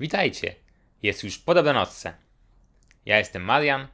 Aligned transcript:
Witajcie! 0.00 0.54
Jest 1.02 1.24
już 1.24 1.38
po 1.38 1.54
dobranocce. 1.54 2.14
Ja 3.06 3.18
jestem 3.18 3.42
Marian, 3.42 3.88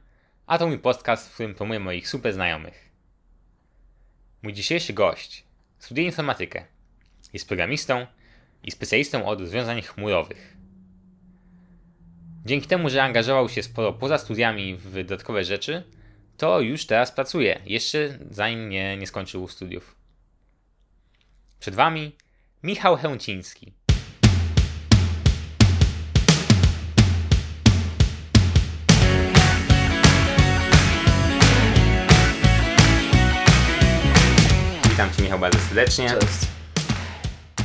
a 0.47 0.57
to 0.57 0.67
mój 0.67 0.79
podcast, 0.79 1.29
w 1.29 1.33
którym 1.33 1.55
promuję 1.55 1.79
moich 1.79 2.09
super 2.09 2.33
znajomych. 2.33 2.89
Mój 4.41 4.53
dzisiejszy 4.53 4.93
gość 4.93 5.43
studiuje 5.79 6.07
informatykę. 6.07 6.65
Jest 7.33 7.47
programistą 7.47 8.07
i 8.63 8.71
specjalistą 8.71 9.25
od 9.25 9.39
rozwiązań 9.39 9.81
chmurowych. 9.81 10.57
Dzięki 12.45 12.67
temu, 12.67 12.89
że 12.89 13.03
angażował 13.03 13.49
się 13.49 13.63
sporo 13.63 13.93
poza 13.93 14.17
studiami 14.17 14.75
w 14.75 14.93
dodatkowe 14.93 15.43
rzeczy, 15.43 15.83
to 16.37 16.61
już 16.61 16.85
teraz 16.85 17.11
pracuje, 17.11 17.61
jeszcze 17.65 18.19
zanim 18.31 18.69
nie, 18.69 18.97
nie 18.97 19.07
skończył 19.07 19.47
studiów. 19.47 19.95
Przed 21.59 21.75
Wami 21.75 22.15
Michał 22.63 22.97
Chęciński. 22.97 23.73
Witam 35.01 35.17
Cię 35.17 35.23
Michał 35.23 35.39
bardzo 35.39 35.59
serdecznie. 35.59 36.09
Cześć. 36.09 36.47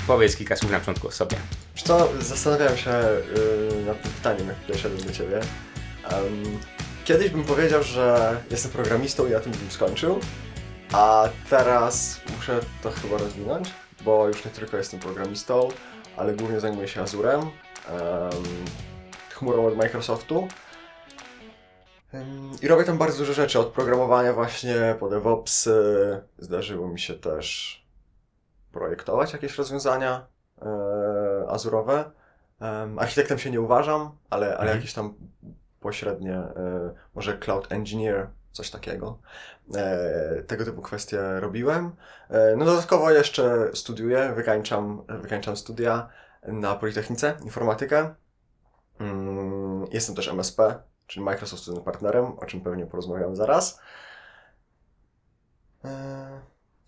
Powiedz 0.06 0.36
kilka 0.36 0.56
słów 0.56 0.72
na 0.72 0.78
początku 0.78 1.08
o 1.08 1.10
sobie. 1.10 1.36
Wiesz 1.74 1.82
co, 1.82 2.08
zastanawiałem 2.20 2.76
się 2.76 2.90
yy, 2.90 3.84
nad 3.86 4.02
tym 4.02 4.12
pytaniem, 4.12 4.48
jak 4.48 4.56
doszedłem 4.68 5.02
do 5.02 5.12
Ciebie. 5.12 5.40
Em, 6.04 6.58
kiedyś 7.04 7.30
bym 7.30 7.44
powiedział, 7.44 7.82
że 7.82 8.36
jestem 8.50 8.70
programistą 8.70 9.26
i 9.26 9.30
na 9.30 9.40
tym 9.40 9.52
bym 9.52 9.70
skończył, 9.70 10.20
a 10.92 11.28
teraz 11.50 12.20
muszę 12.36 12.60
to 12.82 12.90
chyba 12.90 13.18
rozwinąć, 13.18 13.68
bo 14.00 14.28
już 14.28 14.44
nie 14.44 14.50
tylko 14.50 14.76
jestem 14.76 15.00
programistą, 15.00 15.68
ale 16.16 16.34
głównie 16.34 16.60
zajmuję 16.60 16.88
się 16.88 17.02
Azurem, 17.02 17.40
em, 17.40 17.50
chmurą 19.30 19.66
od 19.66 19.76
Microsoftu. 19.76 20.48
I 22.62 22.68
robię 22.68 22.84
tam 22.84 22.98
bardzo 22.98 23.18
dużo 23.18 23.32
rzeczy, 23.32 23.58
od 23.58 23.66
programowania 23.68 24.32
właśnie 24.32 24.96
po 25.00 25.08
DevOpsy. 25.08 25.74
Zdarzyło 26.38 26.88
mi 26.88 27.00
się 27.00 27.14
też 27.14 27.86
projektować 28.72 29.32
jakieś 29.32 29.58
rozwiązania 29.58 30.26
e, 30.62 30.66
azurowe. 31.48 32.10
Em, 32.60 32.98
architektem 32.98 33.38
się 33.38 33.50
nie 33.50 33.60
uważam, 33.60 34.10
ale, 34.30 34.46
ale 34.46 34.54
Mhm. 34.60 34.78
jakieś 34.78 34.92
tam 34.94 35.14
pośrednie, 35.80 36.34
e, 36.34 36.94
może 37.14 37.38
cloud 37.38 37.72
engineer, 37.72 38.30
coś 38.52 38.70
takiego. 38.70 39.18
E, 39.76 40.42
tego 40.42 40.64
typu 40.64 40.82
kwestie 40.82 41.20
robiłem. 41.40 41.96
E, 42.30 42.56
no 42.56 42.64
dodatkowo 42.64 43.10
jeszcze 43.10 43.70
studiuję, 43.74 44.32
wykańczam, 44.36 45.02
wykańczam 45.08 45.56
studia 45.56 46.08
na 46.42 46.74
Politechnice, 46.74 47.36
informatykę. 47.44 48.14
Mm, 49.00 49.84
Jestem 49.92 50.14
też 50.14 50.28
MSP, 50.28 50.82
czyli 51.06 51.24
Microsoft 51.24 51.62
Student 51.62 51.84
Partnerem, 51.84 52.38
o 52.38 52.46
czym 52.46 52.60
pewnie 52.60 52.86
porozmawiamy 52.86 53.36
zaraz. 53.36 53.80
E, 55.84 56.40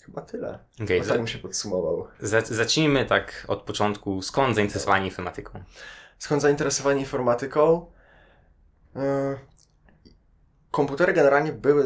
chyba 0.05 0.23
tyle. 0.23 0.59
Okay, 0.85 1.01
tak 1.01 1.17
bym 1.17 1.27
się 1.27 1.39
podsumował. 1.39 2.07
zacznijmy 2.45 3.07
tak 3.07 3.45
od 3.49 3.63
początku. 3.63 4.23
Skąd 4.23 4.55
zainteresowanie 4.55 5.05
informatyką? 5.07 5.63
Skąd 6.19 6.43
zainteresowanie 6.43 7.01
informatyką? 7.01 7.91
Yy, 8.95 9.39
Komputery 10.71 11.13
generalnie 11.13 11.53
były 11.53 11.85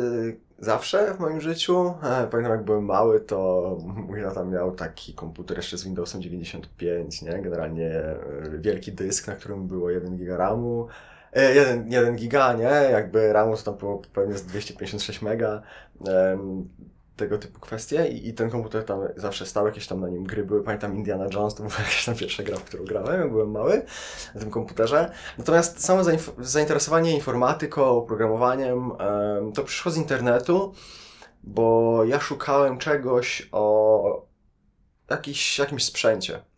zawsze 0.59 1.15
w 1.15 1.21
moim 1.21 1.41
życiu. 1.41 1.95
E, 2.03 2.27
Pamiętam 2.27 2.53
jak 2.53 2.65
byłem 2.65 2.85
mały, 2.85 3.21
to 3.21 3.79
mój 3.81 4.23
tata 4.23 4.45
miał 4.45 4.73
taki 4.73 5.15
komputer 5.15 5.57
jeszcze 5.57 5.79
z 5.79 5.85
Windowsem 5.85 6.23
95, 6.23 7.23
nie? 7.23 7.43
Generalnie 7.43 7.89
e, 7.91 8.17
wielki 8.59 8.93
dysk, 8.93 9.27
na 9.27 9.35
którym 9.35 9.67
było 9.67 9.91
1 9.91 10.17
giga 10.17 10.37
RAMu. 10.37 10.89
E, 11.33 11.55
1, 11.55 11.93
1 11.93 12.17
giga, 12.17 12.53
nie? 12.53 12.91
Jakby 12.91 13.33
RAMu 13.33 13.57
to 13.57 13.63
tam 13.63 13.77
było 13.77 14.03
pewnie 14.13 14.39
z 14.39 14.43
256 14.43 15.23
mega. 15.23 15.63
Em, 16.09 16.69
tego 17.17 17.39
typu 17.39 17.61
kwestie 17.61 18.09
I, 18.09 18.29
i 18.29 18.35
ten 18.35 18.51
komputer 18.51 18.85
tam 18.85 19.01
zawsze 19.17 19.47
stał, 19.47 19.67
jakieś 19.67 19.87
tam 19.87 20.01
na 20.01 20.09
nim 20.09 20.25
gry 20.25 20.45
były. 20.45 20.63
Pamiętam 20.63 20.97
Indiana 20.97 21.27
Jones, 21.35 21.55
to 21.55 21.63
była 21.63 21.75
jakaś 21.79 22.05
tam 22.05 22.15
pierwsza 22.15 22.43
gra, 22.43 22.57
w 22.57 22.65
którą 22.65 22.85
grałem, 22.85 23.21
jak 23.21 23.31
byłem 23.31 23.51
mały 23.51 23.83
na 24.35 24.41
tym 24.41 24.51
komputerze. 24.51 25.13
Natomiast 25.39 25.85
samo 25.85 26.03
zainteresowanie 26.39 27.15
informatyką, 27.15 28.03
programowaniem, 28.03 28.93
em, 28.99 29.53
to 29.53 29.65
przyszło 29.65 29.93
z 29.93 29.97
internetu, 29.97 30.73
bo 31.43 32.05
ja 32.05 32.21
szukałem 32.21 32.79
czegoś 32.79 33.49
o 33.53 34.27
jakiś, 35.11 35.59
jakimś 35.59 35.85
sprzęcie. 35.85 36.52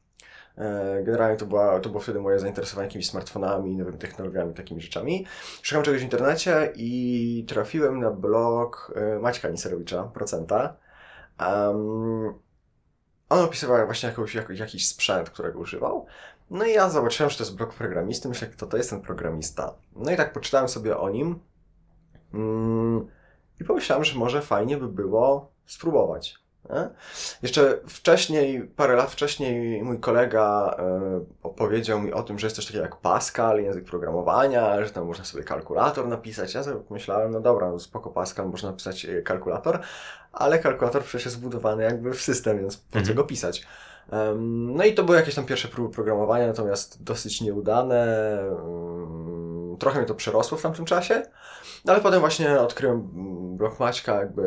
E, 0.59 1.03
Generalnie 1.03 1.37
to, 1.37 1.47
była, 1.47 1.81
to 1.81 1.89
było 1.89 2.01
wtedy 2.01 2.21
moje 2.21 2.39
zainteresowanie 2.39 2.87
jakimiś 2.87 3.11
smartfonami, 3.11 3.77
nowymi 3.77 3.99
technologiami, 3.99 4.55
takimi 4.55 4.81
rzeczami. 4.81 5.27
Szukałem 5.63 5.85
czegoś 5.85 6.01
w 6.01 6.05
internecie 6.05 6.73
i 6.77 7.45
trafiłem 7.49 8.01
na 8.01 8.11
blog 8.11 8.93
e, 8.97 9.19
Maćka 9.19 9.49
Niserowicza, 9.49 10.03
Procenta. 10.03 10.77
Um, 11.41 12.35
on 13.29 13.45
opisywał 13.45 13.87
właśnie 13.87 14.09
jakąś, 14.09 14.35
jak, 14.35 14.51
jakiś 14.51 14.89
sprzęt, 14.89 15.31
którego 15.31 15.59
używał. 15.59 16.07
No 16.51 16.65
i 16.65 16.73
ja 16.73 16.91
zobaczyłem, 16.91 17.31
że 17.31 17.39
to 17.39 17.43
jest 17.43 17.57
blog 17.57 17.75
programisty. 17.75 18.29
Myślę, 18.29 18.49
kto 18.49 18.67
to 18.67 18.77
jest 18.77 18.91
ten 18.91 19.01
programista. 19.01 19.75
No 19.97 20.11
i 20.11 20.17
tak 20.17 20.33
poczytałem 20.33 20.69
sobie 20.69 20.99
o 20.99 21.11
nim. 21.11 21.39
Mm, 22.35 23.09
I 23.61 23.65
pomyślałem, 23.65 24.05
że 24.05 24.19
może 24.19 24.43
fajnie 24.43 24.77
by 24.77 24.89
było 24.89 25.53
spróbować. 25.67 26.44
Nie? 26.71 26.89
Jeszcze 27.43 27.79
wcześniej, 27.89 28.61
parę 28.77 28.97
lat 28.97 29.11
wcześniej, 29.11 29.83
mój 29.83 30.01
kolega 30.01 30.77
e, 30.79 31.01
opowiedział 31.43 32.01
mi 32.01 32.13
o 32.13 32.23
tym, 32.23 32.39
że 32.39 32.47
jest 32.47 32.57
coś 32.57 32.67
takiego 32.67 32.85
jak 32.85 32.97
Pascal, 32.97 33.63
język 33.63 33.85
programowania, 33.85 34.85
że 34.85 34.91
tam 34.91 35.07
można 35.07 35.25
sobie 35.25 35.45
kalkulator 35.45 36.09
napisać. 36.09 36.55
Ja 36.55 36.63
sobie 36.65 36.77
myślałem, 36.91 37.31
no 37.33 37.41
dobra, 37.41 37.71
no 37.71 37.79
spoko 37.79 38.11
Pascal, 38.11 38.49
można 38.49 38.71
napisać 38.71 39.05
e, 39.05 39.23
kalkulator, 39.23 39.79
ale 40.33 40.59
kalkulator 40.59 41.03
przecież 41.03 41.25
jest 41.25 41.37
zbudowany 41.37 41.83
jakby 41.83 42.13
w 42.15 42.21
system, 42.23 42.59
więc 42.59 42.77
po 42.77 42.93
co 42.93 42.99
Mhm. 42.99 43.17
go 43.17 43.25
pisać? 43.25 43.67
No 44.37 44.85
i 44.85 44.95
to 44.95 45.05
były 45.05 45.17
jakieś 45.19 45.35
tam 45.35 45.45
pierwsze 45.47 45.69
próby 45.69 45.95
programowania, 45.95 46.47
natomiast 46.47 47.03
dosyć 47.05 47.41
nieudane. 47.41 48.07
em, 48.41 49.77
Trochę 49.79 49.99
mnie 49.99 50.09
to 50.09 50.15
przerosło 50.15 50.59
w 50.59 50.63
tamtym 50.63 50.85
czasie, 50.85 51.23
ale 51.87 52.01
potem 52.01 52.21
właśnie 52.21 52.61
odkryłem 52.61 52.97
mm, 52.97 53.57
blok 53.57 53.81
Maćka, 53.81 54.15
jakby 54.15 54.43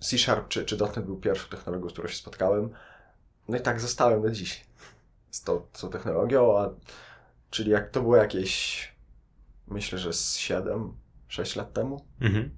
C 0.00 0.18
Sharp 0.18 0.48
czy, 0.48 0.64
czy 0.64 0.76
.NET 0.76 1.00
był 1.00 1.16
pierwszą 1.16 1.48
technologią, 1.48 1.88
z 1.88 1.92
którą 1.92 2.08
się 2.08 2.16
spotkałem. 2.16 2.70
No 3.48 3.56
i 3.56 3.60
tak 3.60 3.80
zostałem 3.80 4.22
do 4.22 4.30
dziś 4.30 4.64
z 5.30 5.42
tą, 5.42 5.66
tą 5.80 5.90
technologią, 5.90 6.58
a 6.58 6.70
czyli 7.50 7.70
jak 7.70 7.90
to 7.90 8.02
było 8.02 8.16
jakieś, 8.16 8.88
myślę, 9.68 9.98
że 9.98 10.12
z 10.12 10.36
7, 10.36 10.96
6 11.28 11.56
lat 11.56 11.72
temu. 11.72 12.04
Mhm. 12.20 12.50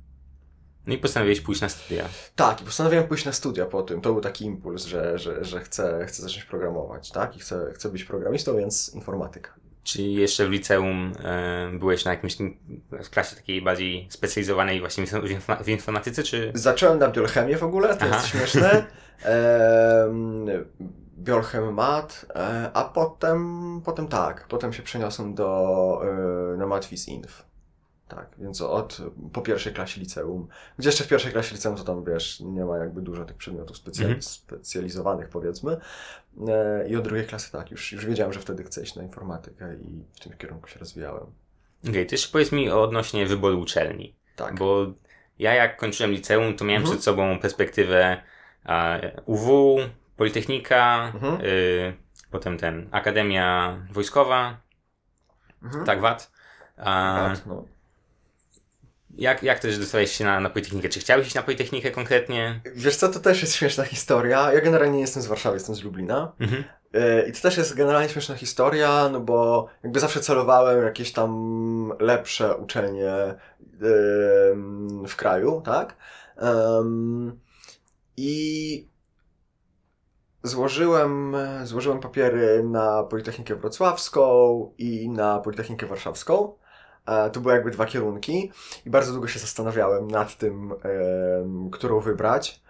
No 0.87 0.95
i 0.95 0.99
postanowiłeś 0.99 1.41
pójść 1.41 1.61
na 1.61 1.69
studia. 1.69 2.09
Tak, 2.37 2.63
i 2.63 2.65
postanowiłem 2.65 3.09
pójść 3.09 3.25
na 3.25 3.33
studia 3.33 3.67
po 3.67 3.83
tym. 3.83 4.01
To 4.01 4.13
był 4.13 4.23
taki 4.23 4.45
impuls, 4.45 4.85
że, 4.85 5.19
że, 5.19 5.45
że 5.45 5.61
chcę, 5.61 6.07
chcę 6.07 6.23
zacząć 6.23 6.45
programować, 6.45 7.11
tak? 7.11 7.37
I 7.37 7.41
chcę, 7.41 7.73
chcę 7.75 7.89
być 7.89 8.05
programistą, 8.05 8.57
więc 8.57 8.95
informatyka. 8.95 9.55
Czyli 9.89 10.15
jeszcze 10.15 10.47
w 10.47 10.51
liceum 10.51 11.13
e, 11.25 11.71
byłeś 11.79 12.05
na 12.05 12.11
jakimś 12.11 12.37
w 13.05 13.11
klasie 13.11 13.37
takiej 13.37 13.63
bardziej 13.63 14.07
specjalizowanej 14.11 14.81
właśnie 14.81 15.07
w, 15.07 15.11
inf- 15.13 15.65
w 15.65 15.69
informatyce, 15.69 16.23
czy... 16.23 16.53
Zacząłem 16.55 16.99
na 16.99 17.09
biochemię 17.09 17.57
w 17.57 17.63
ogóle, 17.63 17.97
to 17.97 18.05
Aha. 18.05 18.17
jest 18.17 18.27
śmieszne. 18.29 18.71
Ehm, 19.25 20.47
Biolchem 21.19 21.75
mat, 21.75 22.27
e, 22.35 22.71
a 22.75 22.85
potem, 22.85 23.81
potem 23.85 24.09
tak, 24.09 24.47
potem 24.49 24.73
się 24.73 24.83
przeniosłem 24.83 25.35
do, 25.35 26.01
e, 26.55 26.57
na 26.57 26.67
Matwis 26.67 27.09
Inf. 27.09 27.49
Tak, 28.09 28.29
więc 28.39 28.61
od, 28.61 28.99
po 29.33 29.41
pierwszej 29.43 29.73
klasie 29.75 30.01
liceum, 30.01 30.49
gdzie 30.79 30.89
jeszcze 30.89 31.05
w 31.05 31.09
pierwszej 31.09 31.33
klasie 31.33 31.55
liceum 31.55 31.77
to 31.77 31.85
tam, 31.85 32.05
wiesz, 32.05 32.41
nie 32.41 32.65
ma 32.65 32.79
jakby 32.79 33.01
dużo 33.03 33.25
tych 33.25 33.37
przedmiotów 33.37 33.77
specjali- 33.77 34.05
Mhm. 34.05 34.23
specjalizowanych, 34.23 35.29
powiedzmy. 35.29 35.77
E, 36.49 36.89
I 36.89 36.97
od 36.97 37.05
drugiej 37.05 37.27
klasy 37.27 37.53
tak, 37.53 37.71
już, 37.71 37.93
już 37.93 38.07
wiedziałem, 38.07 38.33
że 38.33 38.41
wtedy 38.41 38.65
chcę 38.65 38.83
iść 38.83 38.95
na 38.95 39.03
informatykę 39.03 39.75
i 39.75 40.05
w 40.17 40.21
tym 40.21 40.33
kierunku 40.33 40.69
się 40.69 40.79
rozwijałem. 40.79 41.27
Okej, 41.89 42.07
to 42.07 42.15
jeszcze 42.15 42.33
powiedz 42.33 42.53
mi 42.53 42.71
odnośnie 42.71 43.27
wyboru 43.27 43.61
uczelni. 43.61 44.15
Tak. 44.37 44.55
Bo 44.59 44.87
ja 45.39 45.55
jak 45.55 45.77
kończyłem 45.77 46.13
liceum, 46.13 46.57
to 46.57 46.65
miałem 46.65 46.83
Mhm. 46.83 46.97
przed 46.97 47.05
sobą 47.05 47.39
perspektywę 47.39 48.23
UW, 49.27 49.79
Politechnika, 50.17 51.13
Mhm. 51.15 51.41
y, 51.45 51.95
potem 52.31 52.59
ten 52.59 52.89
Akademia 52.93 53.77
Wojskowa, 53.93 54.61
Mhm. 55.63 55.85
tak 55.85 56.01
VAT. 56.01 56.31
A, 56.77 57.29
Tak, 57.35 57.47
no. 57.47 57.65
Jak, 59.17 59.43
jak 59.43 59.59
też 59.59 59.79
dostałeś 59.79 60.13
się 60.13 60.25
na, 60.25 60.41
na 60.41 60.51
Politechnikę? 60.51 60.89
Czy 60.89 61.01
chciałeś 61.01 61.27
iść 61.27 61.35
na 61.35 61.43
Politechnikę 61.43 61.91
konkretnie? 61.91 62.61
Wiesz 62.75 62.97
co, 62.97 63.09
to 63.09 63.21
też 63.21 63.43
jest 63.43 63.55
śmieszna 63.55 63.85
historia. 63.85 64.53
Ja 64.53 64.61
generalnie 64.61 64.95
nie 64.95 65.01
jestem 65.01 65.23
z 65.23 65.27
Warszawy, 65.27 65.57
jestem 65.57 65.75
z 65.75 65.83
Lublina. 65.83 66.33
Mhm. 66.41 66.65
E, 66.93 67.29
I 67.29 67.33
to 67.33 67.41
też 67.41 67.57
jest 67.57 67.75
generalnie 67.75 68.09
śmieszna 68.09 68.35
historia, 68.35 69.09
no 69.13 69.21
bo 69.21 69.69
jakby 69.83 70.01
zawsze 70.01 70.21
celowałem 70.21 70.85
jakieś 70.85 71.13
tam 71.13 71.93
lepsze 72.01 72.57
uczelnie 72.57 73.13
w 75.09 75.17
kraju, 75.17 75.63
tak? 75.65 75.97
I 78.17 78.89
złożyłem, 80.43 81.37
złożyłem 81.65 82.01
papiery 82.01 82.63
na 82.65 83.03
Politechnikę 83.03 83.57
Wrocławską 83.57 84.73
i 84.79 85.11
na 85.11 85.39
Politechnikę 85.39 85.87
Warszawską. 85.87 86.55
E, 87.09 87.31
To 87.31 87.41
były 87.41 87.55
jakby 87.55 87.71
dwa 87.71 87.87
kierunki 87.87 88.53
i 88.87 88.91
bardzo 88.91 89.13
długo 89.13 89.29
się 89.29 89.39
zastanawiałem 89.39 90.09
nad 90.09 90.37
tym, 90.37 90.75
którą 91.73 92.01
wybrać. 92.01 92.63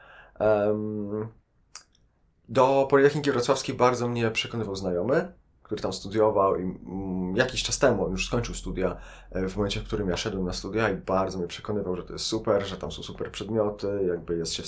Do 2.48 2.86
Politechniki 2.90 3.30
Wrocławskiej 3.32 3.74
bardzo 3.74 4.08
mnie 4.08 4.30
przekonywał 4.30 4.76
znajomy, 4.76 5.32
który 5.68 5.82
tam 5.82 5.92
studiował 5.92 6.56
i 6.56 6.62
mm, 6.62 7.36
jakiś 7.36 7.62
czas 7.62 7.78
temu, 7.78 8.04
on 8.04 8.10
już 8.10 8.26
skończył 8.26 8.54
studia, 8.54 8.96
e, 9.30 9.48
w 9.48 9.56
momencie, 9.56 9.80
w 9.80 9.84
którym 9.84 10.08
ja 10.08 10.16
szedłem 10.16 10.44
na 10.44 10.52
studia 10.52 10.90
i 10.90 10.96
bardzo 10.96 11.38
mnie 11.38 11.46
przekonywał, 11.46 11.96
że 11.96 12.02
to 12.02 12.12
jest 12.12 12.24
super, 12.24 12.66
że 12.66 12.76
tam 12.76 12.92
są 12.92 13.02
super 13.02 13.30
przedmioty, 13.30 14.04
jakby 14.08 14.36
jest 14.36 14.52
się, 14.52 14.62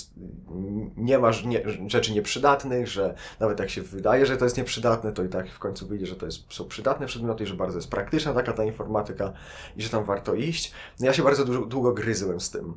nie 0.96 1.18
masz 1.18 1.44
rzeczy 1.86 2.12
nieprzydatnych, 2.12 2.88
że 2.88 3.14
nawet 3.40 3.60
jak 3.60 3.70
się 3.70 3.82
wydaje, 3.82 4.26
że 4.26 4.36
to 4.36 4.44
jest 4.44 4.56
nieprzydatne, 4.56 5.12
to 5.12 5.24
i 5.24 5.28
tak 5.28 5.50
w 5.50 5.58
końcu 5.58 5.86
wyjdzie, 5.86 6.06
że 6.06 6.16
to 6.16 6.26
jest, 6.26 6.54
są 6.54 6.64
przydatne 6.64 7.06
przedmioty 7.06 7.44
i 7.44 7.46
że 7.46 7.54
bardzo 7.54 7.78
jest 7.78 7.90
praktyczna 7.90 8.34
taka 8.34 8.52
ta 8.52 8.64
informatyka 8.64 9.32
i 9.76 9.82
że 9.82 9.88
tam 9.88 10.04
warto 10.04 10.34
iść. 10.34 10.72
No 11.00 11.06
ja 11.06 11.12
się 11.12 11.22
bardzo 11.22 11.44
dużo, 11.44 11.66
długo 11.66 11.92
gryzłem 11.92 12.40
z 12.40 12.50
tym. 12.50 12.74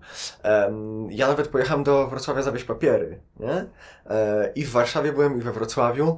Ja 1.09 1.27
nawet 1.27 1.47
pojechałem 1.47 1.83
do 1.83 2.07
Wrocławia 2.07 2.41
zawieźć 2.41 2.65
papiery, 2.65 3.19
nie? 3.39 3.65
E, 4.05 4.51
I 4.55 4.65
w 4.65 4.71
Warszawie 4.71 5.13
byłem, 5.13 5.37
i 5.37 5.41
we 5.41 5.51
Wrocławiu, 5.51 6.17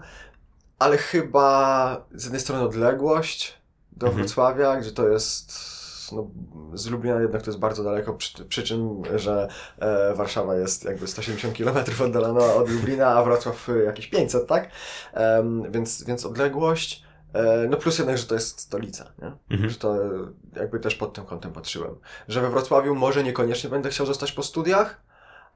ale 0.79 0.97
chyba 0.97 2.05
z 2.11 2.23
jednej 2.23 2.41
strony 2.41 2.63
odległość 2.63 3.57
do 3.91 4.07
Mhm. 4.07 4.23
Wrocławia, 4.23 4.75
gdzie 4.75 4.91
to 4.91 5.09
jest 5.09 5.75
no, 6.11 6.29
z 6.73 6.87
Lublina 6.87 7.21
jednak 7.21 7.41
to 7.41 7.49
jest 7.49 7.59
bardzo 7.59 7.83
daleko, 7.83 8.13
przy, 8.13 8.45
przy 8.45 8.63
czym, 8.63 9.01
że 9.15 9.47
e, 9.79 10.13
Warszawa 10.13 10.55
jest 10.55 10.83
jakby 10.83 11.07
170 11.07 11.57
km 11.57 11.77
oddalona 12.05 12.53
od 12.53 12.69
Lublina, 12.69 13.07
a 13.07 13.23
Wrocław 13.23 13.69
e, 13.69 13.83
jakieś 13.83 14.07
500, 14.07 14.47
tak? 14.47 14.69
Em, 15.13 15.71
więc, 15.71 16.03
więc 16.03 16.25
odległość, 16.25 17.03
e, 17.33 17.67
no 17.69 17.77
plus 17.77 17.97
jednak, 17.97 18.17
że 18.17 18.25
to 18.25 18.35
jest 18.35 18.59
stolica, 18.59 19.11
nie? 19.21 19.31
Mhm. 19.49 19.69
Że 19.69 19.75
to 19.75 20.05
e, 20.05 20.09
jakby 20.55 20.79
też 20.79 20.95
pod 20.95 21.13
tym 21.13 21.25
kątem 21.25 21.53
patrzyłem. 21.53 21.95
Że 22.27 22.41
we 22.41 22.49
Wrocławiu 22.49 22.95
może 22.95 23.23
niekoniecznie 23.23 23.69
będę 23.69 23.89
chciał 23.89 24.05
zostać 24.05 24.31
po 24.31 24.43
studiach, 24.43 25.01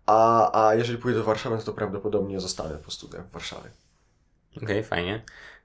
a, 0.05 0.67
a 0.67 0.75
jeżeli 0.75 0.97
pójdę 0.97 1.19
do 1.19 1.25
Warszawy, 1.25 1.55
no 1.55 1.61
to 1.61 1.73
prawdopodobnie 1.73 2.39
zostanę 2.39 2.75
po 2.75 2.91
studiach 2.91 3.27
w 3.27 3.31
Warszawie. 3.31 3.69
Okej, 4.57 4.83
fajnie. 4.83 5.21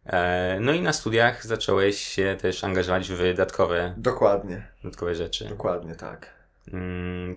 E, 0.06 0.58
No 0.60 0.72
i 0.72 0.80
na 0.80 0.92
studiach 0.92 1.46
zacząłeś 1.46 1.98
się 1.98 2.36
też 2.40 2.64
angażować 2.64 3.08
w 3.12 3.18
dodatkowe, 3.18 3.94
Dokładnie, 3.96 4.68
dodatkowe 4.82 5.14
rzeczy. 5.14 5.44
dokładnie 5.48 5.94
tak. 5.94 6.34
Mm, 6.72 7.36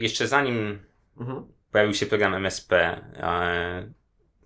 Jeszcze 0.00 0.26
zanim 0.28 0.78
Mhm. 1.20 1.46
pojawił 1.72 1.94
się 1.94 2.06
program 2.06 2.34
MSP, 2.34 2.72
e, 3.16 3.92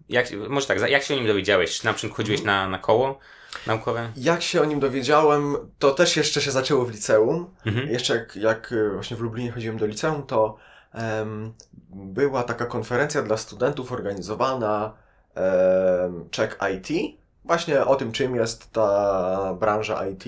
jak, 0.09 0.27
może 0.49 0.67
tak, 0.67 0.91
jak 0.91 1.03
się 1.03 1.15
o 1.15 1.17
nim 1.17 1.27
dowiedziałeś? 1.27 1.79
Czy 1.81 1.85
na 1.85 1.93
przykład 1.93 2.17
chodziłeś 2.17 2.43
na, 2.43 2.69
na 2.69 2.79
koło 2.79 3.19
naukowe? 3.67 4.13
Jak 4.17 4.43
się 4.43 4.63
o 4.63 4.65
nim 4.65 4.81
dowiedziałem, 4.81 5.57
to 5.79 5.91
też 5.91 6.17
jeszcze 6.17 6.41
się 6.41 6.51
zaczęło 6.51 6.85
w 6.85 6.91
liceum. 6.91 7.55
Mhm. 7.67 7.89
Jeszcze 7.89 8.15
jak, 8.17 8.37
jak 8.37 8.73
y, 8.73 8.91
właśnie 8.91 9.17
w 9.17 9.21
Lublinie 9.21 9.53
chodziłem 9.53 9.77
do 9.79 9.87
liceum, 9.87 10.23
to 10.27 10.57
em, 10.93 11.53
była 11.91 12.43
taka 12.43 12.67
konferencja 12.67 13.23
dla 13.23 13.37
studentów 13.37 13.93
organizowana 13.93 14.95
Check 16.37 16.59
IT. 16.75 17.19
Właśnie 17.45 17.85
o 17.85 17.97
tym, 17.97 18.13
czym 18.13 18.35
jest 18.35 18.73
ta 18.73 19.55
branża 19.61 20.07
IT. 20.07 20.25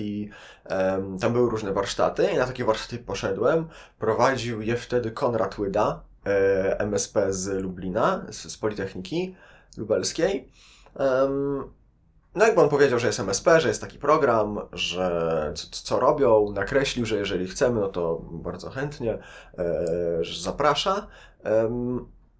Tam 1.21 1.33
były 1.33 1.49
różne 1.49 1.73
warsztaty 1.73 2.31
i 2.31 2.37
na 2.37 2.45
takie 2.45 2.65
warsztaty 2.65 3.03
poszedłem. 3.03 3.67
Prowadził 3.99 4.61
je 4.61 4.77
wtedy 4.77 5.11
Konrad 5.11 5.59
Łyda, 5.59 6.03
e, 6.25 6.79
MSP 6.79 7.33
z 7.33 7.47
Lublina, 7.63 8.25
z, 8.29 8.57
Politechniki 8.57 9.35
Lubelskiej. 9.77 10.51
No 12.35 12.45
jakby 12.45 12.61
on 12.61 12.69
powiedział, 12.69 12.99
że 12.99 13.07
jest 13.07 13.19
MSP, 13.19 13.61
że 13.61 13.67
jest 13.67 13.81
taki 13.81 13.99
program, 13.99 14.59
że 14.73 15.51
co, 15.55 15.67
co 15.71 15.99
robią, 15.99 16.51
nakreślił, 16.51 17.05
że 17.05 17.15
jeżeli 17.15 17.47
chcemy, 17.47 17.79
no 17.79 17.87
to 17.87 18.21
bardzo 18.31 18.69
chętnie, 18.69 19.17
e, 19.57 20.23
że 20.23 20.41
zaprasza. 20.41 21.07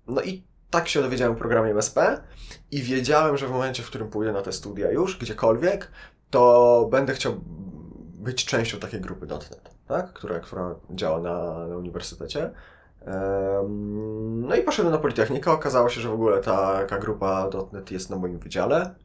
No 0.08 0.22
i 0.22 0.44
tak 0.70 0.88
się 0.88 1.02
dowiedziałem 1.02 1.34
o 1.34 1.38
programie 1.38 1.72
MSP 1.72 2.22
i 2.72 2.82
wiedziałem, 2.82 3.38
że 3.38 3.48
w 3.48 3.52
momencie, 3.52 3.84
w 3.84 3.88
którym 3.88 4.10
pójdę 4.10 4.32
na 4.34 4.42
te 4.42 4.52
studia 4.52 4.92
już, 4.92 5.18
gdziekolwiek, 5.18 5.92
to 6.30 6.88
będę 6.92 7.14
chciał 7.14 7.34
być 8.14 8.46
częścią 8.46 8.80
takiej 8.80 9.02
grupy 9.02 9.26
.NET, 9.28 9.70
tak? 9.88 10.14
która, 10.14 10.40
która 10.40 10.76
działa 10.92 11.20
na, 11.20 11.68
na 11.68 11.78
uniwersytecie. 11.78 12.52
No 14.42 14.56
i 14.56 14.64
poszedłem 14.64 14.94
na 14.94 15.00
Politechnikę. 15.00 15.52
Okazało 15.52 15.90
się, 15.90 16.02
że 16.02 16.10
w 16.10 16.14
ogóle 16.14 16.42
ta, 16.42 16.80
taka 16.80 16.98
grupa 16.98 17.50
.NET 17.72 17.92
jest 17.92 18.10
na 18.10 18.16
moim 18.16 18.40
wydziale. 18.40 18.96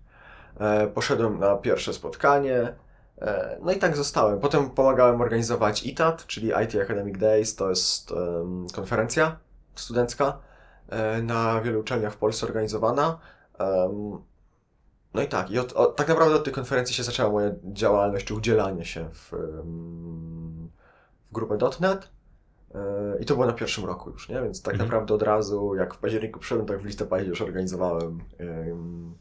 E, 0.60 0.86
Poszedłem 0.86 1.38
na 1.38 1.56
pierwsze 1.56 1.92
spotkanie. 1.92 2.74
e, 3.18 3.58
No 3.62 3.72
i 3.72 3.76
tak 3.78 3.96
zostałem. 3.96 4.40
Potem 4.40 4.70
pomagałem 4.70 5.20
organizować 5.20 5.86
ITAT, 5.86 6.26
czyli 6.26 6.48
IT 6.64 6.74
Academic 6.82 7.18
Days. 7.18 7.56
To 7.56 7.68
jest 7.70 8.14
konferencja 8.74 9.36
studencka 9.74 10.38
na 11.22 11.60
wielu 11.60 11.80
uczelniach 11.80 12.12
w 12.12 12.16
Polsce 12.16 12.46
organizowana. 12.46 13.18
No 15.14 15.22
i 15.22 15.28
tak, 15.28 15.50
i 15.50 15.58
od, 15.58 15.72
od, 15.72 15.96
tak 15.96 16.08
naprawdę 16.08 16.34
od 16.36 16.44
tej 16.44 16.52
konferencji 16.52 16.94
się 16.94 17.02
zaczęła 17.02 17.30
moja 17.30 17.50
działalność, 17.64 18.26
czy 18.26 18.34
udzielanie 18.34 18.84
się 18.84 19.08
w, 19.12 19.32
w 21.28 21.32
grupę 21.32 21.58
.NET. 21.80 22.08
E, 22.74 22.78
I 23.20 23.24
to 23.24 23.34
było 23.34 23.46
na 23.46 23.52
pierwszym 23.52 23.84
roku 23.84 24.10
już, 24.10 24.28
nie? 24.28 24.42
Więc 24.42 24.62
tak 24.62 24.74
Mhm. 24.74 24.88
naprawdę 24.88 25.14
od 25.14 25.22
razu, 25.22 25.74
jak 25.74 25.94
w 25.94 25.98
październiku 25.98 26.40
przyszedłem, 26.40 26.66
tak 26.66 26.80
w 26.80 26.84
listopadzie 26.84 27.26
już 27.26 27.42
organizowałem 27.42 28.20
em, 28.38 29.14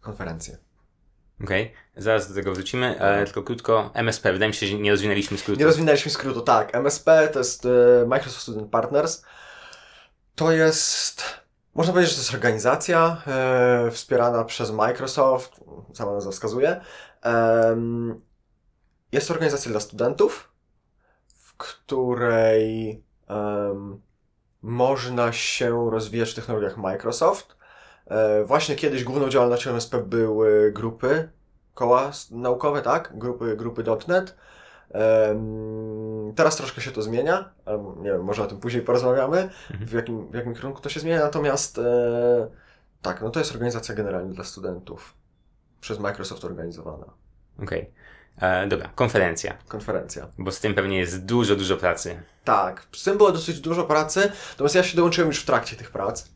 konferencję. 0.00 0.58
Okej, 1.44 1.72
zaraz 1.96 2.28
do 2.28 2.34
tego 2.34 2.52
wrócimy, 2.54 3.00
ale 3.00 3.24
tylko 3.24 3.42
krótko. 3.42 3.90
MSP, 3.94 4.32
wydaje 4.32 4.48
mi 4.48 4.54
się, 4.54 4.66
że 4.66 4.74
nie 4.78 4.90
rozwinęliśmy 4.90 5.38
skrótu. 5.38 5.60
Nie 5.60 5.66
rozwinęliśmy 5.66 6.10
skrótu, 6.10 6.40
tak. 6.40 6.74
MSP 6.74 7.28
to 7.32 7.38
jest 7.38 7.66
e, 7.66 8.06
Microsoft 8.06 8.42
Student 8.42 8.70
Partners. 8.70 9.24
To 10.40 10.52
jest, 10.52 11.22
można 11.74 11.92
powiedzieć, 11.92 12.10
że 12.10 12.16
to 12.16 12.22
jest 12.22 12.34
organizacja 12.34 13.22
e, 13.26 13.90
wspierana 13.90 14.44
przez 14.44 14.70
Microsoft, 14.70 15.60
sama 15.92 16.12
nazwa 16.12 16.30
wskazuje. 16.30 16.80
Em, 17.22 18.20
jest 19.12 19.28
to 19.28 19.34
organizacja 19.34 19.70
dla 19.70 19.80
studentów, 19.80 20.52
w 21.34 21.56
której 21.56 23.04
można 24.62 25.32
się 25.32 25.90
rozwijać 25.90 26.30
w 26.30 26.34
technologiach 26.34 26.76
Microsoft. 26.76 27.56
E, 28.06 28.44
właśnie 28.44 28.76
kiedyś 28.76 29.04
główną 29.04 29.28
działalnością 29.28 29.70
MSP 29.70 30.02
były 30.02 30.72
grupy, 30.72 31.30
koła 31.74 32.10
naukowe, 32.30 32.82
tak? 32.82 33.18
Grupy, 33.18 33.56
grupy. 33.56 33.84
Teraz 36.36 36.56
troszkę 36.56 36.80
się 36.80 36.90
to 36.90 37.02
zmienia, 37.02 37.50
ale 37.64 37.78
nie 37.96 38.10
wiem, 38.10 38.24
może 38.24 38.42
o 38.42 38.46
tym 38.46 38.60
później 38.60 38.82
porozmawiamy, 38.82 39.38
Mhm. 39.70 39.86
w 39.88 39.92
jakim, 39.92 40.30
w 40.30 40.34
jakim 40.34 40.54
kierunku 40.54 40.80
to 40.80 40.88
się 40.88 41.00
zmienia, 41.00 41.20
natomiast 41.20 41.78
e, 41.78 42.48
tak, 43.02 43.22
no 43.22 43.30
to 43.30 43.38
jest 43.38 43.52
organizacja 43.52 43.94
generalnie 43.94 44.34
dla 44.34 44.44
studentów, 44.44 45.14
przez 45.80 45.98
Microsoft 45.98 46.44
organizowana 46.44 47.06
Okej, 47.62 47.90
E, 48.40 48.66
dobra, 48.66 48.90
konferencja, 48.94 49.56
konferencja. 49.68 50.26
bo 50.38 50.50
z 50.50 50.60
tym 50.60 50.74
pewnie 50.74 50.98
jest 50.98 51.24
dużo, 51.24 51.56
dużo 51.56 51.76
pracy. 51.76 52.22
Tak, 52.44 52.86
z 52.92 53.04
tym 53.04 53.16
było 53.16 53.32
dosyć 53.32 53.60
dużo 53.60 53.84
pracy, 53.84 54.32
natomiast 54.50 54.74
ja 54.74 54.82
się 54.82 54.96
dołączyłem 54.96 55.28
już 55.28 55.42
w 55.42 55.46
trakcie 55.46 55.76
tych 55.76 55.90
prac. 55.90 56.28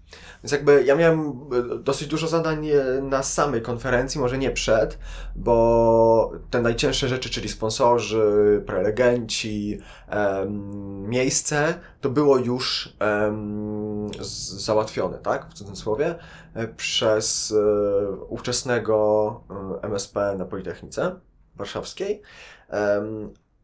Więc 0.43 0.53
jakby 0.53 0.85
ja 0.85 0.95
miałem 0.97 1.21
e, 1.73 1.79
dosyć 1.79 2.09
dużo 2.09 2.29
zadań 2.29 2.69
e, 2.69 3.03
na 3.03 3.23
samej 3.23 3.63
konferencji, 3.63 4.21
może 4.21 4.39
nie 4.39 4.51
przed, 4.51 4.99
bo 5.37 6.33
te 6.51 6.61
najcięższe 6.63 7.09
rzeczy, 7.09 7.31
czyli 7.31 7.49
sponsorzy, 7.49 8.63
prelegenci, 8.67 9.79
em, 10.09 11.09
miejsce, 11.09 11.75
to 12.01 12.11
było 12.11 12.39
już 12.39 12.97
em, 12.99 14.11
załatwione, 14.59 15.19
tak, 15.19 15.51
w 15.51 15.55
cudzysłowie, 15.55 16.15
e, 16.55 16.69
przez 16.69 17.53
e, 17.53 18.11
ówczesnego 18.29 19.41
MSP 19.83 20.35
na 20.39 20.45
Politechnice 20.45 21.17
Warszawskiej. 21.57 22.23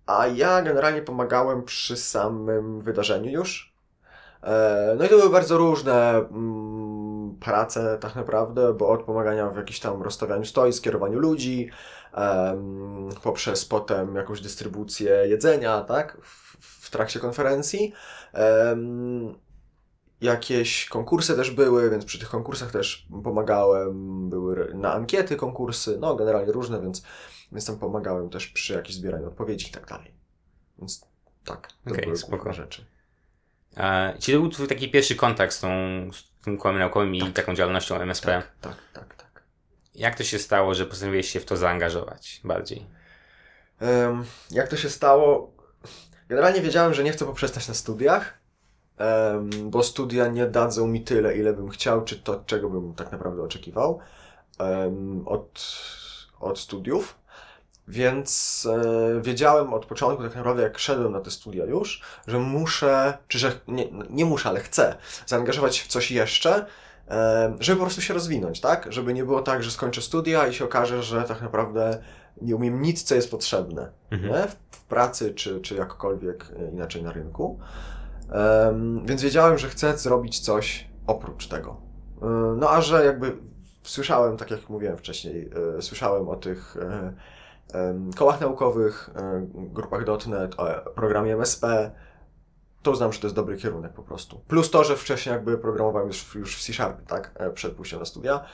A 0.07 0.27
ja 0.27 0.63
generalnie 0.63 1.03
pomagałem 1.03 1.63
przy 1.63 1.97
samym 1.97 2.81
wydarzeniu 2.81 3.31
już. 3.31 3.75
E, 4.43 4.95
No 4.99 5.05
i 5.05 5.09
to 5.09 5.17
były 5.17 5.31
bardzo 5.31 5.59
różne 5.59 6.15
mm, 6.15 7.37
prace 7.41 7.99
tak 8.01 8.15
naprawdę, 8.17 8.75
bo 8.75 8.89
od 8.89 9.03
pomagania 9.03 9.51
w 9.51 9.57
jakimś 9.57 9.81
tam 9.81 10.03
rozstawianiu 10.03 10.45
stoisk, 10.45 10.85
kierowaniu 10.85 11.19
ludzi, 11.19 11.71
poprzez 13.23 13.65
potem 13.65 14.17
jakąś 14.17 14.41
dystrybucję 14.41 15.11
jedzenia, 15.29 15.81
tak, 15.81 16.17
w, 16.21 16.91
trakcie 16.91 17.21
konferencji. 17.21 17.93
Jakieś 20.21 20.89
konkursy 20.89 21.37
też 21.37 21.51
były, 21.51 21.91
więc 21.91 22.05
przy 22.05 22.19
tych 22.19 22.29
konkursach 22.31 22.71
też 22.71 23.09
pomagałem. 23.25 24.29
Były 24.31 24.73
na 24.75 24.93
ankiety 24.93 25.37
konkursy, 25.37 25.99
no 26.01 26.15
generalnie 26.15 26.53
różne, 26.53 26.81
więc, 26.81 27.03
więc 27.53 27.67
tam 27.67 27.79
pomagałem 27.79 28.31
też 28.31 28.47
przy 28.47 28.73
jakimś 28.73 28.95
zbieraniu 28.95 29.27
odpowiedzi 29.29 29.69
i 29.69 29.71
tak 29.71 29.87
dalej. 29.87 30.15
Więc 30.79 31.07
tak, 31.45 31.69
to 31.85 31.91
Okej, 31.91 32.05
były 32.05 32.17
spoko. 32.17 32.53
rzeczy. 32.53 32.85
E, 33.77 34.15
Czy 34.19 34.33
to 34.33 34.41
był 34.41 34.49
twój 34.49 34.69
taki 34.69 34.91
pierwszy 34.91 35.17
kontakt 35.17 35.53
z 35.55 35.61
tą 35.61 35.69
tym 36.45 36.59
kołem 36.59 36.79
naukowym 36.79 37.15
i 37.15 37.33
taką 37.33 37.55
działalnością 37.55 37.97
MSP. 37.97 38.27
Tak, 38.27 38.51
tak, 38.61 38.77
tak, 38.93 39.15
tak. 39.15 39.43
Jak 39.95 40.15
to 40.15 40.25
się 40.25 40.39
stało, 40.39 40.75
że 40.75 40.87
postanowiłeś 40.87 41.31
się 41.31 41.41
w 41.41 41.45
to 41.45 41.57
zaangażować 41.57 42.41
bardziej? 42.45 42.87
Em, 43.81 44.25
jak 44.51 44.69
to 44.69 44.77
się 44.77 44.91
stało? 44.91 45.53
Generalnie 46.29 46.61
wiedziałem, 46.61 46.95
że 46.95 47.05
nie 47.05 47.13
chcę 47.13 47.25
poprzestać 47.25 47.69
na 47.69 47.75
studiach, 47.75 48.39
em, 48.99 49.51
bo 49.71 49.83
studia 49.83 50.27
nie 50.29 50.47
dadzą 50.47 50.87
mi 50.87 51.05
tyle, 51.05 51.37
ile 51.37 51.53
bym 51.53 51.69
chciał, 51.69 52.05
czy 52.05 52.17
to, 52.19 52.43
czego 52.47 52.71
bym 52.71 52.95
tak 52.95 53.13
naprawdę 53.13 53.43
oczekiwał 53.43 54.01
em, 54.59 55.29
od, 55.29 55.65
od 56.41 56.59
studiów. 56.59 57.19
Więc 57.91 58.67
e, 58.73 59.21
wiedziałem 59.23 59.75
od 59.75 59.87
początku, 59.87 60.23
tak 60.23 60.37
naprawdę, 60.37 60.63
jak 60.63 60.79
szedłem 60.79 61.13
na 61.13 61.21
te 61.21 61.31
studia 61.31 61.65
już, 61.65 62.03
że 62.27 62.39
muszę, 62.39 63.19
czy 63.29 63.39
że 63.39 63.53
nie, 63.69 63.89
nie 64.11 64.25
muszę, 64.25 64.49
ale 64.49 64.61
chcę 64.61 64.97
zaangażować 65.27 65.77
się 65.77 65.85
w 65.85 65.89
coś 65.89 66.11
jeszcze, 66.11 66.67
e, 67.09 67.57
żeby 67.61 67.79
po 67.79 67.85
prostu 67.85 68.03
się 68.03 68.15
rozwinąć, 68.15 68.61
tak? 68.61 68.93
Żeby 68.93 69.15
nie 69.15 69.25
było 69.25 69.43
tak, 69.43 69.63
że 69.63 69.71
skończę 69.71 70.03
studia 70.03 70.47
i 70.47 70.55
się 70.55 70.65
okaże, 70.65 71.03
że 71.03 71.23
tak 71.23 71.43
naprawdę 71.43 72.03
nie 72.43 72.57
umiem 72.57 72.83
nic, 72.83 73.03
co 73.03 73.15
jest 73.15 73.31
potrzebne 73.31 74.01
Mhm. 74.11 74.49
W, 74.49 74.77
w 74.77 74.85
pracy, 74.85 75.35
czy, 75.35 75.61
czy 75.61 75.75
jakkolwiek 75.75 76.47
e, 76.59 76.71
inaczej 76.71 77.03
na 77.03 77.13
rynku. 77.13 77.59
Em, 78.31 79.07
więc 79.07 79.23
wiedziałem, 79.23 79.59
że 79.59 79.69
chcę 79.69 79.99
zrobić 79.99 80.41
coś 80.41 80.87
oprócz 81.07 81.49
tego. 81.49 81.77
E, 82.23 82.27
no 82.57 82.71
a 82.71 82.81
że 82.81 83.05
jakby 83.05 83.37
słyszałem, 83.83 84.37
tak 84.37 84.51
jak 84.51 84.69
mówiłem 84.69 84.97
wcześniej, 84.97 85.51
e, 85.79 85.83
słyszałem 85.83 86.29
o 86.29 86.37
tych 86.37 86.77
e, 86.77 87.13
kołach 88.17 88.41
naukowych, 88.41 89.11
e, 89.17 89.47
grupach 89.55 90.27
.NET, 90.27 90.55
o 90.61 90.91
programie 90.91 91.33
MSP, 91.35 91.91
to 92.83 92.91
uznam, 92.91 93.13
że 93.13 93.21
to 93.21 93.27
jest 93.27 93.37
dobry 93.37 93.57
kierunek 93.57 93.93
po 93.93 94.03
prostu. 94.03 94.41
Plus 94.49 94.71
to, 94.71 94.85
że 94.85 94.97
wcześniej 94.97 95.33
jakby 95.33 95.59
programowałem 95.59 96.09
już, 96.09 96.35
już 96.35 96.57
w 96.57 96.63
C-Sharpie, 96.63 97.07
tak? 97.07 97.31
E, 97.35 97.51
Przed 97.51 97.75
pójściem 97.75 97.99
na 97.99 98.05
studia, 98.05 98.45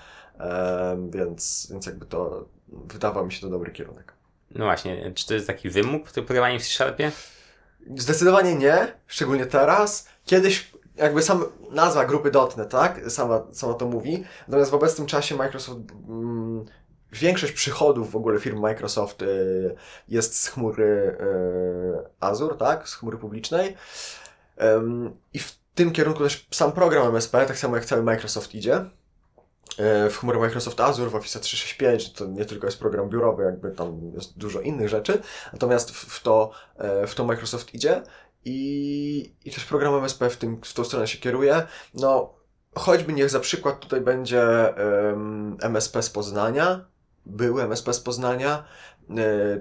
więc, 1.11 1.69
więc 1.71 1.87
jakby 1.87 2.07
to 2.07 2.49
wydawał 2.69 3.27
mi 3.27 3.33
się 3.33 3.41
to 3.41 3.49
dobry 3.49 3.73
kierunek. 3.73 4.13
No 4.51 4.65
właśnie, 4.65 5.13
czy 5.13 5.27
to 5.27 5.35
jest 5.35 5.47
taki 5.47 5.71
wymóg, 5.71 6.13
to 6.13 6.23
programowanie 6.23 6.59
w 6.59 6.63
C-Sharpie? 6.63 7.13
Zdecydowanie 7.97 8.55
nie, 8.55 8.93
szczególnie 9.07 9.47
teraz. 9.47 10.09
Kiedyś 10.25 10.73
jakby 10.97 11.23
sam 11.23 11.45
nazwa 11.71 12.05
grupy 12.05 12.31
.NET, 12.57 12.71
tak? 12.71 13.11
Sama, 13.11 13.43
sama 13.53 13.75
to 13.75 13.87
mówi. 13.87 14.25
Natomiast 14.49 14.71
w 14.71 14.75
obecnym 14.75 15.07
czasie 15.07 15.37
Microsoft 15.37 15.81
mm, 16.09 16.65
większość 17.13 17.53
przychodów 17.53 18.11
w 18.11 18.17
ogóle 18.17 18.41
firm 18.41 18.61
Microsoft 18.61 19.23
y, 19.23 19.75
jest 20.09 20.41
z 20.41 20.49
chmury 20.49 20.85
y, 20.85 22.11
Azure, 22.21 22.57
tak? 22.57 22.89
Z 22.89 22.95
chmury 22.95 23.19
publicznej. 23.19 23.77
I 25.33 25.39
w 25.39 25.59
tym 25.75 25.93
kierunku 25.93 26.23
też 26.23 26.47
sam 26.51 26.73
program 26.73 27.09
MSP, 27.09 27.47
tak 27.47 27.59
samo 27.59 27.77
jak 27.77 27.85
cały 27.85 28.03
Microsoft 28.03 28.55
idzie. 28.55 28.85
Y, 30.07 30.11
W 30.11 30.17
chmurę 30.19 30.39
Microsoft 30.39 30.81
Azure, 30.81 31.11
w 31.11 31.15
Office 31.15 31.41
365 31.41 32.13
to 32.13 32.27
nie 32.27 32.45
tylko 32.45 32.67
jest 32.67 32.79
program 32.79 33.09
biurowy, 33.09 33.45
jakby 33.45 33.71
tam 33.71 34.13
jest 34.15 34.39
dużo 34.39 34.61
innych 34.61 34.89
rzeczy, 34.89 35.23
natomiast 35.53 35.91
w 35.91 36.23
to, 36.23 36.51
e, 36.77 37.07
w 37.07 37.15
to 37.15 37.25
Microsoft 37.25 37.75
idzie 37.75 38.03
i, 38.45 39.33
i 39.45 39.51
też 39.51 39.65
program 39.65 39.95
MSP 39.95 40.31
w, 40.31 40.37
tym, 40.37 40.61
w 40.65 40.73
tą 40.73 40.85
stronę 40.85 41.09
się 41.09 41.19
kieruje. 41.19 41.67
No, 41.95 42.35
choćby 42.75 43.13
niech 43.13 43.31
za 43.31 43.41
przykład 43.41 43.81
tutaj 43.81 44.01
będzie 44.01 44.77
em, 44.77 45.57
MSP 45.61 46.03
z 46.03 46.11
Poznania, 46.11 46.85
był 47.27 47.61
MSP 47.61 47.93
z 47.95 48.01
Poznania, 48.01 48.65
e, 49.11 49.15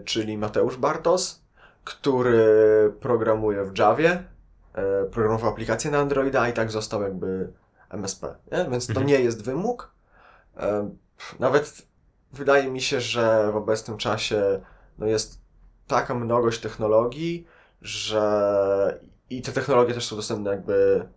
czyli 0.05 0.37
Mateusz 0.37 0.77
Bartos, 0.77 1.41
który 1.83 2.93
programuje 2.99 3.63
w 3.65 3.77
Javie, 3.77 4.23
e, 4.73 5.05
programował 5.05 5.49
aplikację 5.49 5.91
na 5.91 5.97
Androida, 5.99 6.49
i 6.49 6.53
tak 6.53 6.71
został 6.71 7.01
jakby 7.01 7.53
MSP, 7.89 8.35
nie? 8.51 8.67
więc 8.71 8.85
to 8.87 8.91
Mhm. 8.91 9.07
nie 9.07 9.19
jest 9.19 9.43
wymóg. 9.45 9.91
E, 10.57 10.89
Nawet 11.39 11.87
wydaje 12.33 12.71
mi 12.71 12.81
się, 12.81 13.01
że 13.01 13.51
w 13.51 13.55
obecnym 13.55 13.97
czasie 13.97 14.61
no 14.97 15.05
jest 15.05 15.41
taka 15.87 16.15
mnogość 16.15 16.61
technologii, 16.61 17.47
że 17.81 18.99
i 19.29 19.41
te 19.41 19.51
technologie 19.51 19.93
też 19.93 20.07
są 20.07 20.15
dostępne 20.15 20.51
jakby 20.51 21.07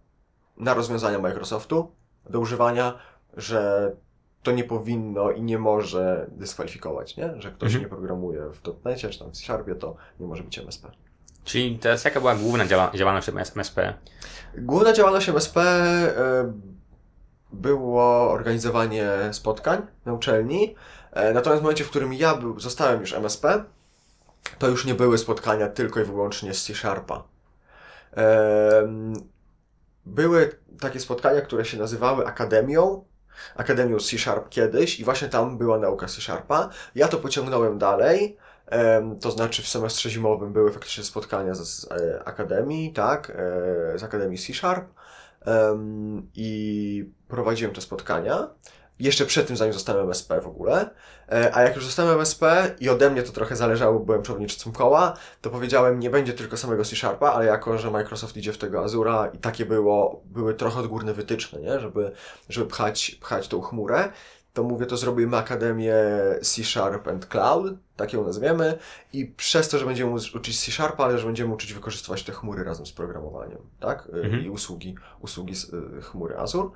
na 0.57 0.75
rozwiązania 0.75 1.19
Microsoftu 1.19 1.93
do 2.31 2.41
używania, 2.41 2.99
że 3.37 3.93
to 4.49 4.53
nie 4.55 4.65
powinno 4.65 5.31
i 5.31 5.43
nie 5.43 5.59
może 5.59 6.27
dyskwalifikować, 6.31 7.17
nie? 7.17 7.31
Że 7.39 7.51
ktoś 7.51 7.67
Mhm. 7.67 7.83
nie 7.85 7.89
programuje 7.89 8.41
w 8.53 8.85
.NETie 8.85 9.09
czy 9.11 9.19
tam 9.19 9.31
w 9.31 9.37
C-Sharpie, 9.37 9.75
to 9.75 9.97
nie 10.21 10.27
może 10.27 10.43
być 10.43 10.59
MSP. 10.59 10.91
Czyli 11.45 11.79
teraz 11.79 12.05
jaka 12.05 12.21
była 12.21 12.35
główna 12.35 12.67
działa 12.67 12.91
działalność 12.95 13.29
MSP? 13.29 13.95
Główna 14.59 14.93
działalność 14.93 15.29
MSP 15.29 15.61
e, 15.61 16.53
było 17.53 18.31
organizowanie 18.31 19.09
spotkań 19.33 19.83
na 20.07 20.13
uczelni. 20.13 20.75
E, 21.13 21.33
Natomiast 21.33 21.61
w 21.61 21.63
momencie, 21.63 21.85
w 21.85 21.91
którym 21.91 22.13
ja 22.15 22.35
był, 22.35 22.61
zostałem 22.61 23.01
już 23.01 23.13
MSP, 23.13 23.65
to 24.59 24.69
już 24.69 24.85
nie 24.85 24.95
były 24.95 25.19
spotkania 25.19 25.69
tylko 25.69 26.01
i 26.01 26.05
wyłącznie 26.05 26.55
z 26.55 26.65
C-Sharpa. 26.65 27.23
Były 30.07 30.59
takie 30.81 31.01
spotkania, 31.01 31.41
które 31.41 31.65
się 31.65 31.79
nazywały 31.79 32.27
Akademią, 32.27 33.05
Akademią 33.57 33.99
C-Sharp 33.99 34.49
kiedyś 34.49 35.01
i 35.01 35.05
właśnie 35.05 35.29
tam 35.29 35.59
była 35.59 35.79
nauka 35.79 36.07
C-Sharpa. 36.07 36.69
Ja 36.95 37.09
to 37.09 37.17
pociągnąłem 37.17 37.79
dalej, 37.79 38.37
to 39.21 39.31
znaczy 39.31 39.63
w 39.63 39.69
semestrze 39.69 40.11
zimowym 40.11 40.53
były 40.53 40.73
faktycznie 40.73 41.05
spotkania 41.05 41.55
z, 41.55 41.69
z 41.69 41.93
e, 41.93 42.23
Akademii, 42.25 42.93
tak, 42.93 43.31
e, 43.31 43.99
z 43.99 44.03
Akademii 44.03 44.39
C-Sharp 44.39 44.85
em, 45.41 46.31
i 46.35 47.11
prowadziłem 47.29 47.75
te 47.75 47.81
spotkania. 47.81 48.49
Jeszcze 49.01 49.27
przed 49.27 49.47
tym, 49.47 49.57
zanim 49.57 49.73
zostałem 49.75 50.05
MSP 50.05 50.41
w 50.41 50.47
ogóle. 50.47 50.91
E, 51.33 51.51
A 51.57 51.63
jak 51.63 51.77
już 51.77 51.85
zostałem 51.87 52.15
MSP 52.15 52.75
i 52.81 52.89
ode 52.89 53.11
mnie 53.11 53.23
to 53.23 53.33
trochę 53.33 53.57
zależało, 53.57 53.99
bo 53.99 54.05
byłem 54.05 54.23
przewodniczącym 54.23 54.73
koła, 54.73 55.17
to 55.41 55.51
powiedziałem, 55.51 56.01
nie 56.01 56.11
będzie 56.11 56.33
tylko 56.33 56.57
samego 56.57 56.85
C-Sharpa, 56.85 57.33
ale 57.33 57.47
jako, 57.47 57.79
że 57.79 57.91
Microsoft 57.91 58.37
idzie 58.37 58.53
w 58.53 58.59
tego 58.59 58.85
Azura 58.85 59.31
i 59.35 59.39
takie 59.39 59.67
było, 59.67 60.23
były 60.25 60.55
trochę 60.55 60.81
odgórne 60.81 61.15
wytyczne, 61.15 61.61
nie? 61.61 61.81
Żeby, 61.81 62.13
żeby 62.49 62.67
pchać, 62.67 63.11
pchać 63.21 63.49
tą 63.49 63.61
chmurę, 63.61 64.13
to 64.53 64.63
mówię, 64.63 64.87
to 64.87 64.97
zrobimy 64.97 65.37
Akademię 65.37 65.95
C-Sharp 66.43 67.09
and 67.09 67.27
Cloud, 67.27 67.73
tak 67.97 68.13
ją 68.13 68.25
nazwiemy, 68.27 68.79
i 69.13 69.27
przez 69.27 69.69
to, 69.69 69.79
że 69.79 69.87
będziemy 69.87 70.13
uc- 70.13 70.37
uczyć 70.37 70.61
C-Sharpa, 70.65 71.05
ale 71.05 71.19
że 71.19 71.27
będziemy 71.27 71.55
uczyć 71.55 71.73
wykorzystywać 71.73 72.23
te 72.23 72.33
chmury 72.33 72.65
razem 72.65 72.87
z 72.87 72.93
programowaniem, 72.93 73.59
tak? 73.81 74.07
Y, 74.07 74.23
Mhm. 74.25 74.45
I 74.45 74.51
usługi, 74.51 74.95
usługi 75.21 75.55
z 75.55 75.65
y, 75.65 76.03
chmury 76.03 76.37
Azure. 76.39 76.69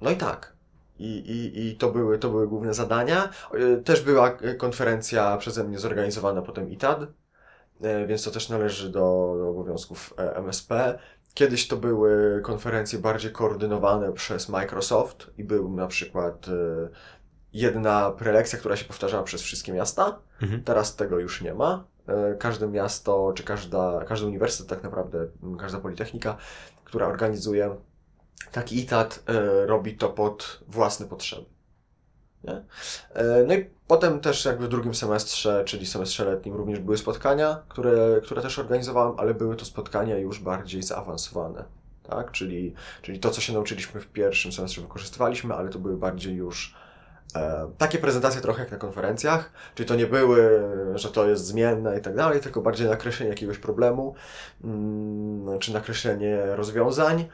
No 0.00 0.10
i 0.10 0.16
tak. 0.16 0.58
I, 0.98 1.18
i, 1.18 1.66
I 1.66 1.76
to 1.76 1.90
były, 1.90 2.18
to 2.18 2.30
były 2.30 2.48
główne 2.48 2.74
zadania. 2.74 3.28
Y, 3.54 3.82
Też 3.84 4.00
była 4.02 4.38
y, 4.42 4.54
konferencja 4.54 5.36
przeze 5.36 5.64
mnie 5.64 5.78
zorganizowana 5.78 6.42
potem 6.42 6.70
ITAD, 6.70 7.02
y, 7.02 8.06
więc 8.06 8.24
to 8.24 8.30
też 8.30 8.48
należy 8.48 8.90
do, 8.90 9.34
do 9.38 9.48
obowiązków 9.48 10.14
e, 10.18 10.36
MSP. 10.36 10.98
Kiedyś 11.34 11.68
to 11.68 11.76
były 11.76 12.40
konferencje 12.44 12.98
bardziej 12.98 13.32
koordynowane 13.32 14.12
przez 14.12 14.48
Microsoft 14.48 15.30
i 15.38 15.44
był 15.44 15.70
na 15.70 15.86
przykład 15.86 16.46
jedna 17.52 18.10
prelekcja, 18.10 18.58
która 18.58 18.76
się 18.76 18.84
powtarzała 18.84 19.22
przez 19.22 19.42
wszystkie 19.42 19.72
miasta. 19.72 20.18
Mhm. 20.42 20.64
Teraz 20.64 20.96
tego 20.96 21.18
już 21.18 21.42
nie 21.42 21.54
ma. 21.54 21.84
E, 22.06 22.34
Każde 22.34 22.68
miasto, 22.68 23.32
czy 23.34 23.42
każda, 23.42 24.04
każdy 24.04 24.26
uniwersytet, 24.26 24.68
tak 24.68 24.82
naprawdę, 24.82 25.26
każda 25.58 25.80
politechnika, 25.80 26.36
która 26.84 27.06
organizuje 27.06 27.76
taki 28.52 28.78
ITAT, 28.80 29.22
e, 29.26 29.66
robi 29.66 29.96
to 29.96 30.08
pod 30.08 30.60
własne 30.68 31.06
potrzeby. 31.06 31.46
E, 32.48 33.44
No 33.46 33.54
i 33.54 33.70
potem 33.86 34.20
też 34.20 34.44
jakby 34.44 34.66
w 34.66 34.68
drugim 34.68 34.94
semestrze, 34.94 35.62
czyli 35.64 35.86
semestrze 35.86 36.24
letnim, 36.24 36.54
również 36.54 36.78
były 36.78 36.98
spotkania, 36.98 37.62
które, 37.68 38.20
które 38.24 38.42
też 38.42 38.58
organizowałem, 38.58 39.14
ale 39.18 39.34
były 39.34 39.56
to 39.56 39.64
spotkania 39.64 40.18
już 40.18 40.40
bardziej 40.40 40.82
zaawansowane. 40.82 41.64
Tak? 42.02 42.32
Czyli, 42.32 42.74
czyli 43.02 43.20
to, 43.20 43.30
co 43.30 43.40
się 43.40 43.52
nauczyliśmy 43.52 44.00
w 44.00 44.06
pierwszym 44.06 44.52
semestrze, 44.52 44.80
wykorzystywaliśmy, 44.80 45.54
ale 45.54 45.68
to 45.68 45.78
były 45.78 45.96
bardziej 45.96 46.34
już 46.34 46.74
e, 47.34 47.70
takie 47.78 47.98
prezentacje 47.98 48.40
trochę 48.40 48.62
jak 48.62 48.70
na 48.70 48.78
konferencjach, 48.78 49.52
czyli 49.74 49.88
to 49.88 49.94
nie 49.94 50.06
były, 50.06 50.62
że 50.94 51.08
to 51.08 51.28
jest 51.28 51.46
zmienne 51.46 51.98
i 51.98 52.02
tak 52.02 52.16
dalej, 52.16 52.40
tylko 52.40 52.60
bardziej 52.60 52.88
nakreślenie 52.88 53.30
jakiegoś 53.30 53.58
problemu, 53.58 54.14
mm, 54.64 55.58
czy 55.58 55.72
nakreślenie 55.72 56.56
rozwiązań 56.56 57.28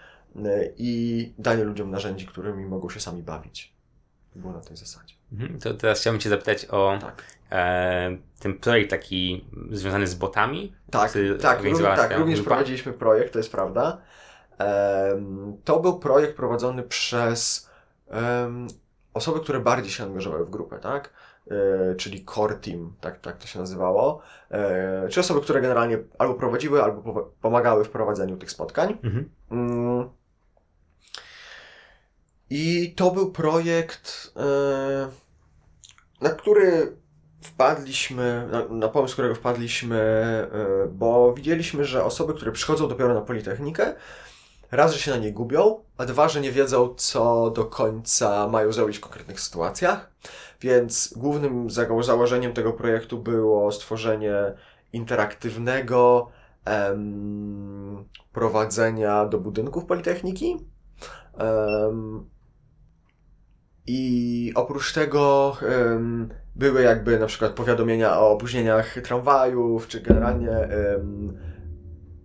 i 0.76 1.33
danie 1.38 1.64
ludziom 1.64 1.91
narzędzi, 1.91 2.26
którymi 2.26 2.67
mogą 2.67 2.91
się 2.91 3.00
sami 3.00 3.23
bawić. 3.23 3.75
Było 4.37 4.53
na 4.53 4.61
tej 4.61 4.76
zasadzie. 4.76 5.14
Mhm. 5.33 5.59
To 5.61 5.75
teraz 5.75 6.00
chciałbym 6.00 6.21
Cię 6.21 6.29
zapytać 6.31 6.67
o 6.71 6.99
Tak. 7.00 7.25
e, 7.53 8.17
ten 8.41 8.59
projekt 8.59 8.91
taki 8.91 9.45
związany 9.71 10.07
z 10.07 10.14
botami. 10.14 10.73
Tak, 10.91 11.12
tak, 11.41 11.62
ró- 11.62 11.97
tak 11.97 12.19
również 12.19 12.38
grupę? 12.38 12.50
prowadziliśmy 12.50 12.93
projekt, 12.93 13.33
to 13.33 13.38
jest 13.38 13.53
prawda. 13.53 13.99
Em, 14.59 15.57
to 15.64 15.81
był 15.81 15.99
projekt 15.99 16.37
prowadzony 16.37 16.83
przez 16.83 17.71
em, 18.09 18.67
osoby, 19.14 19.41
które 19.41 19.61
bardziej 19.61 19.91
się 19.93 20.05
angażowały 20.05 20.45
w 20.45 20.50
grupę, 20.50 20.79
tak? 20.79 21.12
E, 21.50 21.95
czyli 21.95 22.25
core 22.25 22.55
team, 22.55 22.95
tak, 23.00 23.21
tak 23.21 23.37
to 23.37 23.47
się 23.47 23.59
nazywało. 23.59 24.21
E, 24.50 25.09
czy 25.09 25.21
osoby, 25.21 25.41
które 25.41 25.61
generalnie 25.61 25.99
albo 26.19 26.35
prowadziły, 26.35 26.83
albo 26.83 27.33
pomagały 27.41 27.85
w 27.85 27.91
prowadzeniu 27.91 28.37
tych 28.37 28.50
spotkań. 28.50 28.99
Mhm. 29.03 29.31
I 32.56 32.94
to 32.96 33.11
był 33.11 33.32
projekt, 33.32 34.32
e, 34.37 35.08
na 36.20 36.30
który 36.30 36.96
wpadliśmy, 37.42 38.49
na, 38.70 38.88
pomysł, 38.88 39.12
którego 39.12 39.34
wpadliśmy, 39.34 39.96
e, 39.96 40.49
bo 40.88 41.34
widzieliśmy, 41.34 41.84
że 41.84 42.04
osoby, 42.04 42.34
które 42.34 42.52
przychodzą 42.52 42.88
dopiero 42.88 43.14
na 43.14 43.20
Politechnikę, 43.20 43.94
raz, 44.70 44.92
że 44.92 44.99
się 44.99 45.11
na 45.11 45.16
niej 45.16 45.32
gubią, 45.32 45.80
a 45.99 46.04
dwa, 46.04 46.28
że 46.28 46.40
nie 46.40 46.52
wiedzą, 46.52 46.94
co 46.96 47.50
do 47.50 47.64
końca 47.64 48.49
mają 48.49 48.73
zrobić 48.73 48.99
w 48.99 49.00
konkretnych 49.00 49.40
sytuacjach. 49.40 50.11
Więc 50.61 51.14
głównym 51.16 51.68
założeniem 52.00 52.52
tego 52.52 52.73
projektu 52.73 53.18
było 53.18 53.73
stworzenie 53.73 54.34
interaktywnego 54.92 56.30
em, 56.64 58.04
prowadzenia 58.32 59.26
do 59.26 59.38
budynków 59.38 59.84
Politechniki. 59.84 60.56
I 63.87 64.53
oprócz 64.55 64.93
tego 64.93 65.57
em, 65.62 66.29
były 66.57 66.83
jakby 66.83 67.19
na 67.19 67.26
przykład 67.26 67.53
powiadomienia 67.53 68.19
o 68.19 68.31
opóźnieniach 68.31 68.95
tramwajów, 69.05 69.88
czy 69.88 70.00
generalnie 70.00 70.50
em, 70.50 71.38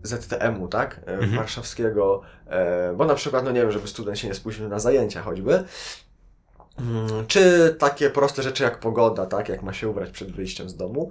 ZTM-u, 0.04 0.68
tak? 0.68 1.00
E, 1.08 1.14
Mhm. 1.14 1.36
Warszawskiego, 1.36 2.22
e, 2.48 2.94
bo 2.94 3.06
na 3.06 3.16
przykład, 3.16 3.44
no 3.46 3.52
nie 3.52 3.62
wiem, 3.62 3.72
żeby 3.72 3.88
student 3.88 4.20
się 4.20 4.28
nie 4.28 4.34
spóźnił 4.34 4.70
na 4.70 4.80
zajęcia 4.80 5.22
choćby. 5.22 5.64
Mm, 6.80 7.28
Czy 7.28 7.76
takie 7.80 8.10
proste 8.10 8.44
rzeczy 8.44 8.64
jak 8.64 8.80
pogoda, 8.80 9.26
tak? 9.26 9.50
Jak 9.50 9.64
ma 9.64 9.74
się 9.74 9.90
ubrać 9.90 10.10
przed 10.12 10.32
wyjściem 10.32 10.70
z 10.70 10.76
domu. 10.76 11.10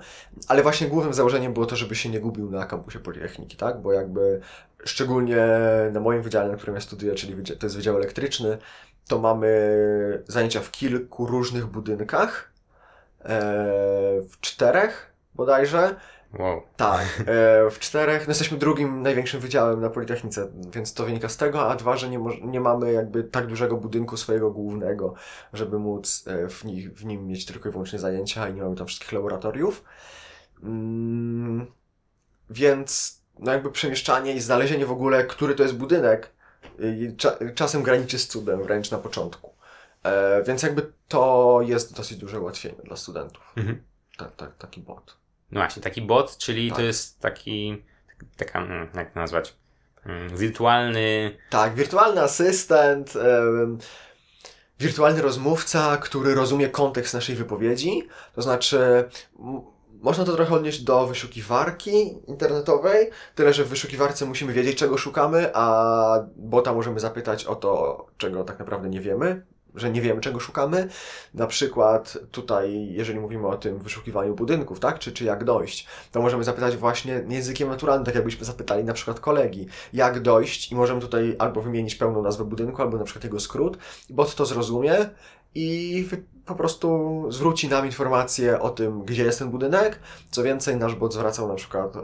Ale 0.48 0.62
właśnie 0.62 0.86
głównym 0.88 1.14
założeniem 1.14 1.52
było 1.52 1.66
to, 1.66 1.76
żeby 1.76 1.94
się 1.94 2.08
nie 2.08 2.20
gubił 2.20 2.50
na 2.50 2.66
kampusie 2.66 2.98
Politechniki, 2.98 3.56
tak? 3.56 3.80
Bo 3.80 3.92
jakby 3.92 4.40
szczególnie 4.84 5.46
na 5.92 6.00
moim 6.00 6.22
wydziale, 6.22 6.50
na 6.50 6.56
którym 6.56 6.74
ja 6.74 6.80
studiuję, 6.80 7.14
czyli 7.14 7.42
to 7.58 7.66
jest 7.66 7.76
Wydział 7.76 7.96
Elektryczny, 7.96 8.58
to 9.08 9.18
mamy 9.18 9.48
zajęcia 10.26 10.60
w 10.60 10.70
kilku 10.70 11.26
różnych 11.26 11.66
budynkach. 11.66 12.52
E, 13.24 13.38
w 14.28 14.40
czterech 14.40 15.12
bodajże. 15.34 15.96
Wow. 16.38 16.62
Tak, 16.76 17.00
e, 17.20 17.70
w 17.70 17.78
czterech. 17.78 18.26
No 18.26 18.30
jesteśmy 18.30 18.58
drugim 18.58 19.02
największym 19.02 19.40
wydziałem 19.40 19.80
na 19.80 19.90
Politechnice, 19.90 20.48
więc 20.72 20.94
to 20.94 21.04
wynika 21.04 21.28
z 21.28 21.36
tego, 21.36 21.70
a 21.70 21.76
dwa, 21.76 21.96
że 21.96 22.08
nie, 22.08 22.20
nie 22.44 22.60
mamy 22.60 22.92
jakby 22.92 23.24
tak 23.24 23.46
dużego 23.46 23.76
budynku 23.76 24.16
swojego 24.16 24.50
głównego, 24.50 25.14
żeby 25.52 25.78
móc 25.78 26.24
e, 26.26 26.48
w, 26.48 26.64
nich, 26.64 26.94
w 26.94 27.04
nim 27.04 27.26
mieć 27.26 27.46
tylko 27.46 27.68
i 27.68 27.72
wyłącznie 27.72 27.98
zajęcia 27.98 28.48
i 28.48 28.54
nie 28.54 28.62
mamy 28.62 28.76
tam 28.76 28.86
wszystkich 28.86 29.12
laboratoriów. 29.12 29.84
Mm, 30.62 31.66
więc 32.50 33.20
no 33.38 33.52
jakby 33.52 33.70
przemieszczanie 33.70 34.34
i 34.34 34.40
znalezienie 34.40 34.86
w 34.86 34.92
ogóle, 34.92 35.24
który 35.24 35.54
to 35.54 35.62
jest 35.62 35.76
budynek, 35.76 36.32
czasem 37.54 37.82
graniczy 37.82 38.18
z 38.18 38.28
cudem 38.28 38.62
wręcz 38.62 38.90
na 38.90 38.98
początku. 38.98 39.54
E, 40.02 40.42
więc 40.42 40.62
jakby 40.62 40.92
to 41.08 41.60
jest 41.62 41.96
dosyć 41.96 42.18
duże 42.18 42.40
ułatwienie 42.40 42.82
dla 42.84 42.96
studentów. 42.96 43.52
Mhm. 43.56 43.82
Tak, 44.16 44.36
tak, 44.36 44.56
taki 44.58 44.80
bot. 44.80 45.16
No 45.50 45.60
właśnie, 45.60 45.82
taki 45.82 46.02
bot, 46.02 46.38
czyli 46.38 46.70
to 46.70 46.76
Tak. 46.76 46.84
jest 46.84 47.20
taki, 47.20 47.84
taka, 48.36 48.58
mm, 48.58 48.88
jak 48.94 49.12
to 49.12 49.20
nazwać, 49.20 49.54
mm, 50.06 50.36
wirtualny, 50.36 51.38
Tak, 51.50 51.74
wirtualny 51.74 52.22
asystent, 52.22 53.14
wirtualny 54.80 55.22
rozmówca, 55.22 55.96
który 55.96 56.34
rozumie 56.34 56.68
kontekst 56.68 57.14
naszej 57.14 57.36
wypowiedzi. 57.36 58.08
To 58.34 58.42
znaczy, 58.42 59.08
można 60.02 60.24
to 60.24 60.32
trochę 60.32 60.54
odnieść 60.54 60.82
do 60.82 61.06
wyszukiwarki 61.06 62.18
internetowej, 62.26 63.10
tyle 63.34 63.52
że 63.52 63.64
w 63.64 63.68
wyszukiwarce 63.68 64.26
musimy 64.26 64.52
wiedzieć, 64.52 64.78
czego 64.78 64.98
szukamy, 64.98 65.50
a 65.54 66.26
bota 66.36 66.74
możemy 66.74 67.00
zapytać 67.00 67.44
o 67.44 67.54
to, 67.54 68.06
czego 68.16 68.44
tak 68.44 68.58
naprawdę 68.58 68.88
nie 68.88 69.00
wiemy, 69.00 69.42
że 69.78 69.90
nie 69.90 70.00
wiemy, 70.00 70.20
czego 70.20 70.40
szukamy. 70.40 70.88
Na 71.34 71.46
przykład 71.46 72.18
tutaj, 72.30 72.88
jeżeli 72.90 73.20
mówimy 73.20 73.46
o 73.46 73.56
tym 73.56 73.78
wyszukiwaniu 73.78 74.34
budynków, 74.34 74.80
tak, 74.80 74.98
czy, 74.98 75.12
czy 75.12 75.24
jak 75.24 75.44
dojść, 75.44 75.86
to 76.12 76.22
możemy 76.22 76.44
zapytać 76.44 76.76
właśnie 76.76 77.24
językiem 77.28 77.68
naturalnym, 77.68 78.06
tak 78.06 78.14
jakbyśmy 78.14 78.44
zapytali 78.44 78.84
na 78.84 78.92
przykład 78.92 79.20
kolegi, 79.20 79.66
jak 79.92 80.20
dojść 80.20 80.72
i 80.72 80.76
możemy 80.76 81.00
tutaj 81.00 81.36
albo 81.38 81.62
wymienić 81.62 81.94
pełną 81.94 82.22
nazwę 82.22 82.44
budynku, 82.44 82.82
albo 82.82 82.98
na 82.98 83.04
przykład 83.04 83.24
jego 83.24 83.40
skrót. 83.40 83.78
Bot 84.10 84.34
to 84.34 84.46
zrozumie 84.46 85.10
i 85.54 86.08
po 86.46 86.54
prostu 86.54 87.24
zwróci 87.28 87.68
nam 87.68 87.86
informację 87.86 88.60
o 88.60 88.70
tym, 88.70 89.04
gdzie 89.04 89.24
jest 89.24 89.38
ten 89.38 89.50
budynek. 89.50 90.00
Co 90.30 90.42
więcej, 90.42 90.76
nasz 90.76 90.94
bot 90.94 91.14
zwracał 91.14 91.48
na 91.48 91.54
przykład 91.54 91.96
e, 91.96 92.00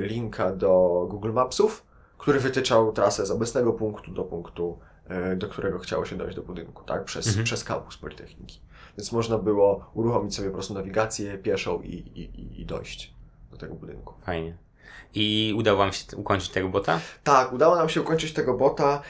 linka 0.00 0.52
do 0.52 1.06
Google 1.10 1.32
Mapsów, 1.32 1.84
który 2.18 2.40
wytyczał 2.40 2.92
trasę 2.92 3.26
z 3.26 3.30
obecnego 3.30 3.72
punktu 3.72 4.12
do 4.12 4.24
punktu, 4.24 4.78
do 5.36 5.48
którego 5.48 5.78
chciało 5.78 6.04
się 6.06 6.16
dojść 6.16 6.36
do 6.36 6.42
budynku, 6.42 6.84
tak? 6.84 7.04
Przez, 7.04 7.26
Mhm. 7.26 7.44
przez 7.44 7.64
kampus 7.64 7.96
Politechniki. 7.96 8.60
Więc 8.98 9.12
można 9.12 9.38
było 9.38 9.90
uruchomić 9.94 10.34
sobie 10.36 10.48
po 10.48 10.54
prostu 10.54 10.74
nawigację 10.74 11.38
pieszą 11.38 11.82
i, 11.82 11.88
i, 11.94 12.60
i- 12.60 12.66
dojść 12.66 13.14
do 13.50 13.56
tego 13.56 13.74
budynku. 13.74 14.14
fajnie. 14.22 14.56
I 15.14 15.54
udało 15.58 15.78
wam 15.78 15.92
się 15.92 16.16
ukończyć 16.16 16.48
tego 16.50 16.68
bota? 16.68 17.00
Tak, 17.24 17.52
udało 17.52 17.76
nam 17.76 17.88
się 17.88 18.00
ukończyć 18.02 18.32
tego 18.32 18.54
bota. 18.54 19.02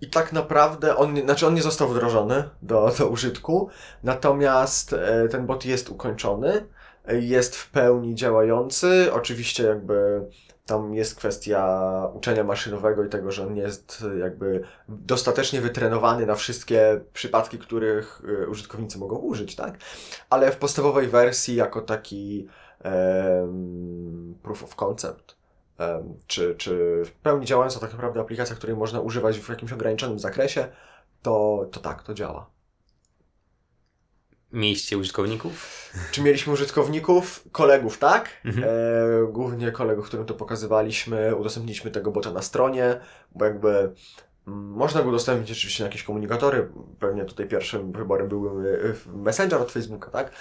I 0.00 0.06
tak 0.10 0.32
naprawdę 0.32 0.96
on, 0.96 1.16
znaczy 1.22 1.46
on 1.46 1.54
nie 1.54 1.62
został 1.62 1.88
wdrożony 1.88 2.48
do, 2.62 2.92
do 2.98 3.08
użytku, 3.08 3.68
natomiast 4.02 4.92
e, 4.92 5.28
ten 5.28 5.46
bot 5.46 5.64
jest 5.64 5.88
ukończony, 5.88 6.66
e, 7.06 7.20
jest 7.20 7.56
w 7.56 7.70
pełni 7.70 8.14
działający. 8.14 9.12
Oczywiście 9.12 9.62
jakby 9.62 10.20
tam 10.72 10.94
jest 10.94 11.14
kwestia 11.14 12.10
uczenia 12.14 12.44
maszynowego 12.44 13.04
i 13.04 13.08
tego, 13.08 13.32
że 13.32 13.46
on 13.46 13.52
nie 13.52 13.62
jest 13.62 14.04
e, 14.14 14.18
jakby 14.18 14.62
dostatecznie 14.88 15.60
wytrenowany 15.60 16.26
na 16.26 16.34
wszystkie 16.34 17.00
przypadki, 17.12 17.58
których 17.58 18.22
e, 18.42 18.48
użytkownicy 18.48 18.98
mogą 18.98 19.16
użyć, 19.16 19.56
tak? 19.56 19.78
Ale 20.30 20.52
w 20.52 20.56
podstawowej 20.56 21.08
wersji 21.08 21.54
jako 21.54 21.80
taki 21.80 22.48
em, 22.82 24.34
proof 24.42 24.64
of 24.64 24.76
concept, 24.76 25.36
em, 25.78 26.14
czy, 26.26 26.54
czy 26.54 27.02
w 27.04 27.12
pełni 27.12 27.46
działająca 27.46 27.80
tak 27.80 27.92
naprawdę 27.92 28.20
aplikacja, 28.20 28.56
której 28.56 28.76
można 28.76 29.00
używać 29.00 29.38
w 29.38 29.48
jakimś 29.48 29.72
ograniczonym 29.72 30.18
zakresie, 30.18 30.68
to, 31.22 31.66
to 31.72 31.80
tak, 31.80 32.02
to 32.02 32.14
działa. 32.14 32.51
Mieliście 34.52 34.98
użytkowników? 34.98 35.82
Czy 36.10 36.22
mieliśmy 36.22 36.52
użytkowników? 36.52 37.44
Kolegów, 37.52 37.98
tak? 37.98 38.28
Mhm. 38.44 38.64
E, 38.68 39.32
głównie 39.32 39.72
kolegów, 39.72 40.06
którym 40.06 40.26
to 40.26 40.34
pokazywaliśmy, 40.34 41.36
udostępniliśmy 41.36 41.90
tego 41.90 42.10
bota 42.10 42.32
na 42.32 42.42
stronie, 42.42 43.00
bo 43.34 43.44
jakby 43.44 43.70
mm, 44.46 44.70
można 44.70 45.02
go 45.02 45.08
udostępnić 45.08 45.50
oczywiście 45.50 45.84
na 45.84 45.88
jakieś 45.88 46.02
komunikatory. 46.02 46.68
Pewnie 46.98 47.24
tutaj 47.24 47.48
pierwszym 47.48 47.92
wyborem 47.92 48.28
byłby 48.28 48.94
e, 49.08 49.16
Messenger 49.16 49.60
od 49.60 49.72
Facebooka, 49.72 50.10
tak? 50.10 50.32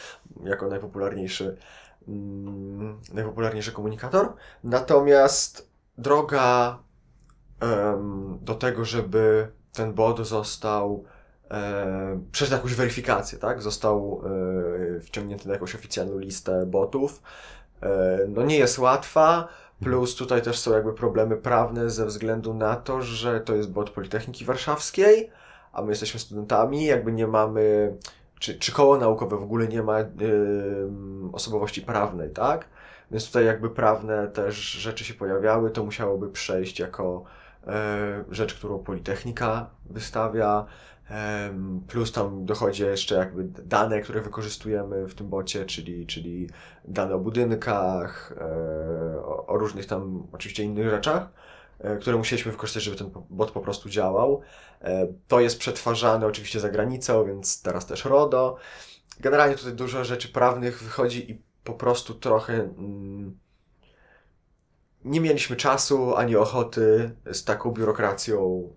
Jako 0.44 0.68
najpopularniejszy, 0.68 1.58
mm, 2.08 3.00
najpopularniejszy 3.14 3.72
komunikator. 3.72 4.34
Natomiast 4.64 5.70
droga 5.98 6.80
em, 7.60 8.40
do 8.42 8.56
tego, 8.56 8.86
żeby 8.86 9.48
ten 9.74 9.94
bot 9.94 10.28
został 10.28 11.06
e, 11.52 12.20
przeszedł 12.32 12.56
jakąś 12.56 12.74
weryfikację, 12.74 13.40
tak? 13.40 13.62
Został 13.62 14.22
e, 14.98 15.00
wciągnięty 15.00 15.48
na 15.48 15.54
jakąś 15.54 15.76
oficjalną 15.76 16.18
listę 16.18 16.66
botów. 16.66 17.22
E, 17.84 18.20
no 18.28 18.44
nie 18.44 18.58
jest 18.58 18.80
łatwa, 18.80 19.48
plus 19.84 20.16
tutaj 20.16 20.42
też 20.42 20.60
są 20.60 20.74
jakby 20.74 20.94
problemy 20.94 21.38
prawne 21.38 21.90
ze 21.90 22.06
względu 22.06 22.54
na 22.54 22.76
to, 22.76 23.02
że 23.02 23.42
to 23.42 23.56
jest 23.56 23.72
bot 23.72 23.90
Politechniki 23.90 24.46
Warszawskiej, 24.46 25.30
a 25.74 25.82
my 25.82 25.90
jesteśmy 25.90 26.20
studentami, 26.20 26.86
jakby 26.86 27.12
nie 27.12 27.28
mamy, 27.28 27.96
czy, 28.40 28.60
czy 28.60 28.72
koło 28.72 28.98
naukowe 28.98 29.38
w 29.38 29.44
ogóle 29.44 29.68
nie 29.68 29.84
ma 29.84 30.00
em, 30.00 31.30
osobowości 31.34 31.82
prawnej, 31.82 32.30
tak? 32.30 32.66
Więc 33.12 33.28
tutaj 33.28 33.46
jakby 33.46 33.70
prawne 33.70 34.28
też 34.28 34.56
rzeczy 34.56 35.04
się 35.04 35.14
pojawiały, 35.14 35.72
to 35.72 35.84
musiałoby 35.84 36.30
przejść 36.30 36.80
jako 36.80 37.24
e, 37.68 38.24
rzecz, 38.32 38.54
którą 38.54 38.80
Politechnika 38.80 39.70
wystawia, 39.90 40.66
plus 41.88 42.12
tam 42.12 42.46
dochodzi 42.46 42.84
jeszcze 42.84 43.16
jakby 43.16 43.44
dane, 43.44 44.02
które 44.02 44.22
wykorzystujemy 44.22 45.08
w 45.08 45.16
tym 45.16 45.30
bocie, 45.30 45.66
czyli, 45.66 46.08
czyli 46.08 46.50
dane 46.86 47.16
o 47.16 47.20
budynkach, 47.20 48.34
e, 48.38 49.26
o, 49.26 49.58
różnych 49.58 49.86
tam 49.86 50.28
oczywiście 50.32 50.64
innych 50.64 50.90
rzeczach, 50.90 51.30
e, 51.80 51.98
które 51.98 52.18
musieliśmy 52.18 52.52
wykorzystać, 52.52 52.84
żeby 52.84 52.98
ten 52.98 53.12
bot 53.30 53.52
po 53.52 53.62
prostu 53.62 53.90
działał. 53.90 54.42
E, 54.82 55.08
To 55.28 55.40
jest 55.40 55.60
przetwarzane 55.60 56.28
oczywiście 56.28 56.60
za 56.60 56.70
granicą, 56.70 57.26
więc 57.26 57.62
teraz 57.62 57.86
też 57.86 58.06
RODO. 58.06 58.58
Generalnie 59.20 59.56
tutaj 59.56 59.74
dużo 59.74 60.04
rzeczy 60.04 60.28
prawnych 60.30 60.84
wychodzi 60.84 61.32
i 61.32 61.42
po 61.64 61.74
prostu 61.74 62.14
trochę 62.14 62.54
mm, 62.54 63.38
nie 65.06 65.22
mieliśmy 65.22 65.56
czasu 65.56 66.16
ani 66.16 66.36
ochoty 66.36 67.16
z 67.32 67.44
taką 67.44 67.72
biurokracją 67.72 68.70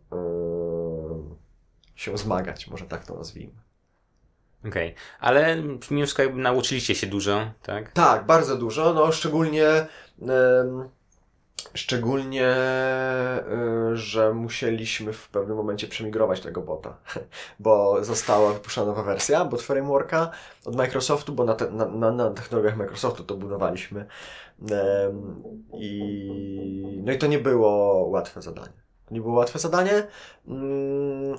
się 1.94 2.18
zmagać, 2.18 2.66
może 2.66 2.84
tak 2.84 3.06
to 3.06 3.14
nazwijmy. 3.14 3.64
Okej, 4.68 4.94
ale 5.20 5.56
mimo 5.90 6.04
wszystko 6.04 6.22
jakby 6.22 6.42
nauczyliście 6.42 6.94
się 6.94 7.06
dużo, 7.06 7.50
tak? 7.62 7.92
Tak, 7.92 8.26
bardzo 8.26 8.56
dużo, 8.56 8.94
no 8.94 9.12
szczególnie 9.12 9.86
Szczególnie, 11.74 12.56
y, 13.92 13.96
że 13.96 14.34
musieliśmy 14.34 15.12
w 15.12 15.28
pewnym 15.28 15.56
momencie 15.56 15.86
przemigrować 15.86 16.40
tego 16.40 16.60
bota, 16.60 16.96
bo 17.60 18.04
została 18.04 18.52
wypuszczona 18.52 18.86
nowa 18.86 19.02
wersja 19.02 19.44
bot 19.44 19.62
frameworka 19.62 20.30
od 20.64 20.76
Microsoftu, 20.76 21.32
bo 21.32 21.44
na, 21.44 21.54
te, 21.54 21.70
na, 21.70 21.86
na, 21.86 22.10
na 22.10 22.30
technologiach 22.30 22.76
Microsoftu 22.76 23.24
to 23.24 23.36
budowaliśmy. 23.36 24.06
I, 25.72 27.02
no 27.04 27.12
i 27.12 27.18
to 27.18 27.26
nie 27.26 27.38
było 27.38 27.94
łatwe 28.08 28.42
zadanie. 28.42 28.84
To 29.06 29.14
nie 29.14 29.20
było 29.20 29.34
łatwe 29.34 29.58
zadanie, 29.58 30.06
mm, 30.48 31.38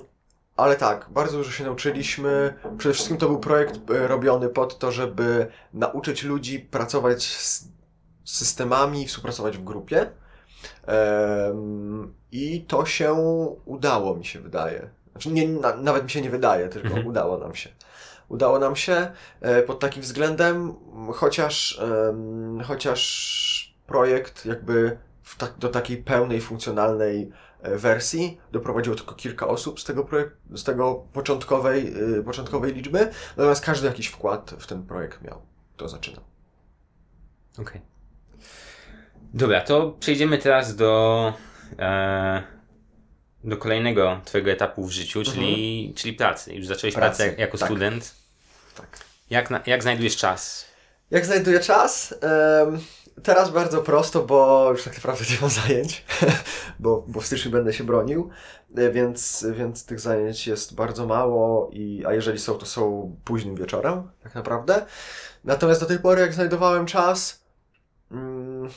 ale 0.56 0.76
tak, 0.76 1.06
bardzo 1.10 1.38
dużo 1.38 1.50
się 1.50 1.64
nauczyliśmy. 1.64 2.54
Przede 2.78 2.94
wszystkim 2.94 3.16
to 3.16 3.28
był 3.28 3.38
projekt 3.38 3.90
y, 3.90 4.08
robiony 4.08 4.48
pod 4.48 4.78
to, 4.78 4.92
żeby 4.92 5.46
nauczyć 5.74 6.22
ludzi 6.22 6.60
pracować 6.60 7.22
z 7.22 7.68
systemami, 8.24 9.06
współpracować 9.06 9.56
w 9.56 9.64
grupie. 9.64 10.10
I 12.32 12.64
to 12.68 12.86
się 12.86 13.12
udało, 13.64 14.16
mi 14.16 14.24
się 14.24 14.40
wydaje. 14.40 14.90
Znaczy, 15.12 15.30
nie, 15.30 15.48
na, 15.48 15.76
nawet 15.76 16.04
mi 16.04 16.10
się 16.10 16.20
nie 16.20 16.30
wydaje, 16.30 16.68
tylko 16.68 16.88
mhm. 16.88 17.06
udało 17.06 17.38
nam 17.38 17.54
się. 17.54 17.70
Udało 18.28 18.58
nam 18.58 18.76
się 18.76 19.10
e, 19.40 19.62
pod 19.62 19.80
takim 19.80 20.02
względem, 20.02 20.74
chociaż, 21.14 21.80
chociaż 22.64 23.76
projekt 23.86 24.46
jakby 24.46 24.98
ta, 25.38 25.46
do 25.58 25.68
takiej 25.68 25.96
pełnej, 25.96 26.40
funkcjonalnej 26.40 27.30
e, 27.62 27.76
wersji 27.76 28.38
doprowadziło 28.52 28.96
tylko 28.96 29.14
kilka 29.14 29.48
osób 29.48 29.80
z 29.80 29.84
tego, 29.84 30.04
projekt, 30.04 30.32
z 30.50 30.64
tego 30.64 30.94
początkowej, 30.94 31.94
e, 32.18 32.22
początkowej 32.22 32.74
liczby, 32.74 33.10
natomiast 33.36 33.64
każdy 33.64 33.86
jakiś 33.86 34.06
wkład 34.06 34.54
w 34.58 34.66
ten 34.66 34.82
projekt 34.82 35.22
miał. 35.22 35.42
To 35.76 35.88
zaczynam. 35.88 36.24
Okej. 37.52 37.64
Okay. 37.64 37.80
Dobra, 39.34 39.60
to 39.60 39.96
przejdziemy 40.00 40.38
teraz 40.38 40.76
do, 40.76 41.32
e, 41.78 42.42
do 43.44 43.56
kolejnego 43.56 44.20
Twojego 44.24 44.50
etapu 44.50 44.84
w 44.84 44.90
życiu, 44.90 45.22
czyli, 45.22 45.78
mhm. 45.80 45.94
czyli 45.94 46.14
pracy. 46.14 46.54
Już 46.54 46.66
zacząłeś 46.66 46.94
pracy, 46.94 47.24
pracę 47.24 47.40
jako 47.40 47.58
tak. 47.58 47.68
student. 47.68 48.14
Tak. 48.76 48.98
Jak, 49.30 49.50
na, 49.50 49.60
jak 49.66 49.82
znajdujesz 49.82 50.16
czas? 50.16 50.66
Jak 51.10 51.26
znajduję 51.26 51.60
czas? 51.60 52.14
Um, 52.62 52.80
teraz 53.22 53.50
bardzo 53.50 53.82
prosto, 53.82 54.22
bo 54.22 54.70
już 54.70 54.84
tak 54.84 54.94
naprawdę 54.94 55.24
nie 55.30 55.40
mam 55.40 55.50
zajęć, 55.50 56.04
bo, 56.78 57.04
bo 57.08 57.20
w 57.20 57.26
styczniu 57.26 57.50
będę 57.50 57.72
się 57.72 57.84
bronił, 57.84 58.30
e, 58.76 58.90
więc, 58.90 59.46
więc 59.52 59.86
tych 59.86 60.00
zajęć 60.00 60.46
jest 60.46 60.74
bardzo 60.74 61.06
mało, 61.06 61.70
i, 61.72 62.04
a 62.06 62.14
jeżeli 62.14 62.38
są, 62.38 62.54
to 62.54 62.66
są 62.66 63.16
późnym 63.24 63.54
wieczorem, 63.54 64.10
tak 64.22 64.34
naprawdę. 64.34 64.86
Natomiast 65.44 65.80
do 65.80 65.86
tej 65.86 65.98
pory, 65.98 66.20
jak 66.20 66.34
znajdowałem 66.34 66.86
czas, 66.86 67.44
mm, 68.10 68.68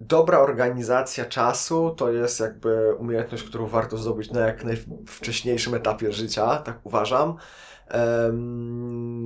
dobra 0.00 0.38
organizacja 0.38 1.24
czasu 1.24 1.90
to 1.90 2.12
jest 2.12 2.40
jakby 2.40 2.94
umiejętność, 2.94 3.44
którą 3.44 3.66
warto 3.66 3.96
zdobyć 3.96 4.30
na 4.30 4.40
jak 4.40 4.64
najwcześniejszym 4.64 5.74
etapie 5.74 6.12
życia, 6.12 6.56
tak 6.56 6.86
uważam. 6.86 7.36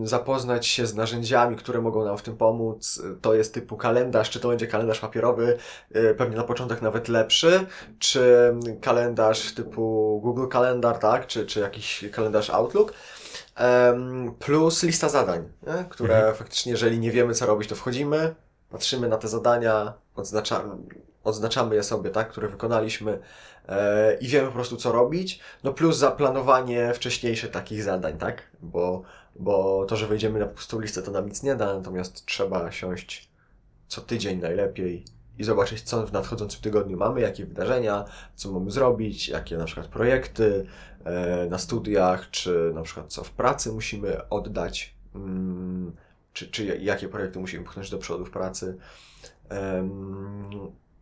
Zapoznać 0.04 0.66
się 0.66 0.86
z 0.86 0.94
narzędziami, 0.94 1.56
które 1.56 1.80
mogą 1.80 2.04
nam 2.04 2.18
w 2.18 2.22
tym 2.22 2.36
pomóc. 2.36 3.02
To 3.20 3.34
jest 3.34 3.54
typu 3.54 3.76
kalendarz, 3.76 4.30
czy 4.30 4.40
to 4.40 4.48
będzie 4.48 4.66
kalendarz 4.66 5.00
papierowy, 5.00 5.58
e, 5.92 6.14
pewnie 6.14 6.36
na 6.36 6.44
początek 6.44 6.82
nawet 6.82 7.08
lepszy, 7.08 7.66
czy 7.98 8.54
kalendarz 8.80 9.54
typu 9.54 10.20
Google 10.22 10.48
Kalendar, 10.48 10.98
tak, 10.98 11.26
czy, 11.26 11.46
czy 11.46 11.60
jakiś 11.60 12.04
kalendarz 12.12 12.50
Outlook. 12.50 12.94
Plus 14.38 14.82
lista 14.82 15.08
zadań, 15.08 15.48
nie? 15.66 15.84
które 15.88 16.16
mhm. 16.16 16.34
faktycznie, 16.34 16.72
jeżeli 16.72 16.98
nie 16.98 17.10
wiemy, 17.10 17.34
co 17.34 17.46
robić, 17.46 17.68
to 17.68 17.74
wchodzimy, 17.74 18.34
patrzymy 18.70 19.08
na 19.08 19.16
te 19.16 19.28
zadania, 19.28 19.92
odznaczamy, 20.16 20.76
odznaczamy 21.24 21.74
je 21.74 21.82
sobie, 21.82 22.10
tak, 22.10 22.28
które 22.28 22.48
wykonaliśmy 22.48 23.18
e, 23.68 24.14
i 24.14 24.28
wiemy 24.28 24.46
po 24.46 24.52
prostu, 24.52 24.76
co 24.76 24.92
robić. 24.92 25.40
No 25.64 25.72
plus 25.72 25.96
zaplanowanie 25.96 26.94
wcześniejsze 26.94 27.48
takich 27.48 27.82
zadań, 27.82 28.18
tak, 28.18 28.42
bo, 28.62 29.02
bo 29.36 29.86
to, 29.88 29.96
że 29.96 30.06
wejdziemy 30.06 30.38
na 30.38 30.46
pustą 30.46 30.80
listę, 30.80 31.02
to 31.02 31.10
nam 31.10 31.26
nic 31.26 31.42
nie 31.42 31.54
da, 31.54 31.74
natomiast 31.74 32.26
trzeba 32.26 32.72
siąść 32.72 33.32
co 33.88 34.00
tydzień 34.00 34.40
najlepiej 34.40 35.04
i 35.38 35.44
zobaczyć, 35.44 35.82
co 35.82 36.06
w 36.06 36.12
nadchodzącym 36.12 36.60
tygodniu 36.60 36.96
mamy, 36.96 37.20
jakie 37.20 37.46
wydarzenia, 37.46 38.04
co 38.34 38.52
mamy 38.52 38.70
zrobić, 38.70 39.28
jakie 39.28 39.56
na 39.56 39.64
przykład 39.64 39.86
projekty 39.86 40.66
e, 41.04 41.46
na 41.50 41.58
studiach, 41.58 42.30
czy 42.30 42.72
na 42.74 42.82
przykład 42.82 43.12
co 43.12 43.24
w 43.24 43.30
pracy 43.30 43.72
musimy 43.72 44.28
oddać. 44.28 44.94
Mm, 45.14 45.96
czy, 46.32 46.50
czy 46.50 46.64
jakie 46.64 47.08
projekty 47.08 47.38
musimy 47.38 47.64
pchnąć 47.64 47.90
do 47.90 47.98
przodu 47.98 48.24
w 48.24 48.30
pracy 48.30 48.78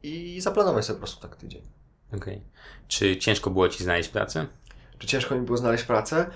i 0.02 0.40
zaplanować 0.40 0.84
sobie 0.84 0.94
po 0.94 1.00
prostu 1.00 1.22
tak 1.22 1.36
tydzień. 1.36 1.62
Okej. 2.08 2.34
Okay. 2.34 2.40
Czy 2.88 3.16
ciężko 3.16 3.50
było 3.50 3.68
Ci 3.68 3.84
znaleźć 3.84 4.08
pracę? 4.08 4.46
Czy 4.98 5.06
ciężko 5.06 5.34
mi 5.34 5.40
było 5.40 5.58
znaleźć 5.58 5.84
pracę? 5.84 6.30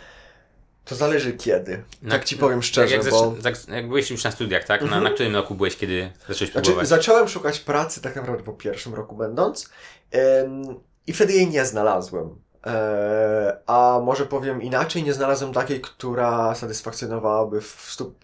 To 0.84 0.94
zależy 0.94 1.32
kiedy. 1.32 1.84
Na, 2.02 2.10
tak 2.10 2.24
Ci 2.24 2.36
powiem 2.36 2.62
szczerze, 2.62 2.96
jak, 2.96 3.10
bo... 3.10 3.34
Tak, 3.42 3.68
jak 3.68 3.88
byłeś 3.88 4.10
już 4.10 4.24
na 4.24 4.30
studiach, 4.30 4.64
tak? 4.64 4.80
Na, 4.82 4.86
na 4.86 4.96
mhm. 4.96 5.14
którym 5.14 5.34
roku 5.34 5.54
byłeś, 5.54 5.76
kiedy 5.76 6.10
zacząłeś 6.28 6.52
znaczy, 6.52 6.64
próbować? 6.64 6.88
Zacząłem 6.88 7.28
szukać 7.28 7.60
pracy 7.60 8.00
tak 8.00 8.16
naprawdę 8.16 8.44
po 8.44 8.52
pierwszym 8.52 8.94
roku 8.94 9.16
będąc 9.16 9.70
ym, 10.42 10.80
i 11.06 11.12
wtedy 11.12 11.32
jej 11.32 11.48
nie 11.48 11.64
znalazłem. 11.64 12.38
E, 12.66 13.58
a 13.66 14.00
może 14.04 14.26
powiem 14.26 14.62
inaczej, 14.62 15.02
nie 15.02 15.14
znalazłem 15.14 15.52
takiej, 15.52 15.80
która 15.80 16.54
satysfakcjonowałaby 16.54 17.60
w 17.60 17.86
stu, 17.88 18.14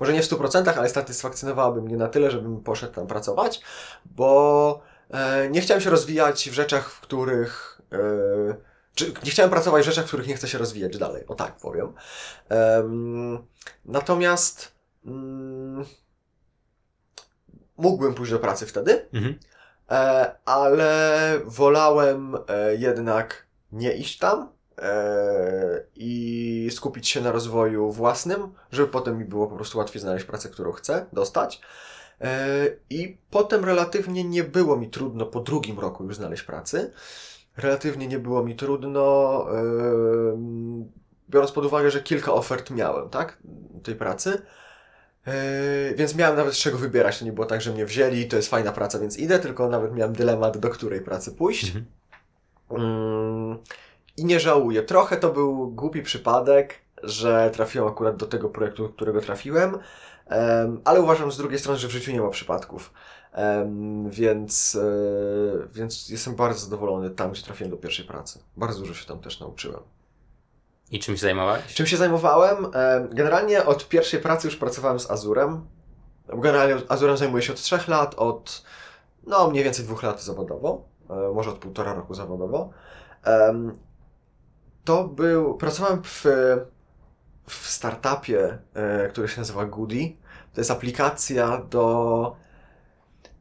może 0.00 0.12
nie 0.12 0.22
w 0.22 0.26
100%, 0.26 0.78
ale 0.78 0.88
satysfakcjonowałaby 0.88 1.82
mnie 1.82 1.96
na 1.96 2.08
tyle, 2.08 2.30
żebym 2.30 2.60
poszedł 2.60 2.94
tam 2.94 3.06
pracować, 3.06 3.60
bo 4.04 4.82
e, 5.10 5.48
nie 5.50 5.60
chciałem 5.60 5.80
się 5.80 5.90
rozwijać 5.90 6.50
w 6.50 6.52
rzeczach, 6.52 6.90
w 6.90 7.00
których 7.00 7.80
e, 7.92 8.70
czy 8.94 9.12
nie 9.24 9.30
chciałem 9.30 9.50
pracować 9.50 9.82
w 9.82 9.86
rzeczach, 9.86 10.04
w 10.04 10.08
których 10.08 10.26
nie 10.26 10.34
chcę 10.34 10.48
się 10.48 10.58
rozwijać 10.58 10.98
dalej, 10.98 11.26
o 11.26 11.34
tak 11.34 11.56
powiem. 11.56 11.92
Natomiast 13.84 14.72
mm, 15.06 15.84
mógłbym 17.76 18.14
pójść 18.14 18.32
do 18.32 18.38
pracy 18.38 18.66
wtedy, 18.66 19.08
mhm. 19.12 19.38
ale 20.44 21.40
wolałem 21.44 22.36
jednak 22.78 23.46
nie 23.72 23.92
iść 23.92 24.18
tam 24.18 24.48
e, 24.78 25.84
i 25.96 26.68
skupić 26.72 27.08
się 27.08 27.20
na 27.20 27.32
rozwoju 27.32 27.90
własnym, 27.90 28.52
żeby 28.72 28.88
potem 28.88 29.18
mi 29.18 29.24
było 29.24 29.46
po 29.46 29.56
prostu 29.56 29.78
łatwiej 29.78 30.02
znaleźć 30.02 30.24
pracę, 30.24 30.48
którą 30.48 30.72
chcę 30.72 31.06
dostać. 31.12 31.60
E, 32.20 32.66
I 32.90 33.18
potem 33.30 33.64
relatywnie 33.64 34.24
nie 34.24 34.44
było 34.44 34.76
mi 34.76 34.90
trudno 34.90 35.26
po 35.26 35.40
drugim 35.40 35.78
roku 35.78 36.04
już 36.04 36.16
znaleźć 36.16 36.42
pracy. 36.42 36.92
Relatywnie 37.56 38.08
nie 38.08 38.18
było 38.18 38.44
mi 38.44 38.56
trudno, 38.56 39.46
e, 39.52 39.62
biorąc 41.30 41.52
pod 41.52 41.64
uwagę, 41.64 41.90
że 41.90 42.02
kilka 42.02 42.32
ofert 42.32 42.70
miałem, 42.70 43.08
tak, 43.08 43.38
tej 43.82 43.94
pracy. 43.94 44.42
Yy, 45.26 45.94
więc 45.94 46.14
miałem 46.14 46.36
nawet 46.36 46.54
z 46.54 46.58
czego 46.58 46.78
wybierać. 46.78 47.18
To 47.18 47.24
nie 47.24 47.32
było 47.32 47.46
tak, 47.46 47.60
że 47.60 47.72
mnie 47.72 47.86
wzięli, 47.86 48.28
to 48.28 48.36
jest 48.36 48.48
fajna 48.48 48.72
praca, 48.72 48.98
więc 48.98 49.18
idę, 49.18 49.38
tylko 49.38 49.68
nawet 49.68 49.94
miałem 49.94 50.12
dylemat, 50.12 50.58
do 50.58 50.70
której 50.70 51.00
pracy 51.00 51.32
pójść. 51.32 51.66
Mhm. 51.66 51.84
I 54.16 54.24
nie 54.24 54.40
żałuję. 54.40 54.82
Trochę 54.82 55.16
to 55.16 55.32
był 55.32 55.70
głupi 55.70 56.02
przypadek, 56.02 56.74
że 57.02 57.50
trafiłem 57.54 57.88
akurat 57.88 58.16
do 58.16 58.26
tego 58.26 58.48
projektu, 58.48 58.82
do 58.82 58.88
którego 58.88 59.20
trafiłem, 59.20 59.78
ale 60.84 61.00
uważam 61.00 61.32
z 61.32 61.36
drugiej 61.36 61.58
strony, 61.58 61.78
że 61.78 61.88
w 61.88 61.90
życiu 61.90 62.12
nie 62.12 62.20
ma 62.20 62.30
przypadków. 62.30 62.92
Więc, 64.10 64.76
e, 64.76 65.68
więc 65.74 66.08
jestem 66.08 66.34
bardzo 66.34 66.60
zadowolony 66.60 67.10
tam, 67.10 67.32
gdzie 67.32 67.42
trafiłem 67.42 67.70
do 67.70 67.76
pierwszej 67.76 68.04
pracy. 68.04 68.38
Bardzo 68.56 68.80
dużo 68.80 68.94
się 68.94 69.06
tam 69.06 69.18
też 69.18 69.40
nauczyłem. 69.40 69.80
I 70.90 70.98
czym 70.98 71.16
się 71.16 71.20
zajmowałeś? 71.20 71.74
Czym 71.74 71.86
się 71.86 71.96
zajmowałem? 71.96 72.66
Generalnie 73.10 73.64
od 73.64 73.88
pierwszej 73.88 74.20
pracy 74.20 74.48
już 74.48 74.56
pracowałem 74.56 75.00
z 75.00 75.10
Azurem. 75.10 75.66
Generalnie 76.28 76.76
Azurem 76.88 77.16
zajmuję 77.16 77.42
się 77.42 77.52
od 77.52 77.60
trzech 77.60 77.88
lat, 77.88 78.14
od 78.16 78.62
no 79.26 79.50
mniej 79.50 79.64
więcej 79.64 79.84
dwóch 79.84 80.02
lat 80.02 80.22
zawodowo. 80.22 80.84
E, 81.10 81.32
może 81.34 81.50
od 81.50 81.58
półtora 81.58 81.94
roku 81.94 82.14
zawodowo. 82.14 82.70
To 84.84 85.04
był, 85.08 85.54
pracowałem 85.54 86.02
w, 86.02 86.26
w 87.46 87.68
startupie, 87.68 88.58
e, 88.74 89.08
który 89.08 89.28
się 89.28 89.40
nazywa 89.40 89.66
Goody. 89.66 90.12
To 90.54 90.60
jest 90.60 90.70
aplikacja 90.70 91.58
do 91.58 92.36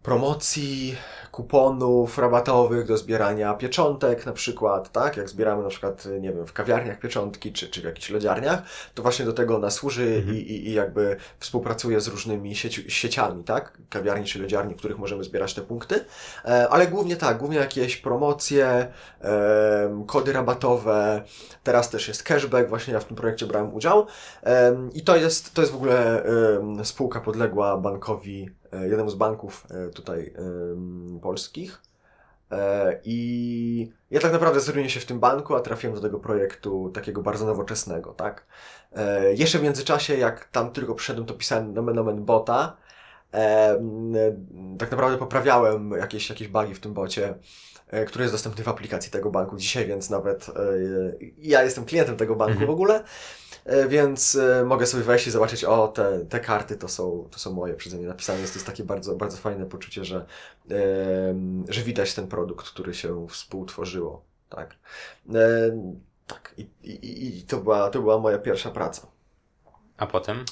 promocji 0.04 0.98
kuponów 1.40 2.18
rabatowych 2.18 2.86
do 2.86 2.98
zbierania 2.98 3.54
pieczątek 3.54 4.26
na 4.26 4.34
przykład, 4.34 4.92
tak? 4.92 5.18
Jak 5.18 5.30
zbieramy 5.30 5.64
na 5.64 5.70
przykład, 5.70 6.08
nie 6.20 6.34
wiem, 6.34 6.48
w 6.48 6.54
kawiarniach 6.54 7.00
pieczątki 7.00 7.54
czy, 7.54 7.70
czy 7.70 7.82
w 7.82 7.84
jakichś 7.84 8.10
lodziarniach, 8.10 8.62
to 8.94 9.02
właśnie 9.02 9.26
do 9.26 9.34
tego 9.34 9.56
ona 9.56 9.70
służy 9.70 10.16
Mhm. 10.20 10.38
i, 10.38 10.40
i, 10.40 10.68
i 10.68 10.74
jakby 10.74 11.16
współpracuje 11.40 12.02
z 12.02 12.08
różnymi 12.08 12.56
sieci, 12.56 12.92
sieciami, 12.92 13.44
tak? 13.44 13.78
Kawiarni 13.90 14.26
czy 14.26 14.40
lodziarni, 14.40 14.74
w 14.74 14.78
których 14.78 14.98
możemy 14.98 15.24
zbierać 15.24 15.54
te 15.54 15.62
punkty. 15.62 16.06
E, 16.46 16.70
ale 16.70 16.88
głównie 16.88 17.16
tak, 17.16 17.38
głównie 17.38 17.58
jakieś 17.58 17.98
promocje, 17.98 18.88
em, 19.22 20.06
kody 20.06 20.34
rabatowe, 20.34 21.24
teraz 21.64 21.90
też 21.90 22.08
jest 22.08 22.24
cashback, 22.24 22.70
właśnie 22.70 22.94
ja 22.94 23.00
w 23.00 23.06
tym 23.06 23.16
projekcie 23.16 23.46
brałem 23.46 23.74
udział. 23.74 24.08
Em, 24.44 24.90
I 24.94 25.02
to 25.02 25.16
jest, 25.16 25.54
to 25.54 25.62
jest 25.62 25.74
w 25.74 25.76
ogóle 25.76 26.24
spółka 26.84 27.20
podległa 27.20 27.78
bankowi, 27.78 28.50
e, 28.59 28.59
jednemu 28.72 29.10
z 29.10 29.16
banków 29.16 29.68
e, 29.72 29.90
tutaj 29.90 30.34
polskich. 31.22 31.82
E, 32.52 33.00
I 33.04 33.92
ja 34.12 34.20
tak 34.20 34.32
naprawdę 34.32 34.60
zatrudniłem 34.60 34.90
się 34.90 35.00
w 35.00 35.06
tym 35.06 35.20
banku, 35.20 35.56
a 35.56 35.60
trafiłem 35.60 35.96
do 35.96 36.02
tego 36.02 36.20
projektu 36.20 36.90
takiego 36.90 37.22
bardzo 37.22 37.46
nowoczesnego, 37.46 38.14
tak? 38.14 38.46
E, 38.96 39.34
Jeszcze 39.34 39.60
w 39.60 39.64
międzyczasie, 39.64 40.18
jak 40.18 40.46
tam 40.46 40.72
tylko 40.72 40.96
przyszedłem, 40.96 41.28
to 41.28 41.34
pisałem 41.34 41.74
nomen 41.74 41.96
nomen 41.96 42.26
bota. 42.26 42.78
Tak 44.80 44.92
naprawdę 44.92 45.18
poprawiałem 45.18 45.92
jakieś, 45.92 46.30
jakieś 46.30 46.48
bugi 46.48 46.74
w 46.76 46.80
tym 46.80 46.94
bocie, 46.94 47.34
e, 47.88 48.06
który 48.06 48.24
jest 48.24 48.34
dostępny 48.34 48.64
w 48.64 48.68
aplikacji 48.68 49.12
tego 49.12 49.32
banku 49.32 49.58
dzisiaj, 49.58 49.88
więc 49.88 50.10
nawet 50.10 50.50
e, 50.50 50.54
ja 51.38 51.64
jestem 51.64 51.86
klientem 51.86 52.18
tego 52.18 52.36
banku 52.36 52.52
Mhm. 52.52 52.68
w 52.68 52.74
ogóle, 52.74 52.96
e, 52.96 53.04
więc 53.88 54.36
e, 54.36 54.66
mogę 54.66 54.86
sobie 54.86 55.04
wejść 55.04 55.28
i 55.28 55.32
zobaczyć, 55.32 55.64
o, 55.64 55.88
te, 55.88 56.26
te 56.26 56.40
karty 56.40 56.76
to 56.76 56.88
są, 56.88 57.28
to 57.32 57.40
są 57.40 57.54
moje 57.54 57.74
przeze 57.74 57.98
mnie 57.98 58.08
napisane, 58.08 58.38
więc 58.38 58.52
to 58.52 58.56
jest 58.56 58.68
takie 58.68 58.84
bardzo, 58.84 59.16
bardzo 59.16 59.38
fajne 59.38 59.66
poczucie, 59.66 60.06
że, 60.06 60.26
że 61.70 61.82
widać 61.82 62.14
ten 62.14 62.28
produkt, 62.28 62.70
który 62.70 62.94
się 62.94 63.28
współtworzyło, 63.28 64.24
tak. 64.50 64.76
E, 65.36 65.72
Tak, 66.30 66.54
i, 66.58 66.62
i, 66.84 67.38
i 67.40 67.44
to, 67.44 67.58
była, 67.58 67.90
to 67.90 68.00
była 68.02 68.20
moja 68.20 68.38
pierwsza 68.38 68.72
praca. 68.72 69.08
A 69.98 70.08
potem? 70.08 70.46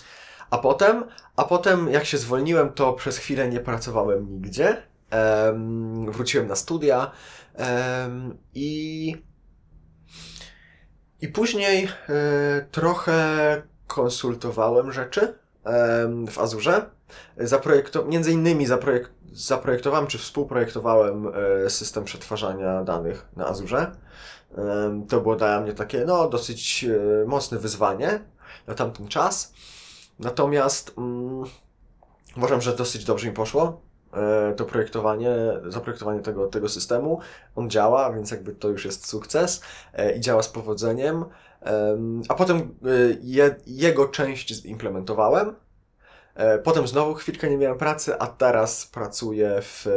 A 0.49 0.57
potem, 0.57 1.03
a 1.35 1.43
potem 1.43 1.89
jak 1.91 2.05
się 2.05 2.17
zwolniłem, 2.17 2.73
to 2.73 2.93
przez 2.93 3.17
chwilę 3.17 3.49
nie 3.49 3.59
pracowałem 3.59 4.33
nigdzie. 4.33 4.83
Em, 5.09 6.11
wróciłem 6.11 6.47
na 6.47 6.55
studia 6.55 7.11
em, 7.55 8.37
i 8.53 9.15
i 11.21 11.27
później 11.27 11.83
e, 11.85 11.89
trochę 12.71 13.61
konsultowałem 13.87 14.91
rzeczy 14.91 15.33
w 16.31 16.39
Azurze. 16.39 16.89
Zaprojekto, 17.37 18.05
między 18.05 18.31
innymi 18.31 18.65
zaprojek, 18.65 19.09
zaprojektowałem 19.33 20.07
czy 20.07 20.17
współprojektowałem 20.17 21.27
e, 21.65 21.69
system 21.69 22.03
przetwarzania 22.03 22.83
danych 22.83 23.25
na 23.35 23.47
Azurze. 23.47 23.91
To 25.09 25.21
było 25.21 25.35
dla 25.35 25.61
mnie 25.61 25.73
takie 25.73 26.05
no, 26.05 26.29
dosyć 26.29 26.85
e, 26.85 27.25
mocne 27.25 27.57
wyzwanie 27.57 28.19
na 28.67 28.73
tamten 28.73 29.07
czas. 29.07 29.53
Natomiast 30.19 30.93
mm, 30.97 31.43
uważam, 32.37 32.61
że 32.61 32.75
dosyć 32.75 33.05
dobrze 33.05 33.27
mi 33.27 33.33
poszło 33.33 33.81
to 34.57 34.65
projektowanie, 34.65 35.35
zaprojektowanie 35.67 36.19
tego, 36.21 36.47
tego 36.47 36.69
systemu. 36.69 37.19
On 37.55 37.69
działa, 37.69 38.13
więc 38.13 38.31
jakby 38.31 38.53
to 38.53 38.69
już 38.69 38.85
jest 38.85 39.07
sukces 39.07 39.61
e, 39.93 40.15
i 40.17 40.19
działa 40.19 40.41
z 40.43 40.49
powodzeniem. 40.49 41.25
Em, 41.61 42.21
A 42.29 42.33
potem 42.35 42.57
e, 42.57 42.67
je, 43.21 43.55
jego 43.67 44.07
część 44.07 44.61
zimplementowałem. 44.61 45.55
E, 46.35 46.57
Potem 46.59 46.87
znowu 46.87 47.13
chwilkę 47.13 47.49
nie 47.49 47.57
miałem 47.57 47.77
pracy, 47.77 48.19
a 48.19 48.27
teraz 48.27 48.85
pracuję 48.85 49.59
w 49.61 49.87
e, 49.87 49.91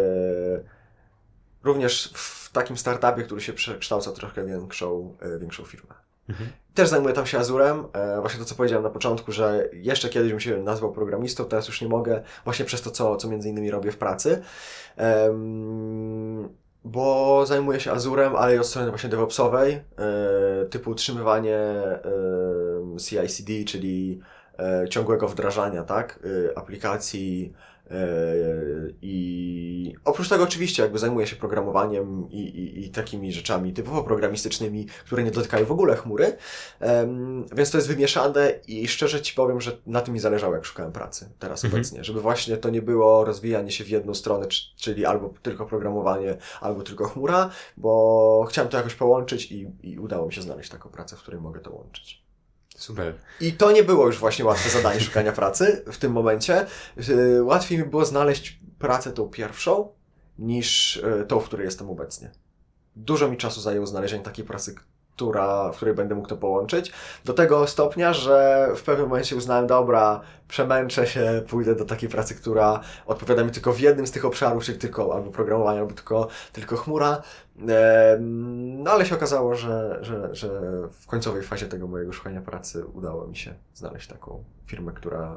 również 1.62 2.12
w 2.14 2.52
takim 2.52 2.76
startupie, 2.76 3.22
który 3.22 3.40
się 3.40 3.52
przekształca 3.52 4.12
trochę 4.12 4.44
większą, 4.44 5.16
e, 5.20 5.38
większą 5.38 5.64
firmę. 5.64 5.99
Mhm. 6.30 6.50
Też 6.74 6.88
zajmuję 6.88 7.14
tam 7.14 7.26
się 7.26 7.38
Azurem. 7.38 7.84
E, 7.92 8.20
właśnie 8.20 8.40
to, 8.40 8.44
co 8.44 8.54
powiedziałem 8.54 8.84
na 8.84 8.90
początku, 8.90 9.32
że 9.32 9.68
jeszcze 9.72 10.08
kiedyś 10.08 10.30
bym 10.30 10.40
się 10.40 10.62
nazwał 10.62 10.92
programistą, 10.92 11.44
teraz 11.44 11.68
już 11.68 11.80
nie 11.80 11.88
mogę, 11.88 12.22
właśnie 12.44 12.64
przez 12.64 12.82
to, 12.82 12.90
co, 12.90 13.16
co 13.16 13.28
między 13.28 13.48
innymi 13.48 13.70
robię 13.70 13.92
w 13.92 13.96
pracy. 13.96 14.42
Bo 16.84 17.46
zajmuję 17.46 17.80
się 17.80 17.92
Azurem, 17.92 18.36
ale 18.36 18.56
i 18.56 18.58
od 18.58 18.66
strony 18.66 18.90
właśnie 18.90 19.10
DevOpsowej, 19.10 19.72
e, 19.72 19.82
typu 20.70 20.90
utrzymywanie 20.90 21.58
CI/CD, 22.98 23.64
czyli 23.64 24.20
e, 24.58 24.88
ciągłego 24.88 25.28
wdrażania, 25.28 25.82
tak, 25.82 26.18
e, 26.48 26.58
aplikacji 26.58 27.52
i 29.02 29.94
oprócz 30.04 30.28
tego 30.28 30.44
oczywiście 30.44 30.82
jakby 30.82 30.98
zajmuję 30.98 31.26
się 31.26 31.36
programowaniem 31.36 32.30
i, 32.30 32.40
i, 32.40 32.84
i 32.84 32.90
takimi 32.90 33.32
rzeczami 33.32 33.72
typowo 33.72 34.02
programistycznymi, 34.02 34.86
które 34.86 35.22
nie 35.22 35.30
dotykają 35.30 35.64
w 35.64 35.72
ogóle 35.72 35.96
chmury, 35.96 36.36
więc 37.52 37.70
to 37.70 37.78
jest 37.78 37.88
wymieszane 37.88 38.54
i 38.68 38.88
szczerze 38.88 39.20
Ci 39.22 39.34
powiem, 39.34 39.60
że 39.60 39.76
na 39.86 40.00
tym 40.00 40.14
mi 40.14 40.20
zależało, 40.20 40.54
jak 40.54 40.64
szukałem 40.64 40.92
pracy 40.92 41.30
teraz 41.38 41.64
Mhm. 41.64 41.80
obecnie, 41.80 42.04
żeby 42.04 42.20
właśnie 42.20 42.56
to 42.56 42.70
nie 42.70 42.82
było 42.82 43.24
rozwijanie 43.24 43.70
się 43.70 43.84
w 43.84 43.88
jedną 43.88 44.14
stronę, 44.14 44.46
czyli 44.76 45.06
albo 45.06 45.34
tylko 45.42 45.66
programowanie, 45.66 46.36
albo 46.60 46.82
tylko 46.82 47.08
chmura, 47.08 47.50
bo 47.76 48.46
chciałem 48.48 48.68
to 48.68 48.76
jakoś 48.76 48.94
połączyć 48.94 49.52
i, 49.52 49.70
i 49.82 49.98
udało 49.98 50.26
mi 50.26 50.32
się 50.32 50.42
znaleźć 50.42 50.70
taką 50.70 50.88
pracę, 50.90 51.16
w 51.16 51.20
której 51.20 51.40
mogę 51.40 51.60
to 51.60 51.72
łączyć. 51.72 52.22
Super. 52.80 53.14
I 53.40 53.52
to 53.52 53.72
nie 53.72 53.84
było 53.84 54.06
już 54.06 54.18
właśnie 54.18 54.44
łatwe 54.44 54.70
zadanie 54.70 55.00
szukania 55.00 55.32
pracy 55.32 55.84
w 55.92 55.98
tym 55.98 56.12
momencie. 56.12 56.66
Yy, 56.96 57.42
Łatwiej 57.42 57.78
mi 57.78 57.84
było 57.84 58.04
znaleźć 58.04 58.60
pracę 58.78 59.12
tą 59.12 59.28
pierwszą, 59.28 59.92
niż 60.38 60.96
yy, 60.96 61.26
tą, 61.26 61.40
w 61.40 61.44
której 61.44 61.64
jestem 61.64 61.90
obecnie. 61.90 62.30
Dużo 62.96 63.28
mi 63.28 63.36
czasu 63.36 63.60
zajęło 63.60 63.86
znalezienie 63.86 64.24
takiej 64.24 64.44
pracy, 64.44 64.74
która, 65.20 65.72
w 65.72 65.76
której 65.76 65.94
będę 65.94 66.14
mógł 66.14 66.28
to 66.28 66.36
połączyć. 66.36 66.92
Do 67.24 67.32
tego 67.32 67.66
stopnia, 67.66 68.12
że 68.12 68.68
w 68.76 68.82
pewnym 68.82 69.08
momencie 69.08 69.36
uznałem, 69.36 69.66
dobra, 69.66 70.20
przemęczę 70.48 71.06
się, 71.06 71.42
pójdę 71.48 71.74
do 71.74 71.84
takiej 71.84 72.08
pracy, 72.08 72.34
która 72.34 72.80
odpowiada 73.06 73.44
mi 73.44 73.50
tylko 73.50 73.72
w 73.72 73.80
jednym 73.80 74.06
z 74.06 74.10
tych 74.10 74.24
obszarów, 74.24 74.64
czyli 74.64 74.78
tylko 74.78 75.14
albo 75.14 75.30
programowanie, 75.30 75.80
albo 75.80 75.92
tylko, 75.92 76.28
tylko 76.52 76.76
chmura. 76.76 77.22
No 78.70 78.90
ale 78.90 79.06
się 79.06 79.14
okazało, 79.14 79.54
że, 79.54 79.98
że, 80.02 80.34
że 80.34 80.48
w 81.00 81.06
końcowej 81.06 81.42
fazie 81.42 81.66
tego 81.66 81.86
mojego 81.86 82.12
szukania 82.12 82.40
pracy 82.40 82.86
udało 82.86 83.26
mi 83.26 83.36
się 83.36 83.54
znaleźć 83.74 84.08
taką 84.08 84.44
firmę, 84.66 84.92
która, 84.92 85.36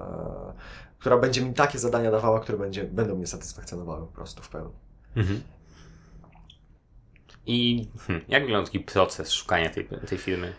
która 0.99 1.17
będzie 1.17 1.45
mi 1.45 1.53
takie 1.53 1.79
zadania 1.79 2.11
dawała, 2.11 2.39
które 2.39 2.57
będzie, 2.57 2.83
będą 2.83 3.15
mnie 3.15 3.27
satysfakcjonowały 3.27 4.07
po 4.07 4.13
prostu 4.13 4.43
w 4.43 4.49
pełni. 4.49 4.73
Mhm. 5.15 5.41
I 7.45 7.87
hmm, 8.07 8.25
jak 8.27 8.43
wygląda 8.43 8.65
taki 8.65 8.79
proces 8.79 9.31
szukania 9.31 9.69
tej, 9.69 9.87
tej 10.07 10.17
firmy? 10.17 10.53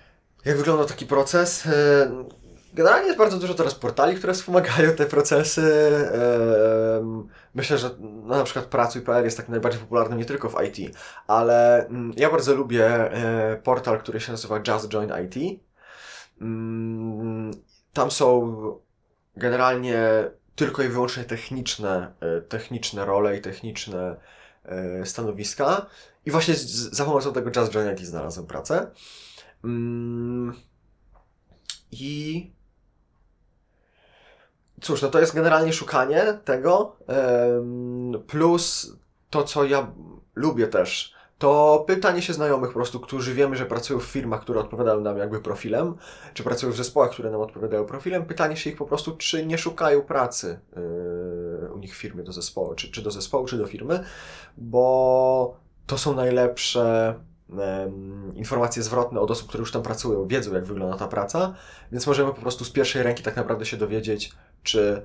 Jak 0.44 0.56
wygląda 0.56 0.84
taki 0.84 1.06
proces? 1.06 1.66
E, 1.66 2.24
Generalnie 2.74 3.06
jest 3.06 3.18
bardzo 3.18 3.38
dużo 3.38 3.54
teraz 3.54 3.74
portali, 3.74 4.16
które 4.16 4.34
wspomagają 4.42 4.92
te 4.92 5.06
procesy. 5.06 5.92
Em, 7.00 7.28
Myślę, 7.54 7.78
że 7.78 7.90
no, 8.00 8.36
na 8.36 8.44
przykład 8.44 8.66
Pracuj.pl 8.66 9.24
jest 9.24 9.36
tak 9.36 9.48
najbardziej 9.48 9.80
popularny 9.80 10.16
nie 10.16 10.24
tylko 10.24 10.48
w 10.48 10.56
IT, 10.64 10.96
ale 11.26 11.86
mm, 11.86 12.12
ja 12.16 12.30
bardzo 12.30 12.54
lubię 12.54 12.86
e, 12.86 13.56
portal, 13.56 13.98
który 13.98 14.20
się 14.20 14.32
nazywa 14.32 14.60
Just 14.68 14.88
Join 14.88 15.12
IT. 15.24 15.60
Mm, 16.40 17.50
Tam 17.92 18.10
są 18.10 18.56
generalnie 19.36 20.00
tylko 20.54 20.82
i 20.82 20.88
wyłącznie 20.88 21.24
techniczne, 21.24 22.12
e, 22.20 22.40
techniczne 22.40 23.04
role 23.04 23.36
i 23.36 23.40
techniczne 23.40 24.16
e, 24.64 25.06
stanowiska. 25.06 25.86
I 26.26 26.30
właśnie 26.30 26.54
za 26.92 27.04
pomocą 27.04 27.32
tego 27.32 27.50
Join 27.50 27.92
IT 27.92 28.00
znalazłem 28.00 28.46
pracę. 28.46 28.90
Mm, 29.64 30.54
I 31.90 32.50
cóż, 34.80 35.02
no 35.02 35.08
to 35.08 35.20
jest 35.20 35.34
generalnie 35.34 35.72
szukanie 35.72 36.38
tego, 36.44 36.96
plus 38.26 38.96
to, 39.30 39.42
co 39.42 39.64
ja 39.64 39.92
lubię 40.34 40.66
też, 40.66 41.14
to 41.38 41.84
pytanie 41.86 42.22
się 42.22 42.32
znajomych 42.32 42.68
po 42.70 42.74
prostu, 42.74 43.00
którzy 43.00 43.34
wiemy, 43.34 43.56
że 43.56 43.66
pracują 43.66 44.00
w 44.00 44.04
firmach, 44.04 44.40
które 44.40 44.60
odpowiadają 44.60 45.00
nam 45.00 45.18
jakby 45.18 45.40
profilem, 45.40 45.94
czy 46.34 46.42
pracują 46.42 46.72
w 46.72 46.76
zespołach, 46.76 47.10
które 47.10 47.30
nam 47.30 47.40
odpowiadają 47.40 47.84
profilem, 47.84 48.26
pytanie 48.26 48.56
się 48.56 48.70
ich 48.70 48.76
po 48.76 48.86
prostu, 48.86 49.16
czy 49.16 49.46
nie 49.46 49.58
szukają 49.58 50.02
pracy 50.02 50.60
yy, 51.62 51.72
u 51.74 51.78
nich 51.78 51.94
w 51.94 51.98
firmie 51.98 52.22
do 52.22 52.32
zespołu, 52.32 52.74
czy, 52.74 52.90
czy 52.90 53.02
do 53.02 53.10
zespołu, 53.10 53.46
czy 53.46 53.58
do 53.58 53.66
firmy, 53.66 54.04
bo 54.56 55.63
to 55.86 55.98
są 55.98 56.14
najlepsze 56.16 57.14
informacje 58.34 58.82
zwrotne 58.82 59.20
od 59.20 59.30
osób, 59.30 59.48
które 59.48 59.60
już 59.60 59.72
tam 59.72 59.82
pracują, 59.82 60.26
wiedzą 60.26 60.54
jak 60.54 60.64
wygląda 60.64 60.96
ta 60.96 61.08
praca, 61.08 61.54
więc 61.92 62.06
możemy 62.06 62.34
po 62.34 62.40
prostu 62.40 62.64
z 62.64 62.70
pierwszej 62.70 63.02
ręki 63.02 63.22
tak 63.22 63.36
naprawdę 63.36 63.66
się 63.66 63.76
dowiedzieć, 63.76 64.32
czy 64.62 65.02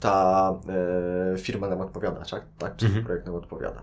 ta 0.00 0.50
e, 1.34 1.38
firma 1.38 1.68
nam 1.68 1.80
odpowiada, 1.80 2.24
tak? 2.30 2.42
tak? 2.58 2.72
Czy 2.76 2.78
ten 2.78 2.86
Mhm. 2.86 3.04
projekt 3.06 3.26
nam 3.26 3.34
odpowiada. 3.34 3.82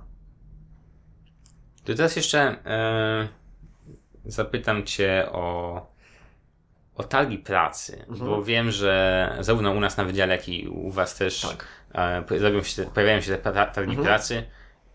To 1.86 1.93
teraz 1.93 2.15
jeszcze 2.15 2.39
e, 2.65 3.27
zapytam 4.25 4.84
Cię 4.84 5.27
o, 5.32 5.88
o 6.95 7.03
targi 7.03 7.38
pracy, 7.38 8.06
Mhm. 8.10 8.29
bo 8.29 8.43
wiem, 8.43 8.71
że 8.71 9.38
zarówno 9.39 9.71
u 9.71 9.79
nas 9.79 9.97
na 9.97 10.03
wydziale, 10.03 10.36
jak 10.36 10.49
i 10.49 10.67
u 10.67 10.91
Was 10.91 11.15
też 11.15 11.41
Tak. 11.41 11.65
e, 11.93 12.21
pojawiają, 12.21 12.63
się, 12.63 12.84
te- 12.84 12.91
pojawiają 12.91 13.21
się 13.21 13.38
te 13.38 13.51
targi 13.53 13.89
Mhm. 13.91 14.03
pracy 14.06 14.43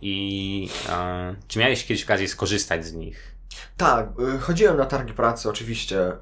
i 0.01 0.69
e, 0.89 1.37
czy 1.49 1.59
miałeś 1.59 1.87
kiedyś 1.87 2.05
okazję 2.05 2.29
skorzystać 2.29 2.87
z 2.87 2.93
nich? 2.95 3.39
Tak, 3.77 4.09
y, 4.37 4.39
chodziłem 4.39 4.77
na 4.77 4.87
targi 4.87 5.13
pracy 5.13 5.49
oczywiście, 5.49 6.13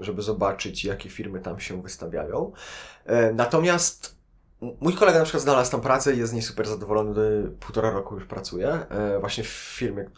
żeby 0.00 0.22
zobaczyć, 0.22 0.84
jakie 0.84 1.10
firmy 1.10 1.40
tam 1.40 1.60
się 1.60 1.82
wystawiają. 1.82 2.52
E, 3.04 3.32
natomiast 3.32 4.16
mój 4.80 4.94
kolega 4.94 5.18
na 5.18 5.24
przykład 5.24 5.42
znalazł 5.42 5.70
tam 5.70 5.80
pracę 5.80 6.14
i 6.14 6.18
jest 6.18 6.30
z 6.30 6.34
niej 6.34 6.42
super 6.42 6.66
zadowolony, 6.66 7.50
półtora 7.60 7.90
roku 7.90 8.14
już 8.14 8.24
pracuje, 8.24 8.86
właśnie 9.20 9.44
w 9.44 9.48
firmie, 9.48 10.10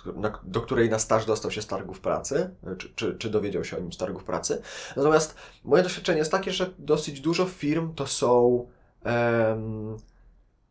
do 0.44 0.60
której 0.60 0.90
na 0.90 0.98
staż 0.98 1.26
dostał 1.26 1.50
się 1.50 1.62
z 1.62 1.66
targów 1.66 2.00
pracy, 2.00 2.50
czy, 2.78 2.94
czy, 2.94 3.14
czy 3.14 3.30
dowiedział 3.30 3.64
się 3.64 3.76
o 3.76 3.80
nim 3.80 3.92
z 3.92 3.96
targów 3.96 4.24
pracy. 4.24 4.62
Natomiast 4.96 5.34
moje 5.64 5.82
doświadczenie 5.82 6.18
jest 6.18 6.30
takie, 6.30 6.52
że 6.52 6.70
dosyć 6.78 7.20
dużo 7.20 7.46
firm 7.46 7.94
to 7.94 8.06
są, 8.06 8.66
um, 9.04 9.96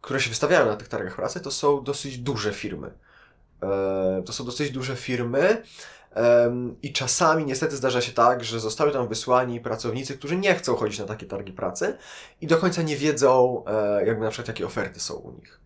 które 0.07 0.19
się 0.19 0.29
wystawiają 0.29 0.65
na 0.65 0.75
tych 0.75 0.87
targach 0.87 1.15
pracy, 1.15 1.39
to 1.39 1.51
są 1.51 1.83
dosyć 1.83 2.17
duże 2.17 2.53
firmy. 2.53 2.91
E, 3.63 4.23
to 4.25 4.33
są 4.33 4.45
dosyć 4.45 4.71
duże 4.71 4.95
firmy. 4.95 5.63
I 6.81 6.93
czasami 6.93 7.45
niestety 7.45 7.75
zdarza 7.75 8.01
się 8.01 8.11
tak, 8.11 8.43
że 8.43 8.59
zostały 8.59 8.91
tam 8.91 9.07
wysłani 9.07 9.61
pracownicy, 9.61 10.17
którzy 10.17 10.37
nie 10.37 10.55
chcą 10.55 10.75
chodzić 10.75 10.99
na 10.99 11.05
takie 11.05 11.25
targi 11.25 11.53
pracy 11.53 11.97
i 12.41 12.47
do 12.47 12.57
końca 12.57 12.81
nie 12.81 12.97
wiedzą, 12.97 13.63
e, 13.67 14.05
jakby 14.05 14.25
na 14.25 14.31
przykład 14.31 14.47
jakie 14.47 14.65
oferty 14.65 14.99
są 14.99 15.13
u 15.13 15.31
nich. 15.31 15.59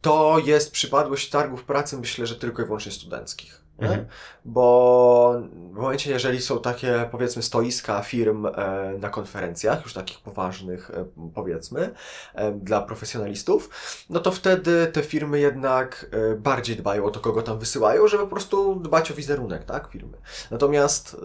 To 0.00 0.38
jest 0.44 0.72
przypadłość 0.72 1.30
targów 1.30 1.64
pracy, 1.64 1.98
myślę, 1.98 2.26
że 2.26 2.36
tylko 2.36 2.62
i 2.62 2.64
wyłącznie 2.64 2.92
studenckich. 2.92 3.63
Mhm. 3.78 4.06
Bo 4.44 5.42
w 5.72 5.76
momencie, 5.76 6.10
jeżeli 6.10 6.40
są 6.40 6.60
takie, 6.60 7.08
powiedzmy, 7.10 7.42
stoiska 7.42 8.02
firm 8.02 8.46
e, 8.46 8.50
na 9.00 9.08
konferencjach, 9.08 9.82
już 9.82 9.94
takich 9.94 10.20
poważnych, 10.20 10.90
e, 10.90 11.04
powiedzmy, 11.34 11.94
e, 12.34 12.52
dla 12.52 12.82
profesjonalistów, 12.82 13.70
no 14.10 14.20
to 14.20 14.32
wtedy 14.32 14.86
te 14.86 15.02
firmy 15.02 15.40
jednak 15.40 16.06
bardziej 16.38 16.76
dbają 16.76 17.04
o 17.04 17.10
to, 17.10 17.20
kogo 17.20 17.42
tam 17.42 17.58
wysyłają, 17.58 18.08
żeby 18.08 18.22
po 18.22 18.30
prostu 18.30 18.74
dbać 18.74 19.10
o 19.10 19.14
wizerunek, 19.14 19.64
tak, 19.64 19.88
firmy. 19.88 20.18
Natomiast 20.50 21.16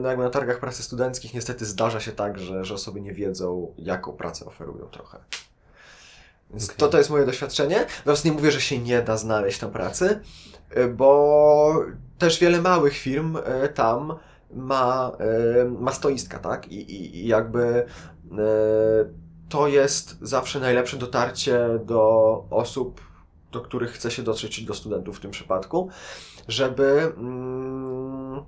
no 0.00 0.08
jakby 0.08 0.24
na 0.24 0.30
targach 0.30 0.60
pracy 0.60 0.82
studenckich 0.82 1.34
niestety 1.34 1.64
zdarza 1.64 2.00
się 2.00 2.12
tak, 2.12 2.38
że, 2.38 2.64
że 2.64 2.74
osoby 2.74 3.00
nie 3.00 3.12
wiedzą, 3.12 3.74
jaką 3.78 4.12
pracę 4.12 4.46
oferują 4.46 4.86
trochę. 4.86 5.18
Więc 6.50 6.64
okay. 6.64 6.76
to, 6.76 6.88
to 6.88 6.98
jest 6.98 7.10
moje 7.10 7.26
doświadczenie. 7.26 7.86
Natomiast 7.98 8.24
nie 8.24 8.32
mówię, 8.32 8.50
że 8.50 8.60
się 8.60 8.78
nie 8.78 9.02
da 9.02 9.16
znaleźć 9.16 9.58
tam 9.58 9.70
pracy, 9.70 10.20
bo 10.96 11.84
też 12.18 12.40
wiele 12.40 12.60
małych 12.60 12.96
firm 12.96 13.36
y, 13.36 13.68
tam 13.68 14.14
ma, 14.50 15.12
y, 15.60 15.70
ma 15.70 15.92
stoiska, 15.92 16.38
tak? 16.38 16.68
I, 16.68 16.80
i, 16.80 17.16
i 17.16 17.26
jakby 17.26 17.86
to 19.48 19.68
jest 19.68 20.18
zawsze 20.20 20.60
najlepsze 20.60 20.96
dotarcie 20.96 21.58
do 21.84 22.44
osób, 22.50 23.00
do 23.52 23.60
których 23.60 23.90
chce 23.92 24.10
się 24.10 24.22
dotrzeć, 24.22 24.54
czyli 24.54 24.66
do 24.66 24.74
studentów 24.74 25.16
w 25.16 25.20
tym 25.20 25.30
przypadku, 25.30 25.88
żeby 26.48 27.12
mm, 27.16 28.44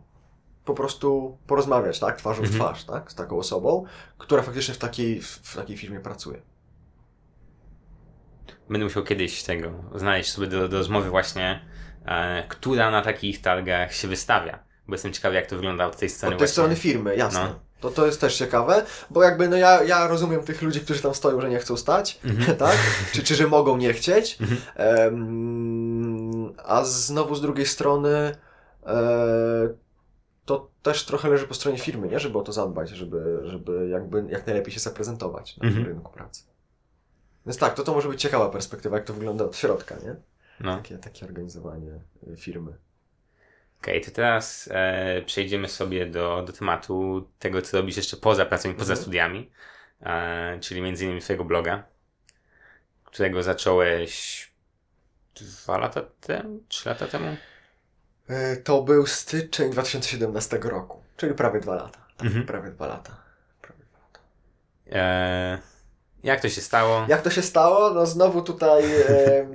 po 0.65 0.75
prostu 0.75 1.39
porozmawiać, 1.47 1.99
tak? 1.99 2.17
Twarzą 2.17 2.43
w 2.43 2.45
mhm. 2.45 2.61
twarz, 2.61 2.85
tak? 2.85 3.13
Z 3.13 3.15
taką 3.15 3.39
osobą, 3.39 3.85
która 4.19 4.43
faktycznie 4.43 4.75
w 4.75 4.79
takiej, 4.79 5.23
w 5.23 5.57
takiej 5.57 5.77
firmie 5.77 6.01
pracuje 6.01 6.43
będę 8.71 8.85
musiał 8.85 9.05
kiedyś 9.05 9.43
tego 9.43 9.73
znaleźć 9.95 10.33
sobie 10.33 10.47
do, 10.47 10.69
do 10.69 10.79
rozmowy 10.79 11.11
właśnie, 11.11 11.45
e, 11.53 11.76
która 12.49 12.91
na 12.91 13.03
takich 13.03 13.41
targach 13.41 13.95
się 13.95 14.09
wystawia. 14.09 14.59
Bo 14.89 14.95
jestem 14.95 15.13
ciekawy, 15.13 15.35
jak 15.35 15.47
to 15.47 15.57
wygląda 15.57 15.87
od 15.87 15.97
tej 15.97 16.11
strony. 16.11 16.35
Od 16.35 16.39
tej 16.39 16.47
właśnie. 16.47 16.53
strony 16.53 16.77
firmy, 16.77 17.17
jasne. 17.17 17.41
No. 17.41 17.67
To, 17.81 17.91
to 17.91 18.07
jest 18.07 18.21
też 18.21 18.37
ciekawe, 18.37 18.85
bo 19.11 19.23
jakby 19.23 19.49
no 19.49 19.57
ja, 19.57 19.83
ja 19.83 20.07
rozumiem 20.07 20.43
tych 20.43 20.63
ludzi, 20.63 20.81
którzy 20.81 21.03
tam 21.03 21.15
stoją, 21.15 21.41
że 21.41 21.49
nie 21.49 21.59
chcą 21.59 21.77
stać, 21.77 22.21
mhm. 22.25 22.57
tak? 22.67 22.77
Czy, 23.13 23.23
czy 23.23 23.35
że 23.35 23.47
mogą 23.47 23.77
nie 23.77 23.93
chcieć. 23.93 24.39
Um, 24.79 26.55
a 26.65 26.85
znowu 26.85 27.35
z 27.35 27.41
drugiej 27.41 27.67
strony 27.67 28.37
e, 28.87 29.69
to 30.45 30.71
też 30.83 31.05
trochę 31.05 31.29
leży 31.29 31.47
po 31.47 31.55
stronie 31.55 31.79
firmy, 31.79 32.09
nie? 32.09 32.21
Żeby 32.21 32.39
o 32.39 32.43
to 32.43 32.53
zadbać, 32.53 32.91
żeby, 32.91 33.41
żeby 33.45 33.89
jakby 33.89 34.25
jak 34.29 34.47
najlepiej 34.47 34.75
się 34.75 34.81
zaprezentować 34.81 35.57
na 35.57 35.69
mhm. 35.69 35.87
rynku 35.87 36.13
pracy. 36.13 36.43
Więc 37.47 37.59
tak, 37.59 37.75
to 37.75 37.83
to 37.83 37.95
może 37.95 38.09
być 38.09 38.21
ciekawa 38.21 38.49
perspektywa, 38.49 38.97
jak 38.97 39.07
to 39.07 39.15
wygląda 39.15 39.45
od 39.45 39.57
środka, 39.57 39.95
nie? 40.05 40.17
No. 40.61 40.77
Takie, 40.77 40.99
takie 40.99 41.27
organizowanie 41.27 42.01
y, 42.33 42.37
firmy. 42.37 42.71
Okej, 43.81 44.01
okay, 44.01 44.11
to 44.11 44.17
teraz 44.17 44.69
e, 44.73 45.23
przejdziemy 45.23 45.69
sobie 45.69 46.07
do, 46.07 46.43
do 46.47 46.53
tematu 46.53 47.29
tego, 47.39 47.63
co 47.63 47.77
robisz 47.77 47.97
jeszcze 47.97 48.17
poza 48.17 48.47
pracą 48.47 48.71
i 48.71 48.75
poza 48.75 48.93
mhm. 48.93 49.03
studiami, 49.03 49.51
e, 50.01 50.59
czyli 50.61 50.83
między 50.83 51.05
innymi 51.05 51.21
twojego 51.21 51.45
bloga, 51.45 51.85
którego 53.05 53.43
zacząłeś 53.43 54.47
dwa 55.35 55.79
lata 55.79 56.03
temu, 56.21 56.61
trzy 56.69 56.89
lata 56.89 57.07
temu? 57.07 57.37
E, 58.29 58.57
to 58.57 58.83
był 58.83 59.07
styczeń 59.07 59.71
2017 59.71 60.59
roku, 60.63 61.03
czyli 61.17 61.35
prawie 61.35 61.61
dwa 61.61 61.75
lata. 61.75 62.07
Tak, 62.17 62.27
mhm. 62.27 62.47
prawie 62.47 62.71
dwa 62.71 62.87
lata. 62.87 63.17
Prawie 63.63 63.85
dwa 63.85 63.99
lata. 63.99 64.21
E, 64.91 65.59
jak 66.27 66.41
to 66.41 66.49
się 66.49 66.61
stało? 66.61 67.07
Jak 67.09 67.23
to 67.23 67.31
się 67.31 67.43
stało? 67.43 67.91
No 67.91 68.07
znowu 68.07 68.43
tutaj 68.43 68.85
e, 68.85 69.47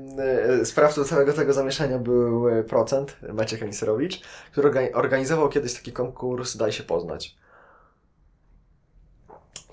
e, 0.61 0.65
sprawcą 0.65 1.03
całego 1.03 1.33
tego 1.33 1.53
zamieszania 1.53 1.99
był 1.99 2.49
e, 2.49 2.63
Procent, 2.63 3.17
Maciek 3.33 3.63
Aniserowicz, 3.63 4.21
który 4.51 4.93
organizował 4.93 5.49
kiedyś 5.49 5.73
taki 5.73 5.91
konkurs 5.91 6.57
Daj 6.57 6.71
się 6.71 6.83
poznać. 6.83 7.35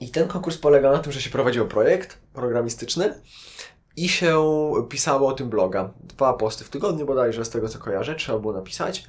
I 0.00 0.10
ten 0.10 0.28
konkurs 0.28 0.58
polegał 0.58 0.92
na 0.92 0.98
tym, 0.98 1.12
że 1.12 1.20
się 1.20 1.30
prowadził 1.30 1.68
projekt 1.68 2.18
programistyczny 2.32 3.14
i 3.96 4.08
się 4.08 4.44
pisało 4.88 5.28
o 5.28 5.32
tym 5.32 5.48
bloga. 5.48 5.90
Dwa 6.00 6.32
posty 6.32 6.64
w 6.64 6.70
tygodniu 6.70 7.06
bodajże, 7.06 7.44
z 7.44 7.50
tego 7.50 7.68
co 7.68 7.78
kojarzę, 7.78 8.14
trzeba 8.14 8.38
było 8.38 8.52
napisać 8.52 9.04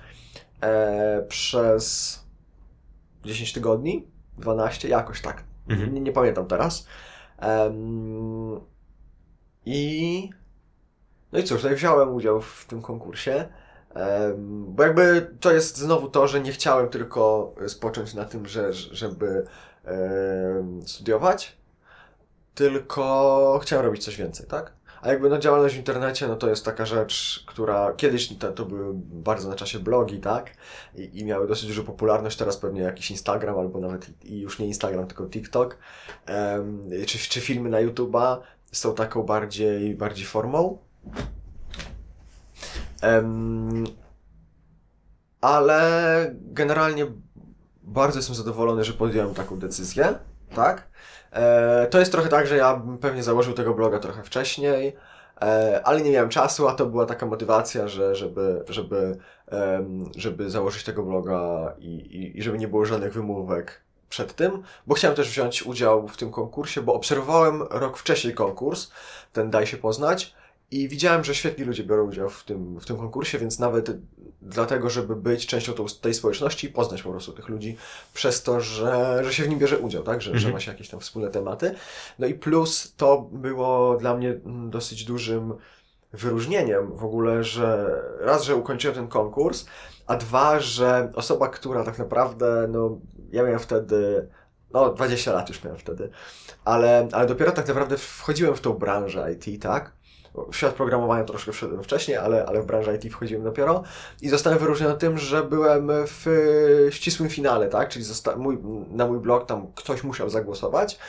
e, 0.61 1.25
przez 1.29 2.19
10 3.25 3.53
tygodni, 3.53 4.07
12, 4.37 4.89
jakoś 4.89 5.21
tak. 5.21 5.43
Mhm. 5.69 5.93
Nie, 5.93 6.01
nie 6.01 6.11
pamiętam 6.11 6.47
teraz. 6.47 6.87
Um, 7.41 8.61
I 9.65 10.29
no 11.31 11.39
i 11.39 11.43
cóż, 11.43 11.63
no 11.63 11.71
i 11.71 11.75
wziąłem 11.75 12.13
udział 12.13 12.41
w 12.41 12.65
tym 12.65 12.81
konkursie. 12.81 13.49
Um, 13.95 14.65
bo 14.75 14.83
jakby 14.83 15.35
to 15.39 15.51
jest 15.51 15.77
znowu 15.77 16.09
to, 16.09 16.27
że 16.27 16.41
nie 16.41 16.51
chciałem 16.51 16.89
tylko 16.89 17.53
spocząć 17.67 18.13
na 18.13 18.25
tym, 18.25 18.45
że, 18.45 18.73
żeby 18.73 19.45
um, 19.85 20.87
studiować, 20.87 21.57
tylko 22.55 23.59
chciałem 23.63 23.85
robić 23.85 24.05
coś 24.05 24.17
więcej, 24.17 24.47
tak? 24.47 24.78
A 25.01 25.09
jakby 25.09 25.29
no 25.29 25.37
działalność 25.37 25.75
w 25.75 25.77
internecie, 25.77 26.27
no 26.27 26.35
to 26.35 26.49
jest 26.49 26.65
taka 26.65 26.85
rzecz, 26.85 27.43
która 27.47 27.93
kiedyś 27.93 28.37
to, 28.37 28.51
to 28.51 28.65
były 28.65 28.93
bardzo 28.95 29.49
na 29.49 29.55
czasie 29.55 29.79
blogi, 29.79 30.19
tak? 30.19 30.53
I, 30.95 31.19
I, 31.19 31.25
miały 31.25 31.47
dosyć 31.47 31.67
dużą 31.67 31.83
popularność, 31.83 32.37
teraz 32.37 32.57
pewnie 32.57 32.81
jakiś 32.81 33.11
Instagram, 33.11 33.59
albo 33.59 33.79
nawet 33.79 34.25
i 34.25 34.39
już 34.39 34.59
nie 34.59 34.67
Instagram, 34.67 35.07
tylko 35.07 35.25
TikTok, 35.25 35.77
um, 36.29 36.89
czy, 37.05 37.17
czy 37.17 37.41
filmy 37.41 37.69
na 37.69 37.77
YouTube'a 37.77 38.37
są 38.71 38.95
taką 38.95 39.23
bardziej, 39.23 39.95
bardziej 39.95 40.25
formą. 40.25 40.77
Um, 43.03 43.83
ale 45.41 46.35
generalnie 46.35 47.07
bardzo 47.83 48.19
jestem 48.19 48.35
zadowolony, 48.35 48.83
że 48.83 48.93
podjąłem 48.93 49.33
taką 49.33 49.59
decyzję, 49.59 50.15
tak? 50.55 50.87
E, 51.31 51.87
to 51.87 51.99
jest 51.99 52.11
trochę 52.11 52.29
tak, 52.29 52.47
że 52.47 52.57
ja 52.57 52.81
pewnie 53.01 53.23
założył 53.23 53.53
tego 53.53 53.73
bloga 53.73 53.99
trochę 53.99 54.23
wcześniej, 54.23 54.95
e, 55.41 55.81
ale 55.83 56.01
nie 56.01 56.11
miałem 56.11 56.29
czasu, 56.29 56.67
a 56.67 56.73
to 56.73 56.85
była 56.85 57.05
taka 57.05 57.25
motywacja, 57.25 57.87
że 57.87 58.15
żeby, 58.15 58.63
żeby, 58.69 59.17
żeby 60.15 60.49
założyć 60.49 60.83
tego 60.83 61.03
bloga 61.03 61.73
i, 61.79 61.87
i, 61.87 62.37
i 62.37 62.43
żeby 62.43 62.57
nie 62.57 62.67
było 62.67 62.85
żadnych 62.85 63.13
wymówek 63.13 63.81
przed 64.09 64.35
tym, 64.35 64.63
bo 64.87 64.95
chciałem 64.95 65.15
też 65.15 65.29
wziąć 65.29 65.63
udział 65.63 66.07
w 66.07 66.17
tym 66.17 66.31
konkursie, 66.31 66.81
bo 66.81 66.93
obserwowałem 66.93 67.63
rok 67.69 67.97
wcześniej 67.97 68.33
konkurs, 68.33 68.91
ten 69.33 69.49
Daj 69.49 69.67
się 69.67 69.77
poznać, 69.77 70.35
i 70.71 70.87
widziałem, 70.87 71.23
że 71.23 71.35
świetni 71.35 71.65
ludzie 71.65 71.83
biorą 71.83 72.07
udział 72.07 72.29
w 72.29 72.43
tym, 72.43 72.79
w 72.79 72.85
tym 72.85 72.97
konkursie, 72.97 73.39
więc 73.39 73.59
nawet 73.59 73.91
dlatego, 74.41 74.89
żeby 74.89 75.15
być 75.15 75.47
częścią 75.47 75.73
tej 76.01 76.13
społeczności 76.13 76.67
i 76.67 76.69
poznać 76.69 77.03
po 77.03 77.11
prostu 77.11 77.33
tych 77.33 77.49
ludzi 77.49 77.77
przez 78.13 78.43
to, 78.43 78.61
że, 78.61 79.19
że 79.23 79.33
się 79.33 79.43
w 79.43 79.49
nim 79.49 79.59
bierze 79.59 79.77
udział, 79.77 80.03
tak? 80.03 80.21
Że, 80.21 80.31
mhm. 80.31 80.39
że 80.39 80.53
ma 80.53 80.59
się 80.59 80.71
jakieś 80.71 80.89
tam 80.89 80.99
wspólne 80.99 81.29
tematy. 81.29 81.75
No 82.19 82.27
i 82.27 82.33
plus 82.33 82.93
to 82.97 83.29
było 83.31 83.97
dla 83.97 84.15
mnie 84.15 84.39
dosyć 84.69 85.05
dużym 85.05 85.53
wyróżnieniem 86.13 86.95
w 86.95 87.03
ogóle, 87.03 87.43
że 87.43 87.95
raz, 88.19 88.43
że 88.43 88.55
ukończyłem 88.55 88.95
ten 88.95 89.07
konkurs, 89.07 89.65
a 90.07 90.15
dwa, 90.15 90.59
że 90.59 91.11
osoba, 91.15 91.47
która 91.47 91.83
tak 91.83 91.99
naprawdę, 91.99 92.67
no, 92.69 92.99
ja 93.31 93.43
miałem 93.43 93.59
wtedy, 93.59 94.27
no, 94.73 94.93
20 94.93 95.33
lat 95.33 95.49
już 95.49 95.63
miałem 95.63 95.79
wtedy, 95.79 96.09
ale, 96.65 97.07
ale 97.11 97.27
dopiero 97.27 97.51
tak 97.51 97.67
naprawdę 97.67 97.97
wchodziłem 97.97 98.55
w 98.55 98.61
tą 98.61 98.73
branżę 98.73 99.33
IT, 99.33 99.61
tak? 99.61 99.91
W 100.51 100.55
świat 100.55 100.73
programowania 100.73 101.23
troszkę 101.23 101.51
wszedłem 101.51 101.83
wcześniej, 101.83 102.17
ale, 102.17 102.45
ale 102.45 102.61
w 102.61 102.65
branżę 102.65 102.95
IT 102.95 103.13
wchodziłem 103.13 103.43
dopiero 103.43 103.83
i 104.21 104.29
zostałem 104.29 104.59
wyróżniony 104.59 104.95
tym, 104.95 105.17
że 105.17 105.43
byłem 105.43 105.91
w 105.91 106.25
ścisłym 106.89 107.29
finale, 107.29 107.67
tak? 107.67 107.89
Czyli 107.89 108.05
mój, 108.37 108.57
na 108.89 109.07
mój 109.07 109.19
blog 109.19 109.45
tam 109.45 109.67
ktoś 109.75 110.03
musiał 110.03 110.29
zagłosować, 110.29 110.99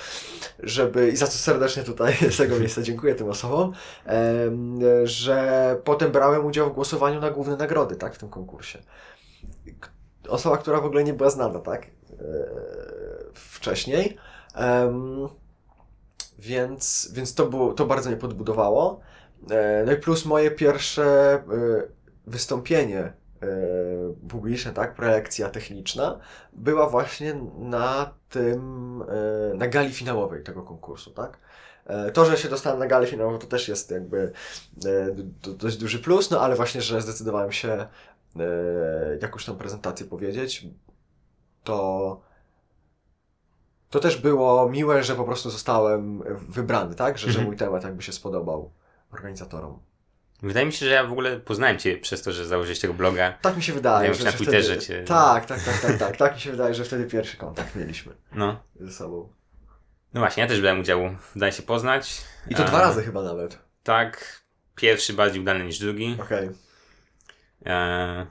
żeby, 0.59 1.11
i 1.11 1.17
za 1.17 1.27
co 1.27 1.39
serdecznie 1.39 1.83
tutaj 1.83 2.15
z 2.31 2.37
tego 2.37 2.59
miejsca 2.59 2.83
dziękuję 2.83 3.15
tym 3.15 3.29
osobom, 3.29 3.73
że 5.05 5.77
potem 5.85 6.13
brałem 6.13 6.47
udział 6.47 6.71
w 6.71 6.75
głosowaniu 6.75 7.21
na 7.21 7.31
główne 7.31 7.57
nagrody, 7.57 7.97
tak? 7.97 8.15
W 8.15 8.19
tym 8.19 8.29
konkursie. 8.29 8.79
Osoba, 10.29 10.57
która 10.57 10.81
w 10.81 10.85
ogóle 10.85 11.05
nie 11.05 11.13
była 11.15 11.31
znana, 11.31 11.59
tak? 11.59 11.87
E, 11.87 11.91
wcześniej. 13.35 14.17
Więc, 16.39 17.11
więc 17.13 17.35
to, 17.35 17.47
było, 17.47 17.73
to 17.73 17.87
bardzo 17.87 18.11
mnie 18.11 18.19
podbudowało. 18.19 19.01
E, 19.51 19.85
No 19.87 19.93
i 19.93 19.97
plus 19.97 20.25
moje 20.25 20.51
pierwsze 20.51 21.35
e, 21.35 21.43
wystąpienie 22.27 22.99
e, 23.01 23.13
publiczne, 24.29 24.73
tak, 24.73 24.95
prelekcja 24.95 25.49
techniczna, 25.49 26.19
była 26.53 26.89
właśnie 26.89 27.35
na 27.59 28.15
tym, 28.29 29.05
na 29.55 29.69
gali 29.69 29.93
finałowej 29.93 30.43
tego 30.43 30.63
konkursu, 30.63 31.11
tak. 31.11 31.39
To, 32.13 32.25
że 32.25 32.37
się 32.37 32.49
dostałem 32.49 32.79
na 32.79 32.87
galę 32.87 33.07
finałową, 33.07 33.39
to 33.39 33.47
też 33.47 33.69
jest 33.69 33.91
jakby 33.91 34.33
dość 35.59 35.77
duży 35.77 35.99
plus, 35.99 36.31
no 36.31 36.41
ale 36.41 36.57
właśnie, 36.57 36.83
że 36.83 37.03
zdecydowałem 37.03 37.53
się 37.53 37.87
jakąś 39.23 39.45
tą 39.45 39.57
prezentację 39.57 40.07
powiedzieć, 40.07 40.67
to 41.65 42.21
to 43.91 44.01
też 44.01 44.17
było 44.17 44.69
miłe, 44.69 45.03
że 45.03 45.15
po 45.15 45.25
prostu 45.25 45.51
zostałem 45.51 46.23
wybrany, 46.49 46.95
tak? 46.95 47.19
Że, 47.19 47.25
że 47.27 47.29
Mhm. 47.29 47.47
mój 47.47 47.57
temat 47.57 47.85
jakby 47.85 48.03
się 48.03 48.13
spodobał 48.13 48.71
organizatorom. 49.13 49.79
Wydaje 50.43 50.67
mi 50.67 50.73
się, 50.73 50.87
że 50.87 50.93
ja 50.93 51.05
w 51.05 51.13
ogóle 51.13 51.41
poznałem 51.41 51.79
Cię 51.79 51.97
przez 51.97 52.23
to, 52.23 52.33
że 52.33 52.47
założyłeś 52.47 52.81
tego 52.81 52.95
bloga. 52.95 53.39
Tak 53.43 53.57
mi 53.57 53.63
się 53.63 53.73
wydaje, 53.73 54.15
że, 54.15 54.25
na 54.25 54.33
Twitterze 54.33 54.77
wtedy... 54.77 54.87
cię- 54.87 55.05
Tak, 55.05 55.47
tak, 55.47 55.63
tak, 55.65 55.81
tak, 55.81 55.99
tak. 55.99 56.17
Tak 56.17 56.35
mi 56.35 56.41
się 56.41 56.51
wydaje, 56.51 56.75
że 56.75 56.85
wtedy 56.85 57.05
pierwszy 57.07 57.37
kontakt 57.37 57.77
mieliśmy 57.77 58.13
No. 58.33 58.61
ze 58.81 58.93
sobą. 58.93 59.29
No 60.15 60.21
właśnie, 60.21 60.43
ja 60.43 60.49
też 60.49 60.61
brałem 60.61 60.81
udziału 60.81 61.11
w 61.35 61.39
Daj 61.39 61.53
się 61.53 61.63
poznać. 61.63 62.25
I 62.49 62.55
to 62.55 62.65
dwa 62.65 62.81
razy 62.81 63.03
chyba 63.03 63.23
nawet. 63.23 63.59
Tak. 63.83 64.41
Pierwszy 64.75 65.13
bardziej 65.13 65.41
udany 65.43 65.65
niż 65.65 65.79
drugi. 65.79 66.17
Okej. 66.21 66.49
E, 67.67 68.27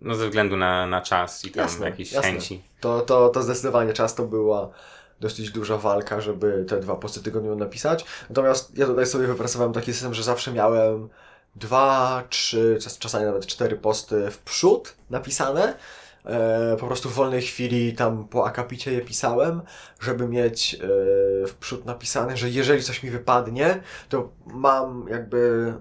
no 0.00 0.14
ze 0.14 0.26
względu 0.26 0.56
na, 0.56 0.86
na 0.86 1.00
czas 1.00 1.44
i 1.44 1.50
tam 1.50 1.62
Jasne, 1.62 1.86
jakieś 1.86 2.12
jasne. 2.12 2.30
chęci. 2.30 2.62
To, 2.80 3.00
to, 3.00 3.28
to 3.28 3.42
zdecydowanie 3.42 3.92
czas 3.92 4.14
to 4.14 4.22
była 4.26 4.70
dosyć 5.20 5.50
duża 5.50 5.76
walka, 5.78 6.20
żeby 6.20 6.64
te 6.68 6.80
dwa 6.80 6.96
posty 6.96 7.22
tygodniowo 7.22 7.56
napisać. 7.56 8.04
Natomiast 8.28 8.78
ja 8.78 8.86
tutaj 8.86 9.06
sobie 9.06 9.26
wypracowałem 9.26 9.72
taki 9.72 9.92
system, 9.92 10.14
że 10.14 10.22
zawsze 10.22 10.52
miałem 10.52 11.08
dwa, 11.56 12.22
trzy, 12.30 12.78
czas- 12.82 12.98
czasami 12.98 13.24
nawet 13.24 13.46
cztery 13.46 13.76
posty 13.76 14.30
w 14.30 14.38
przód 14.38 14.94
napisane. 15.10 15.74
E, 16.26 16.76
po 16.80 16.86
prostu 16.86 17.08
w 17.08 17.12
wolnej 17.12 17.42
chwili 17.42 17.92
tam 17.92 18.28
po 18.28 18.46
akapicie 18.46 18.92
je 18.92 19.00
pisałem, 19.00 19.62
żeby 20.00 20.28
mieć 20.28 20.74
e, 20.74 20.78
w 21.46 21.54
przód 21.60 21.84
napisane, 21.84 22.36
że 22.36 22.50
jeżeli 22.50 22.82
coś 22.82 23.02
mi 23.02 23.10
wypadnie, 23.10 23.80
to 24.08 24.30
mam 24.46 25.06
jakby 25.10 25.72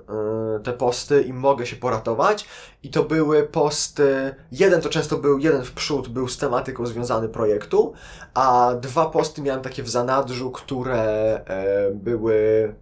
e, 0.58 0.64
te 0.64 0.74
posty 0.74 1.22
i 1.22 1.34
mogę 1.34 1.66
się 1.66 1.76
poratować. 1.76 2.48
I 2.84 2.90
to 2.90 3.04
były 3.04 3.44
posty, 3.44 4.36
jeden 4.52 4.82
to 4.82 4.90
często 4.90 5.18
był, 5.18 5.40
jeden 5.40 5.64
w 5.64 5.72
przód 5.72 6.08
był 6.08 6.28
z 6.28 6.38
tematyką 6.38 6.86
związany 6.86 7.30
projektu, 7.30 7.94
a 8.34 8.74
dwa 8.82 9.06
posty 9.06 9.42
miałem 9.42 9.62
takie 9.62 9.84
w 9.84 9.90
zanadrzu, 9.90 10.52
które 10.52 11.42
były 11.94 12.76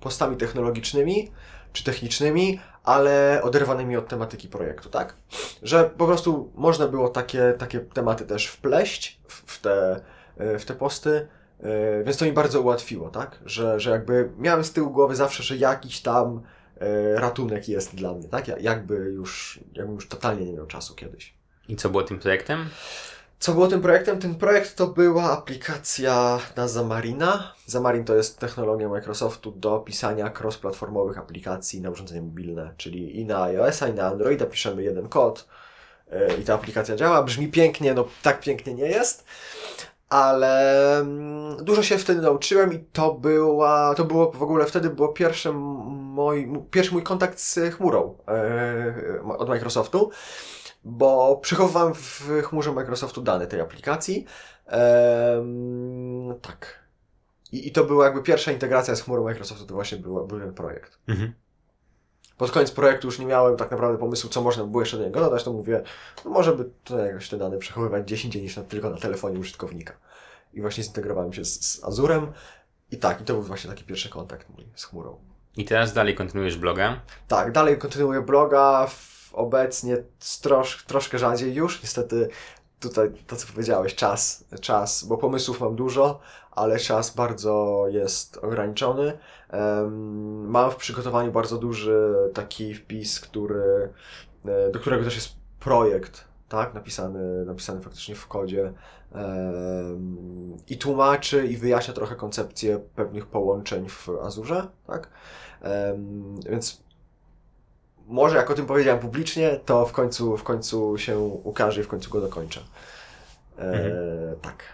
postami 0.00 0.36
technologicznymi 0.36 1.30
czy 1.72 1.84
technicznymi, 1.84 2.60
ale 2.86 3.40
oderwanymi 3.42 3.96
od 3.96 4.08
tematyki 4.08 4.48
projektu, 4.48 4.88
tak? 4.88 5.14
Że 5.62 5.90
po 5.98 6.06
prostu 6.06 6.52
można 6.54 6.88
było 6.88 7.08
takie, 7.08 7.54
takie 7.58 7.80
tematy 7.80 8.26
też 8.26 8.46
wpleść 8.46 9.20
w, 9.28 9.60
te, 9.60 10.00
e, 10.36 10.58
w 10.58 10.64
te 10.64 10.74
posty, 10.74 11.28
e, 11.60 12.04
więc 12.04 12.16
to 12.16 12.24
mi 12.24 12.32
bardzo 12.32 12.60
ułatwiło, 12.60 13.08
tak? 13.10 13.38
Że, 13.44 13.80
że 13.80 13.90
jakby 13.90 14.30
miałem 14.38 14.64
z 14.64 14.72
tyłu 14.72 14.90
głowy 14.90 15.16
zawsze, 15.16 15.42
że 15.42 15.56
jakiś 15.56 16.00
tam 16.02 16.42
e, 16.80 17.20
ratunek 17.20 17.68
jest 17.68 17.94
dla 17.94 18.12
mnie, 18.12 18.28
tak? 18.28 18.48
Ja- 18.48 18.58
Jakby 18.58 18.94
już, 18.96 19.60
jakbym 19.72 19.94
już 19.94 20.08
totalnie 20.08 20.46
nie 20.46 20.52
miał 20.52 20.66
czasu 20.66 20.94
kiedyś. 20.94 21.34
I 21.68 21.76
co 21.76 21.88
było 21.90 22.02
tym 22.02 22.18
projektem? 22.18 22.68
Co 23.38 23.52
było 23.52 23.68
tym 23.68 23.80
projektem? 23.80 24.18
Ten 24.18 24.34
projekt 24.34 24.76
to 24.76 24.86
była 24.86 25.32
aplikacja 25.32 26.38
na 26.56 26.68
Zamarina. 26.68 27.52
Zamarin 27.66 28.04
to 28.04 28.14
jest 28.14 28.38
technologia 28.38 28.88
Microsoftu 28.88 29.50
do 29.50 29.78
pisania 29.78 30.30
cross-platformowych 30.40 31.18
aplikacji 31.18 31.80
na 31.80 31.90
urządzenia 31.90 32.22
mobilne, 32.22 32.74
czyli 32.76 33.20
i 33.20 33.24
na 33.24 33.42
iOS-a, 33.42 33.88
i 33.88 33.94
na 33.94 34.06
Androida 34.06 34.46
piszemy 34.46 34.82
jeden 34.82 35.08
kod 35.08 35.48
yy, 36.12 36.36
i 36.40 36.44
ta 36.44 36.54
aplikacja 36.54 36.96
działa. 36.96 37.22
Brzmi 37.22 37.48
pięknie, 37.48 37.94
no 37.94 38.04
tak 38.22 38.40
pięknie 38.40 38.74
nie 38.74 38.86
jest, 38.86 39.24
ale 40.08 40.98
mm, 40.98 41.64
dużo 41.64 41.82
się 41.82 41.98
wtedy 41.98 42.20
nauczyłem 42.20 42.72
i 42.72 42.78
to 42.78 43.14
była, 43.14 43.94
to 43.94 44.04
było 44.04 44.32
w 44.32 44.42
ogóle 44.42 44.66
wtedy 44.66 44.90
było 44.90 45.08
pierwszy 45.08 45.52
mój, 45.52 46.62
pierwszy 46.70 46.92
mój 46.92 47.02
kontakt 47.02 47.40
z 47.40 47.74
chmurą 47.74 48.18
yy, 49.24 49.36
od 49.38 49.48
Microsoftu 49.48 50.10
bo 50.84 51.36
przechowywałem 51.36 51.94
w 51.94 52.30
chmurze 52.44 52.72
Microsoftu 52.72 53.22
dane 53.22 53.46
tej 53.46 53.60
aplikacji. 53.60 54.26
Ehm, 54.66 56.34
tak. 56.42 56.86
I, 57.52 57.68
I 57.68 57.72
to 57.72 57.84
była 57.84 58.04
jakby 58.04 58.22
pierwsza 58.22 58.52
integracja 58.52 58.96
z 58.96 59.02
chmurą 59.02 59.24
Microsoftu, 59.24 59.66
to 59.66 59.74
właśnie 59.74 59.98
był, 59.98 60.26
był 60.26 60.40
ten 60.40 60.54
projekt. 60.54 60.98
Mhm. 61.08 61.32
Pod 62.36 62.50
koniec 62.50 62.70
projektu 62.70 63.08
już 63.08 63.18
nie 63.18 63.26
miałem 63.26 63.56
tak 63.56 63.70
naprawdę 63.70 63.98
pomysłu, 63.98 64.30
co 64.30 64.42
można 64.42 64.64
by 64.64 64.70
było 64.70 64.82
jeszcze 64.82 64.96
do 64.96 65.04
niego 65.04 65.20
dodać, 65.20 65.44
to 65.44 65.52
mówię, 65.52 65.82
no 66.24 66.30
może 66.30 66.52
by 66.52 66.64
tutaj 66.84 67.06
jakoś 67.06 67.28
te 67.28 67.38
dane 67.38 67.58
przechowywać 67.58 68.02
gdzieś 68.02 68.24
indziej 68.24 68.42
niż 68.42 68.56
na, 68.56 68.62
tylko 68.62 68.90
na 68.90 68.96
telefonie 68.96 69.38
użytkownika. 69.38 69.94
I 70.52 70.60
właśnie 70.60 70.84
zintegrowałem 70.84 71.32
się 71.32 71.44
z, 71.44 71.64
z 71.64 71.84
Azurem 71.84 72.32
i 72.90 72.96
tak, 72.96 73.20
i 73.20 73.24
to 73.24 73.32
był 73.32 73.42
właśnie 73.42 73.70
taki 73.70 73.84
pierwszy 73.84 74.08
kontakt 74.08 74.48
mój 74.48 74.66
z 74.74 74.84
chmurą. 74.84 75.18
I 75.56 75.64
teraz 75.64 75.92
dalej 75.92 76.14
kontynuujesz 76.14 76.56
bloga. 76.56 77.00
Tak, 77.28 77.52
dalej 77.52 77.78
kontynuuję 77.78 78.20
bloga. 78.20 78.86
W, 78.86 79.15
obecnie 79.36 79.96
trosz, 80.42 80.84
troszkę 80.84 81.18
rzadziej 81.18 81.54
już. 81.54 81.82
Niestety 81.82 82.28
tutaj 82.80 83.12
to, 83.26 83.36
co 83.36 83.46
powiedziałeś, 83.46 83.94
czas, 83.94 84.44
czas, 84.60 85.04
bo 85.04 85.18
pomysłów 85.18 85.60
mam 85.60 85.76
dużo, 85.76 86.20
ale 86.50 86.78
czas 86.78 87.14
bardzo 87.14 87.84
jest 87.88 88.36
ograniczony. 88.36 89.18
Em, 89.50 90.50
mam 90.50 90.70
w 90.70 90.76
przygotowaniu 90.76 91.32
bardzo 91.32 91.58
duży 91.58 92.14
taki 92.34 92.74
wpis, 92.74 93.20
który, 93.20 93.92
e, 94.44 94.70
do 94.70 94.80
którego 94.80 95.04
też 95.04 95.14
jest 95.14 95.28
projekt, 95.60 96.24
tak, 96.48 96.74
napisany, 96.74 97.44
napisany 97.44 97.80
faktycznie 97.80 98.14
w 98.14 98.26
kodzie 98.26 98.72
em, 99.12 100.56
i 100.68 100.78
tłumaczy 100.78 101.46
i 101.46 101.56
wyjaśnia 101.56 101.94
trochę 101.94 102.16
koncepcję 102.16 102.80
pewnych 102.94 103.26
połączeń 103.26 103.88
w 103.88 104.08
Azurze, 104.22 104.66
tak. 104.86 105.10
Em, 105.62 106.34
więc 106.40 106.85
może 108.06 108.36
jak 108.36 108.50
o 108.50 108.54
tym 108.54 108.66
powiedziałem 108.66 109.00
publicznie, 109.00 109.60
to 109.64 109.86
w 109.86 109.92
końcu, 109.92 110.36
w 110.36 110.42
końcu 110.42 110.98
się 110.98 111.18
ukaże 111.18 111.80
i 111.80 111.84
w 111.84 111.88
końcu 111.88 112.10
go 112.10 112.20
dokończę. 112.20 112.60
E, 113.58 113.62
Mhm. 113.62 114.36
Tak. 114.42 114.64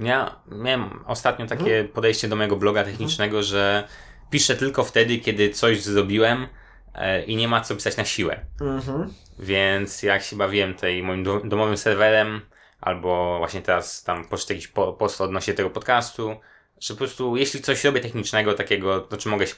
Ja 0.00 0.36
miałem 0.48 1.04
ostatnio 1.06 1.46
takie 1.46 1.84
podejście 1.84 2.28
do 2.28 2.36
mojego 2.36 2.56
bloga 2.56 2.84
technicznego, 2.84 3.42
że 3.42 3.88
piszę 4.30 4.54
tylko 4.56 4.84
wtedy, 4.84 5.18
kiedy 5.18 5.50
coś 5.50 5.82
zrobiłem 5.82 6.46
e, 6.94 7.22
i 7.24 7.36
nie 7.36 7.48
ma 7.48 7.60
co 7.60 7.74
pisać 7.74 7.96
na 7.96 8.04
siłę. 8.04 8.40
Mhm. 8.60 9.12
Więc 9.38 10.02
jak 10.02 10.22
się 10.22 10.36
bawiłem 10.36 10.74
tej 10.74 11.02
moim 11.02 11.24
do- 11.24 11.40
domowym 11.44 11.76
serwerem, 11.76 12.40
albo 12.80 13.38
właśnie 13.38 13.62
teraz 13.62 14.02
tam 14.04 14.24
poszedł 14.24 14.52
jakiś 14.52 14.68
po, 14.68 14.92
post 14.92 15.20
odnośnie 15.20 15.54
tego 15.54 15.70
podcastu, 15.70 16.36
że 16.80 16.94
po 16.94 16.98
prostu 16.98 17.36
jeśli 17.36 17.62
coś 17.62 17.84
robię 17.84 18.00
technicznego, 18.00 18.54
takiego, 18.54 19.00
to 19.00 19.16
czy 19.16 19.28
mogę 19.28 19.46
się 19.46 19.54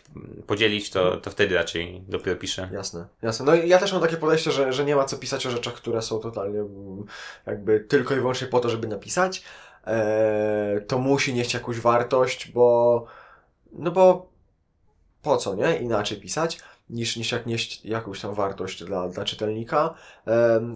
podzielić, 0.46 0.90
to, 0.90 1.16
to 1.16 1.30
wtedy 1.30 1.54
raczej 1.54 2.02
dopiero 2.08 2.36
piszę. 2.36 2.68
Jasne, 2.72 3.06
jasne. 3.22 3.46
No 3.46 3.54
i 3.54 3.68
ja 3.68 3.78
też 3.78 3.92
mam 3.92 4.02
takie 4.02 4.16
podejście, 4.16 4.52
że, 4.52 4.72
że 4.72 4.84
nie 4.84 4.96
ma 4.96 5.04
co 5.04 5.16
pisać 5.16 5.46
o 5.46 5.50
rzeczach, 5.50 5.74
które 5.74 6.02
są 6.02 6.18
totalnie 6.18 6.58
mm, 6.58 7.04
jakby 7.46 7.80
tylko 7.80 8.14
i 8.14 8.20
wyłącznie 8.20 8.46
po 8.46 8.60
to, 8.60 8.68
żeby 8.68 8.88
napisać. 8.88 9.42
E, 9.86 10.80
to 10.86 10.98
musi 10.98 11.34
nieść 11.34 11.54
jakąś 11.54 11.80
wartość, 11.80 12.52
bo 12.52 13.06
no 13.72 13.90
bo 13.90 14.30
po 15.22 15.36
co, 15.36 15.54
nie? 15.54 15.76
Inaczej 15.76 16.20
pisać 16.20 16.58
niż, 16.90 17.16
niż 17.16 17.32
jak 17.32 17.46
nieść 17.46 17.84
jakąś 17.84 18.20
tam 18.20 18.34
wartość 18.34 18.84
dla, 18.84 19.08
dla 19.08 19.24
czytelnika. 19.24 19.94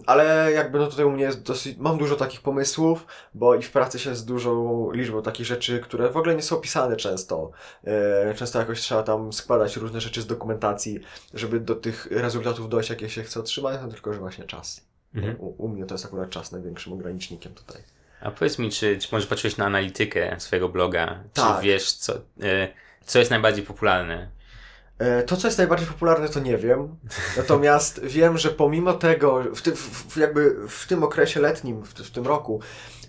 Ale 0.07 0.53
jakby 0.55 0.79
no 0.79 0.87
tutaj 0.87 1.05
u 1.05 1.11
mnie 1.11 1.25
jest 1.25 1.43
dosyć, 1.43 1.77
mam 1.79 1.99
dużo 1.99 2.17
takich 2.17 2.41
pomysłów, 2.41 3.07
bo 3.35 3.55
i 3.55 3.63
w 3.63 3.71
pracy 3.71 3.99
się 3.99 4.15
z 4.15 4.25
dużą 4.25 4.91
liczbą 4.91 5.23
takich 5.23 5.47
rzeczy, 5.47 5.81
które 5.81 6.11
w 6.11 6.17
ogóle 6.17 6.35
nie 6.35 6.43
są 6.43 6.57
pisane 6.57 6.97
często. 6.97 7.51
E, 7.85 8.35
często 8.35 8.59
jakoś 8.59 8.81
trzeba 8.81 9.03
tam 9.03 9.33
składać 9.33 9.77
różne 9.77 10.01
rzeczy 10.01 10.23
z 10.23 10.27
dokumentacji, 10.27 11.01
żeby 11.35 11.61
do 11.61 11.75
tych 11.75 12.09
rezultatów 12.11 12.69
dojść, 12.69 12.91
jakie 12.91 13.11
się 13.11 13.23
chce 13.23 13.41
otrzymać, 13.41 13.79
no 13.83 13.89
tylko, 13.89 14.13
że 14.13 14.21
właśnie 14.21 14.45
czas. 14.45 14.81
Mhm. 15.15 15.37
U, 15.41 15.65
u 15.65 15.69
mnie 15.69 15.87
to 15.87 15.95
jest 15.95 16.05
akurat 16.05 16.31
czas 16.31 16.53
największym 16.53 16.93
ogranicznikiem 16.93 17.55
tutaj. 17.55 17.83
A 18.21 18.31
powiedz 18.31 18.59
mi, 18.59 18.71
czy, 18.71 18.99
czy 18.99 19.09
może 19.13 19.27
patrzyłeś 19.27 19.57
na 19.57 19.67
analitykę 19.67 20.37
swojego 20.39 20.69
bloga? 20.69 21.25
Tak. 21.33 21.57
Czy 21.57 21.67
wiesz, 21.67 21.93
co, 21.93 22.15
e, 22.43 22.69
co 23.05 23.19
jest 23.19 23.31
najbardziej 23.31 23.65
popularne? 23.65 24.29
E, 25.03 25.23
To, 25.23 25.37
co 25.37 25.49
jest 25.49 25.59
najbardziej 25.59 25.89
popularne, 25.89 26.29
to 26.29 26.41
nie 26.41 26.57
wiem. 26.59 26.97
Natomiast 27.37 28.01
wiem, 28.17 28.39
że 28.39 28.51
pomimo 28.51 28.93
tego, 28.93 29.43
w, 29.55 29.63
ty, 29.63 29.73
w, 29.77 30.17
jakby 30.17 30.57
w 30.69 30.87
tym 30.87 31.03
okresie 31.05 31.41
letnim, 31.41 31.83
w, 31.83 31.89
w 31.95 32.11
tym 32.11 32.27
roku, 32.27 32.61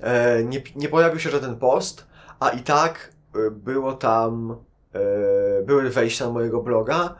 e, 0.01 0.43
nie, 0.43 0.61
nie 0.75 0.89
pojawił 0.89 1.19
się 1.19 1.29
żaden 1.29 1.55
post, 1.55 2.05
a 2.39 2.49
i 2.49 2.59
tak 2.63 3.09
e, 3.35 3.51
było 3.51 3.93
tam, 3.93 4.57
e, 4.93 5.63
były 5.63 5.89
wejścia 5.89 6.25
na 6.25 6.31
mojego 6.31 6.61
bloga 6.61 7.15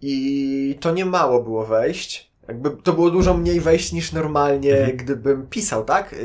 i 0.00 0.78
to 0.80 0.90
nie 0.92 1.04
mało 1.04 1.42
było 1.42 1.66
wejść. 1.66 2.32
Jakby 2.48 2.70
to 2.70 2.92
było 2.92 3.10
dużo 3.10 3.34
mniej 3.34 3.60
wejść 3.60 3.92
niż 3.92 4.12
normalnie, 4.12 4.76
Mhm. 4.78 4.96
gdybym 4.96 5.46
pisał, 5.46 5.84
tak? 5.84 6.12
E, 6.12 6.16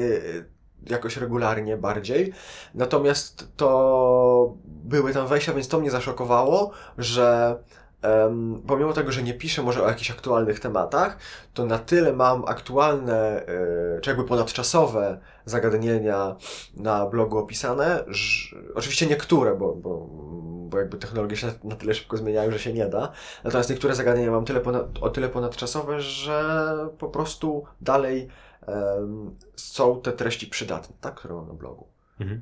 Jakoś 0.90 1.18
regularnie 1.18 1.78
bardziej. 1.78 2.34
Natomiast 2.74 3.48
to 3.58 4.58
były 4.66 5.14
tam 5.14 5.28
wejścia, 5.28 5.54
więc 5.54 5.68
to 5.68 5.80
mnie 5.80 5.92
zaszokowało, 5.92 6.72
że 6.98 7.58
em, 8.02 8.62
pomimo 8.68 8.94
tego, 8.94 9.12
że 9.12 9.24
nie 9.24 9.34
piszę 9.34 9.64
może 9.64 9.84
o 9.84 9.88
jakichś 9.88 10.12
aktualnych 10.12 10.60
tematach, 10.60 11.18
to 11.54 11.66
na 11.66 11.80
tyle 11.80 12.14
mam 12.14 12.46
aktualne, 12.46 13.46
e, 13.46 14.02
czy 14.02 14.10
jakby 14.10 14.24
ponadczasowe 14.24 15.20
zagadnienia 15.46 16.36
na 16.76 17.06
blogu 17.06 17.38
opisane, 17.38 18.04
że, 18.08 18.58
oczywiście 18.76 19.08
niektóre, 19.08 19.56
bo, 19.56 19.76
bo, 19.76 20.08
bo 20.70 20.80
jakby 20.80 20.98
technologie 20.98 21.38
się 21.38 21.48
na, 21.64 21.76
tyle 21.76 21.94
szybko 21.94 22.18
zmieniają, 22.18 22.52
że 22.52 22.60
się 22.60 22.74
nie 22.74 22.86
da, 22.86 23.12
natomiast 23.44 23.70
niektóre 23.70 23.96
zagadnienia 23.96 24.32
mam 24.32 24.46
tyle 24.46 24.60
ponad, 24.60 24.86
o 25.02 25.10
tyle 25.10 25.30
ponadczasowe, 25.30 26.02
że 26.02 26.68
po 26.98 27.10
prostu 27.10 27.64
dalej 27.82 28.28
są 29.56 30.02
te 30.02 30.12
treści 30.12 30.48
przydatne, 30.48 30.96
tak, 31.02 31.16
które 31.16 31.34
mam 31.34 31.48
na 31.48 31.54
blogu. 31.54 31.88
Mhm. 32.20 32.42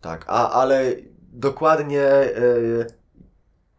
Tak, 0.00 0.24
a, 0.28 0.50
ale 0.50 0.94
dokładnie 1.32 2.02
e, 2.02 2.34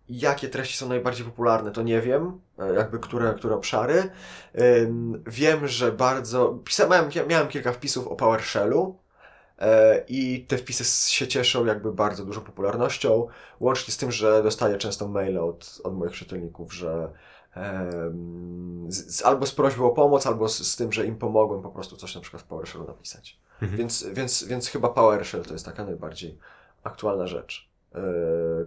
jakie 0.10 0.50
treści 0.50 0.78
są 0.78 0.90
najbardziej 0.90 1.26
popularne, 1.26 1.72
to 1.72 1.82
nie 1.82 2.02
wiem, 2.02 2.40
e, 2.60 2.74
jakby 2.74 3.00
które, 3.00 3.34
które 3.34 3.56
obszary. 3.56 4.10
Wiem, 5.28 5.68
że 5.68 5.92
bardzo. 5.92 6.60
Pisa, 6.66 6.88
miałem, 7.28 7.48
kilka 7.48 7.72
wpisów 7.72 8.08
o 8.08 8.16
PowerShellu. 8.16 8.98
e, 9.60 10.04
I 10.08 10.46
te 10.48 10.58
wpisy 10.58 11.12
się 11.12 11.28
cieszą 11.28 11.66
jakby 11.66 11.94
bardzo 11.94 12.26
dużą 12.26 12.42
popularnością, 12.42 13.28
łącznie 13.60 13.94
z 13.94 13.98
tym, 13.98 14.12
że 14.12 14.44
dostaję 14.44 14.78
często 14.78 15.08
maile 15.08 15.38
od, 15.38 15.82
od 15.84 15.98
moich 15.98 16.14
czytelników, 16.14 16.74
że 16.74 17.10
z, 18.88 19.26
albo 19.26 19.46
z 19.46 19.52
prośbą 19.52 19.86
o 19.86 19.90
pomoc, 19.90 20.28
albo 20.28 20.50
z, 20.50 20.58
z 20.58 20.76
tym, 20.76 20.94
że 20.94 21.06
im 21.06 21.16
pomogłem 21.16 21.62
po 21.62 21.70
prostu 21.70 21.96
coś 21.96 22.16
na 22.16 22.22
przykład 22.22 22.44
w 22.44 22.46
PowerShellu 22.46 22.88
napisać. 22.88 23.40
Mhm. 23.62 23.78
Więc, 23.78 24.06
więc, 24.14 24.44
więc 24.44 24.68
chyba 24.68 24.90
PowerShell 24.90 25.44
to 25.44 25.54
jest 25.54 25.66
taka 25.66 25.86
najbardziej 25.86 26.38
aktualna 26.84 27.28
rzecz, 27.28 27.70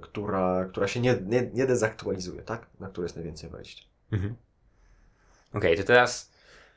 która, 0.01 0.65
która 0.65 0.89
się 0.89 1.01
nie, 1.01 1.17
nie, 1.27 1.51
nie 1.55 1.67
dezaktualizuje, 1.67 2.43
tak? 2.43 2.67
Na 2.81 2.89
którą 2.89 3.03
jest 3.03 3.17
najwięcej 3.17 3.51
wejść. 3.51 3.89
Mhm. 4.13 4.35
Okej, 5.55 5.77
to 5.77 5.83
teraz 5.83 6.33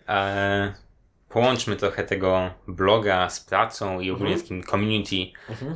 e, 0.07 0.73
połączmy 1.29 1.75
trochę 1.75 2.03
tego 2.03 2.51
bloga 2.67 3.29
z 3.29 3.39
pracą 3.39 3.99
i 3.99 4.11
ogólnie 4.11 4.33
Mhm. 4.33 4.41
takim 4.41 4.63
community 4.63 5.15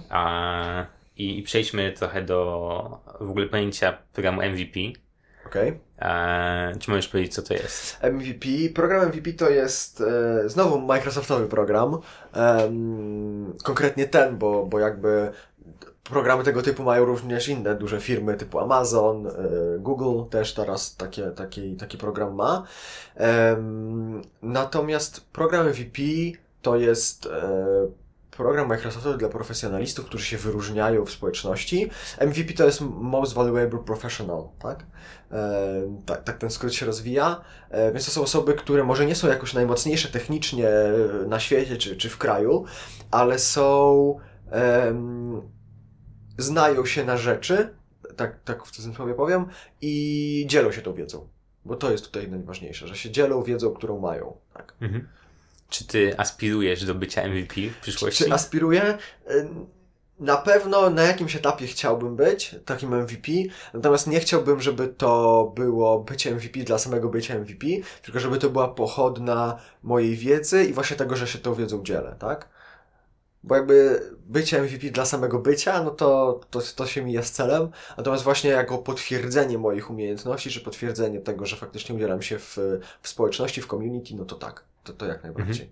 a, 0.10 0.86
i, 1.18 1.40
i 1.40 1.44
przejdźmy 1.44 1.92
trochę 1.92 2.22
do 2.22 3.00
w 3.20 3.30
ogóle 3.30 3.46
pojęcia 3.48 3.98
programu 4.14 4.42
MVP. 4.42 4.80
Okej. 5.46 5.80
E, 6.00 6.74
czy 6.80 6.92
możesz 6.92 7.08
powiedzieć, 7.08 7.34
co 7.34 7.42
to 7.42 7.54
jest? 7.54 8.04
MVP. 8.04 8.48
Program 8.76 9.08
MVP 9.08 9.34
to 9.34 9.50
jest 9.50 10.02
e, 10.02 10.50
znowu 10.50 10.82
Microsoftowy 10.82 11.48
program. 11.48 11.98
Em, 12.34 13.54
konkretnie 13.64 14.08
ten, 14.08 14.38
bo, 14.38 14.66
bo 14.66 14.80
jakby 14.80 15.32
programy 16.10 16.44
tego 16.44 16.62
typu 16.62 16.84
mają 16.84 17.06
również 17.06 17.48
inne 17.48 17.76
duże 17.76 18.02
firmy 18.02 18.38
typu 18.38 18.60
Amazon, 18.60 19.28
e, 19.28 19.32
Google 19.80 20.30
też 20.30 20.54
teraz 20.54 20.96
takie, 20.96 21.32
taki, 21.32 21.76
taki 21.76 21.98
program 21.98 22.36
ma. 22.36 22.64
Natomiast 24.42 25.22
program 25.22 25.68
MVP 25.68 26.02
to 26.62 26.78
jest 26.78 27.26
e, 27.26 28.06
program 28.32 28.68
Microsoftowy 28.68 29.18
dla 29.18 29.30
profesjonalistów, 29.30 30.06
którzy 30.06 30.26
się 30.26 30.38
wyróżniają 30.38 31.06
w 31.06 31.12
społeczności. 31.12 31.90
MVP 32.22 32.54
to 32.54 32.66
jest 32.66 32.82
Most 32.82 33.34
Valuable 33.34 33.80
Professional, 33.80 34.44
tak? 34.60 34.86
E, 35.32 35.64
tak, 36.06 36.24
tak 36.24 36.38
ten 36.38 36.50
skrót 36.50 36.74
się 36.74 36.86
rozwija. 36.86 37.42
E, 37.70 37.92
Więc 37.92 38.06
to 38.06 38.12
są 38.12 38.22
osoby, 38.22 38.54
które 38.54 38.84
może 38.84 39.06
nie 39.06 39.16
są 39.16 39.28
jakoś 39.28 39.54
najmocniejsze 39.54 40.10
technicznie 40.10 40.70
e, 40.70 40.94
na 41.28 41.40
świecie 41.40 41.78
czy, 41.78 41.96
czy 41.96 42.10
w 42.10 42.18
kraju, 42.18 42.66
ale 43.12 43.40
są. 43.40 44.20
em, 44.52 45.55
znają 46.38 46.86
się 46.86 47.06
na 47.06 47.18
rzeczy, 47.18 47.70
tak, 48.16 48.40
tak 48.44 48.66
w 48.66 48.72
cudzysłowie 48.72 49.14
powiem, 49.14 49.46
i 49.82 50.46
dzielą 50.50 50.72
się 50.72 50.82
tą 50.82 50.94
wiedzą. 50.94 51.28
Bo 51.66 51.76
to 51.76 51.92
jest 51.92 52.06
tutaj 52.06 52.30
najważniejsze, 52.30 52.88
że 52.88 52.96
się 52.96 53.12
dzielą 53.12 53.44
wiedzą, 53.44 53.74
którą 53.74 54.00
mają. 54.00 54.38
Tak. 54.54 54.74
Mhm. 54.82 55.08
Czy 55.70 55.88
ty 55.88 56.20
aspirujesz 56.20 56.86
do 56.86 56.96
bycia 56.96 57.28
MVP 57.28 57.62
w 57.62 57.78
przyszłości? 57.82 58.24
Czy 58.24 58.34
aspiruję? 58.34 58.98
Y, 59.32 59.48
Na 60.20 60.38
pewno 60.38 60.90
na 60.90 61.04
jakimś 61.04 61.36
etapie 61.36 61.68
chciałbym 61.68 62.16
być 62.16 62.56
takim 62.66 62.96
MVP, 62.96 63.32
natomiast 63.74 64.08
nie 64.08 64.20
chciałbym, 64.20 64.62
żeby 64.62 64.88
to 64.88 65.52
było 65.56 66.00
bycie 66.00 66.32
MVP 66.36 66.60
dla 66.60 66.78
samego 66.78 67.10
bycia 67.10 67.40
MVP, 67.40 67.68
tylko 68.02 68.20
żeby 68.20 68.38
to 68.38 68.50
była 68.50 68.68
pochodna 68.68 69.60
mojej 69.84 70.16
wiedzy 70.16 70.66
i 70.66 70.74
właśnie 70.74 70.98
tego, 70.98 71.16
że 71.16 71.28
się 71.28 71.40
tą 71.40 71.54
wiedzą 71.54 71.84
dzielę, 71.84 72.16
tak? 72.20 72.50
Bo 73.46 73.56
jakby 73.56 74.02
bycie 74.26 74.62
MVP 74.62 74.90
dla 74.90 75.06
samego 75.06 75.40
bycia, 75.40 75.84
no 75.84 75.92
to, 75.92 76.40
to, 76.50 76.62
to 76.76 76.86
się 76.86 77.02
mija 77.02 77.24
z 77.24 77.32
celem, 77.32 77.70
natomiast 77.98 78.24
właśnie 78.24 78.50
jako 78.50 78.78
potwierdzenie 78.78 79.58
moich 79.58 79.90
umiejętności, 79.90 80.50
czy 80.50 80.62
potwierdzenie 80.62 81.20
tego, 81.20 81.46
że 81.46 81.56
faktycznie 81.56 81.96
udzielam 81.96 82.22
się 82.22 82.40
w, 82.40 82.58
w 83.02 83.08
społeczności, 83.08 83.62
w 83.62 83.68
community, 83.68 84.16
no 84.16 84.26
to 84.26 84.36
tak, 84.36 84.64
to, 84.84 84.94
to 84.94 85.06
jak 85.06 85.24
najbardziej. 85.24 85.72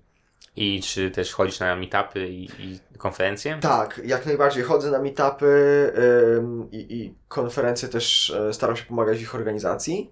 I 0.55 0.81
czy 0.81 1.11
też 1.11 1.33
chodzisz 1.33 1.59
na 1.59 1.75
meetupy 1.75 2.27
i, 2.27 2.43
i 2.43 2.79
konferencje? 2.97 3.57
Tak, 3.61 4.01
jak 4.05 4.25
najbardziej. 4.25 4.63
Chodzę 4.63 4.91
na 4.91 4.99
meetupy 4.99 5.93
i, 6.71 7.13
konferencje 7.27 7.89
też 7.89 8.29
e, 8.29 8.53
staram 8.53 8.75
się 8.75 8.85
pomagać 8.85 9.17
w 9.17 9.21
ich 9.21 9.35
organizacji. 9.35 10.11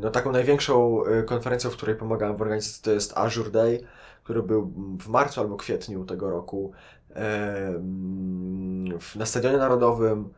No 0.00 0.10
taką 0.10 0.32
największą 0.32 1.04
e, 1.04 1.22
konferencją, 1.22 1.70
w 1.70 1.76
której 1.76 1.96
pomagałem 1.96 2.36
w 2.36 2.42
organizacji 2.42 2.82
to 2.82 2.90
jest 2.90 3.18
Azure 3.18 3.50
Day, 3.50 3.80
który 4.30 4.42
był 4.42 4.72
w 5.00 5.08
marcu 5.08 5.40
albo 5.40 5.56
kwietniu 5.56 6.04
tego 6.04 6.30
roku 6.30 6.72
na 9.16 9.26
Stadionie 9.26 9.56
Narodowym. 9.56 10.30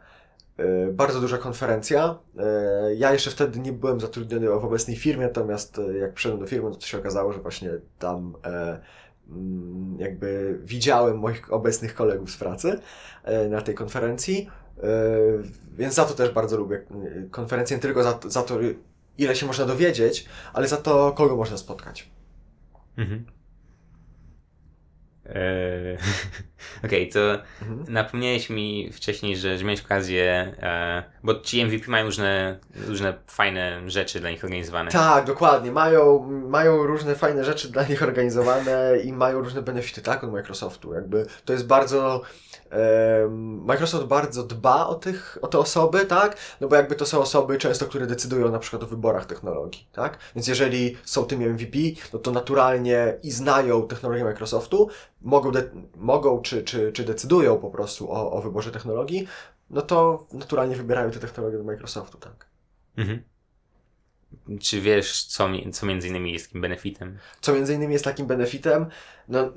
E, 0.57 0.93
Bardzo 0.93 1.21
duża 1.21 1.39
konferencja. 1.39 2.19
E, 2.39 2.95
Ja 2.95 3.13
jeszcze 3.13 3.31
wtedy 3.31 3.61
nie 3.61 3.73
byłem 3.73 4.01
zatrudniony 4.01 4.47
w 4.49 4.65
obecnej 4.65 4.97
firmie, 4.97 5.27
natomiast 5.27 5.79
e, 5.79 5.99
jak 5.99 6.15
przyszedłem 6.15 6.41
do 6.41 6.47
firmy, 6.47 6.71
to 6.71 6.81
się 6.81 6.99
okazało, 6.99 7.33
że 7.33 7.41
właśnie 7.41 7.71
tam 7.99 8.35
mm, 9.31 9.97
jakby 9.99 10.59
widziałem 10.65 11.19
moich 11.19 11.53
obecnych 11.53 11.95
kolegów 11.95 12.31
z 12.31 12.37
pracy 12.37 12.81
na 13.51 13.61
tej 13.63 13.75
konferencji, 13.75 14.51
więc 15.77 15.95
za 15.95 16.05
to 16.05 16.15
też 16.15 16.31
bardzo 16.31 16.57
lubię 16.57 16.83
konferencję, 17.31 17.77
nie 17.77 17.83
tylko 17.83 18.03
za, 18.03 18.19
za 18.29 18.43
to, 18.43 18.59
ile 19.19 19.37
się 19.37 19.47
można 19.47 19.65
dowiedzieć, 19.65 20.29
ale 20.53 20.69
za 20.69 20.77
to, 20.77 21.13
kogo 21.13 21.37
można 21.37 21.57
spotkać. 21.57 22.11
Mhm. 22.97 23.25
Eee, 25.27 25.99
Okej, 26.87 27.09
to 27.09 27.21
Mhm. 27.63 27.85
napomniałeś 27.89 28.51
mi 28.51 28.93
wcześniej, 28.93 29.37
że, 29.37 29.59
że 29.59 29.65
miałeś 29.65 29.85
okazję, 29.85 30.55
e, 30.63 31.03
bo 31.23 31.41
ci 31.41 31.65
MVP 31.67 31.91
mają 31.91 32.05
różne, 32.07 32.59
różne 32.87 33.15
fajne 33.27 33.91
rzeczy 33.91 34.21
dla 34.21 34.31
nich 34.31 34.45
organizowane. 34.45 34.91
Tak, 34.91 35.25
dokładnie. 35.25 35.73
Mają, 35.73 36.23
mają 36.49 36.83
różne 36.87 37.15
fajne 37.15 37.45
rzeczy 37.45 37.69
dla 37.73 37.85
nich 37.85 38.03
organizowane 38.03 38.93
i 39.05 39.13
mają 39.13 39.41
różne 39.41 39.63
benefity, 39.63 40.03
tak, 40.03 40.25
od 40.25 40.33
Microsoftu. 40.33 40.95
Jakby 40.95 41.27
to 41.45 41.53
jest 41.53 41.67
bardzo. 41.67 42.23
em, 42.71 43.65
Microsoft 43.65 44.05
bardzo 44.07 44.43
dba 44.43 44.87
o, 44.87 44.95
tych, 44.95 45.39
o 45.43 45.49
te 45.49 45.59
osoby, 45.59 46.05
tak? 46.07 46.37
No 46.61 46.69
bo 46.69 46.77
jakby 46.77 46.95
to 46.95 47.07
są 47.07 47.21
osoby 47.21 47.59
często, 47.59 47.87
które 47.87 48.07
decydują 48.07 48.51
na 48.51 48.59
przykład 48.59 48.83
o 48.83 48.87
wyborach 48.87 49.27
technologii, 49.27 49.87
tak? 49.93 50.19
Więc 50.37 50.47
jeżeli 50.49 50.97
są 51.05 51.25
tym 51.25 51.41
MVP, 51.53 51.79
no 52.13 52.19
to 52.19 52.31
naturalnie 52.31 53.15
i 53.23 53.31
znają 53.31 53.89
technologię 53.89 54.25
Microsoftu, 54.25 54.89
mogą, 55.23 55.51
de- 55.51 55.71
mogą 55.97 56.43
czy, 56.43 56.52
czy, 56.65 56.93
czy 56.93 57.05
decydują 57.05 57.59
po 57.59 57.71
prostu 57.71 58.13
o, 58.13 58.33
o 58.33 58.43
wyborze 58.43 58.71
technologii, 58.71 59.29
no 59.71 59.83
to 59.83 60.27
naturalnie 60.33 60.77
wybierają 60.77 61.11
te 61.11 61.19
technologie 61.19 61.59
do 61.59 61.65
Microsoftu, 61.65 62.19
tak? 62.19 62.47
Mhm. 62.97 63.23
Czy 64.61 64.81
wiesz, 64.81 65.25
co, 65.25 65.49
co 65.73 65.87
między 65.87 66.09
innymi 66.09 66.33
jest 66.33 66.47
takim 66.47 66.61
benefitem? 66.61 67.19
co 67.41 67.55
między 67.55 67.75
innymi 67.75 67.93
jest 67.93 68.05
takim 68.05 68.27
benefitem. 68.27 68.87
No, 69.29 69.47
y, 69.47 69.53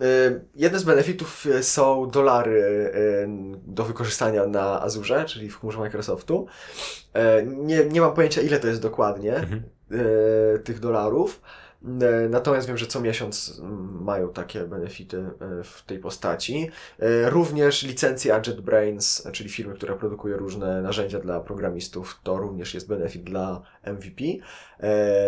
jeden 0.55 0.79
z 0.79 0.83
benefitów 0.83 1.45
y, 1.45 1.63
są 1.63 2.09
dolary 2.09 2.61
y, 2.61 3.27
do 3.67 3.83
wykorzystania 3.83 4.45
na 4.45 4.81
Azure, 4.81 5.25
czyli 5.25 5.49
w 5.49 5.59
chmurze 5.59 5.79
Microsoftu. 5.79 6.47
Y, 7.39 7.45
nie, 7.45 7.85
nie 7.85 8.01
mam 8.01 8.13
pojęcia, 8.13 8.41
ile 8.41 8.59
to 8.59 8.67
jest 8.67 8.81
dokładnie 8.81 9.35
Mhm. 9.35 9.63
y, 9.91 10.59
tych 10.59 10.79
dolarów. 10.79 11.41
E, 12.01 12.29
natomiast 12.29 12.67
wiem, 12.67 12.77
że 12.77 12.87
co 12.87 13.01
miesiąc 13.01 13.59
mm, 13.59 14.03
mają 14.03 14.33
takie 14.33 14.63
benefity 14.63 15.17
e, 15.17 15.63
w 15.63 15.83
tej 15.85 15.99
postaci. 15.99 16.71
E, 16.99 17.29
również 17.29 17.83
licencja 17.83 18.41
JetBrains, 18.47 19.27
czyli 19.31 19.49
firmy, 19.49 19.73
która 19.73 19.95
produkuje 19.95 20.37
różne 20.37 20.81
narzędzia 20.81 21.19
dla 21.19 21.39
programistów, 21.39 22.19
to 22.23 22.37
również 22.37 22.73
jest 22.73 22.87
benefit 22.87 23.23
dla 23.23 23.61
MVP. 23.83 24.23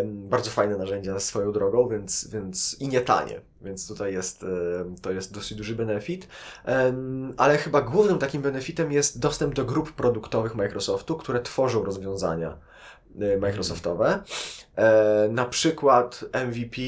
Bardzo 0.06 0.52
fajne 0.52 0.78
narzędzia 0.78 1.20
swoją 1.20 1.52
drogą, 1.52 1.88
więc, 1.88 2.28
więc 2.28 2.78
i 2.80 2.88
nie 2.88 3.02
tanie, 3.02 3.42
więc 3.62 3.88
tutaj 3.88 4.14
jest, 4.14 4.46
to 5.02 5.12
jest 5.12 5.34
dosyć 5.34 5.58
duży 5.58 5.76
benefit. 5.76 6.28
Ale 7.38 7.58
chyba 7.58 7.82
głównym 7.82 8.20
takim 8.20 8.42
benefitem 8.42 8.92
jest 8.92 9.20
dostęp 9.20 9.54
do 9.54 9.66
grup 9.66 9.92
produktowych 9.92 10.56
Microsoftu, 10.56 11.16
które 11.16 11.42
tworzą 11.42 11.84
rozwiązania 11.84 12.58
Microsoftowe. 13.40 14.20
E, 14.76 15.30
na 15.32 15.46
przykład 15.46 16.26
MVP 16.34 16.82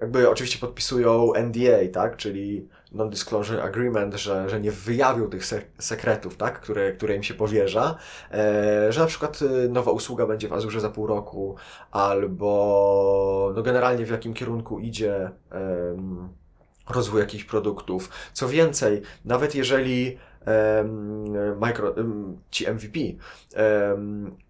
jakby 0.00 0.30
oczywiście 0.30 0.58
podpisują 0.58 1.32
NDA, 1.34 1.92
tak, 1.92 2.16
czyli 2.16 2.68
Non-Disclosure 2.92 3.62
Agreement, 3.62 4.14
że, 4.14 4.50
że 4.50 4.60
nie 4.60 4.72
wyjawią 4.72 5.28
tych 5.28 5.44
sekretów, 5.78 6.36
tak, 6.36 6.60
które, 6.60 6.92
które 6.92 7.16
im 7.16 7.22
się 7.22 7.34
powierza, 7.34 7.96
e, 8.32 8.92
że 8.92 9.00
na 9.00 9.06
przykład 9.06 9.42
y, 9.42 9.68
nowa 9.68 9.90
usługa 9.90 10.26
będzie 10.26 10.48
w 10.48 10.52
Azurze 10.52 10.80
za 10.80 10.90
pół 10.90 11.06
roku, 11.06 11.56
albo 11.90 13.52
no 13.56 13.62
generalnie 13.62 14.06
w 14.06 14.10
jakim 14.10 14.34
kierunku 14.34 14.78
idzie 14.78 15.30
rozwój 16.90 17.20
jakichś 17.20 17.44
produktów. 17.44 18.10
Co 18.32 18.48
więcej, 18.48 19.02
nawet 19.24 19.54
jeżeli 19.54 20.18
micro, 21.60 21.94
ci 22.50 22.70
MVP 22.70 22.98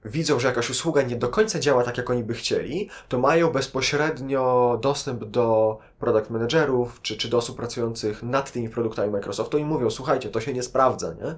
widzą, 0.05 0.41
że 0.41 0.49
jakaś 0.49 0.71
usługa 0.71 1.03
nie 1.03 1.17
do 1.17 1.29
końca 1.29 1.61
działa 1.61 1.85
tak, 1.85 1.99
jak 1.99 2.11
oni 2.11 2.25
by 2.25 2.35
chcieli, 2.35 2.89
to 3.09 3.19
mają 3.19 3.51
bezpośrednio 3.51 4.79
dostęp 4.83 5.25
do 5.25 5.79
product 5.99 6.31
managerów, 6.31 7.03
czy, 7.03 7.17
czy 7.17 7.29
do 7.29 7.39
osób 7.39 7.57
pracujących 7.57 8.23
nad 8.23 8.53
tymi 8.53 8.69
produktami 8.69 9.13
Microsoftu 9.13 9.59
i 9.59 9.65
mówią, 9.65 9.91
słuchajcie, 9.91 10.29
to 10.29 10.41
się 10.41 10.53
nie 10.53 10.63
sprawdza, 10.63 11.15
nie? 11.15 11.35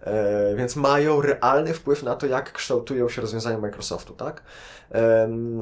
E, 0.00 0.56
więc 0.56 0.76
mają 0.76 1.20
realny 1.20 1.74
wpływ 1.74 2.02
na 2.02 2.16
to, 2.16 2.26
jak 2.26 2.52
kształtują 2.52 3.08
się 3.08 3.20
rozwiązania 3.20 3.58
Microsoftu, 3.58 4.12
tak? 4.12 4.42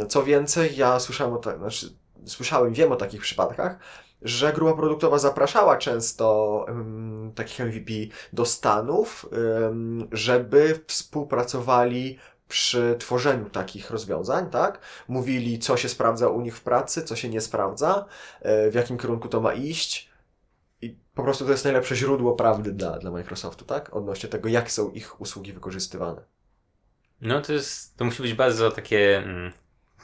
co 0.09 0.23
więcej, 0.23 0.77
ja 0.77 1.01
słyszałem 1.01 1.35
o 1.35 1.37
tak, 1.37 1.59
znaczy, 1.59 1.87
słyszałem, 2.29 2.73
wiem 2.73 2.93
o 2.93 2.97
takich 2.97 3.21
przypadkach, 3.21 3.79
że 4.23 4.53
grupa 4.53 4.77
produktowa 4.77 5.19
zapraszała 5.19 5.77
często 5.77 6.65
um, 6.69 7.33
takich 7.35 7.61
MVP 7.61 7.93
do 8.33 8.45
Stanów, 8.45 9.29
um, 9.33 10.09
żeby 10.13 10.81
współpracowali 10.87 12.19
przy 12.49 12.97
tworzeniu 12.99 13.51
takich 13.51 13.91
rozwiązań, 13.91 14.51
tak? 14.51 14.81
Mówili, 15.09 15.59
co 15.59 15.77
się 15.77 15.89
sprawdza 15.89 16.29
u 16.29 16.41
nich 16.41 16.57
w 16.57 16.61
pracy, 16.61 17.03
co 17.03 17.17
się 17.17 17.29
nie 17.29 17.41
sprawdza, 17.41 18.05
e, 18.41 18.71
w 18.71 18.75
jakim 18.75 18.99
kierunku 18.99 19.29
to 19.29 19.41
ma 19.41 19.55
iść. 19.55 20.09
I 20.83 20.97
po 21.15 21.23
prostu 21.23 21.45
to 21.45 21.51
jest 21.51 21.65
najlepsze 21.65 21.97
źródło 21.97 22.33
prawdy 22.33 22.73
dla, 22.73 22.99
dla 22.99 23.11
Microsoftu, 23.11 23.65
tak? 23.65 23.97
Odnośnie 23.97 24.29
tego, 24.29 24.49
jak 24.49 24.71
są 24.71 24.91
ich 24.91 25.21
usługi 25.21 25.53
wykorzystywane. 25.53 26.25
No 27.21 27.41
to 27.41 27.53
jest, 27.53 27.97
to 27.97 28.05
musi 28.05 28.23
być 28.23 28.35
bardzo 28.35 28.71
takie 28.71 29.19
mm, 29.19 29.53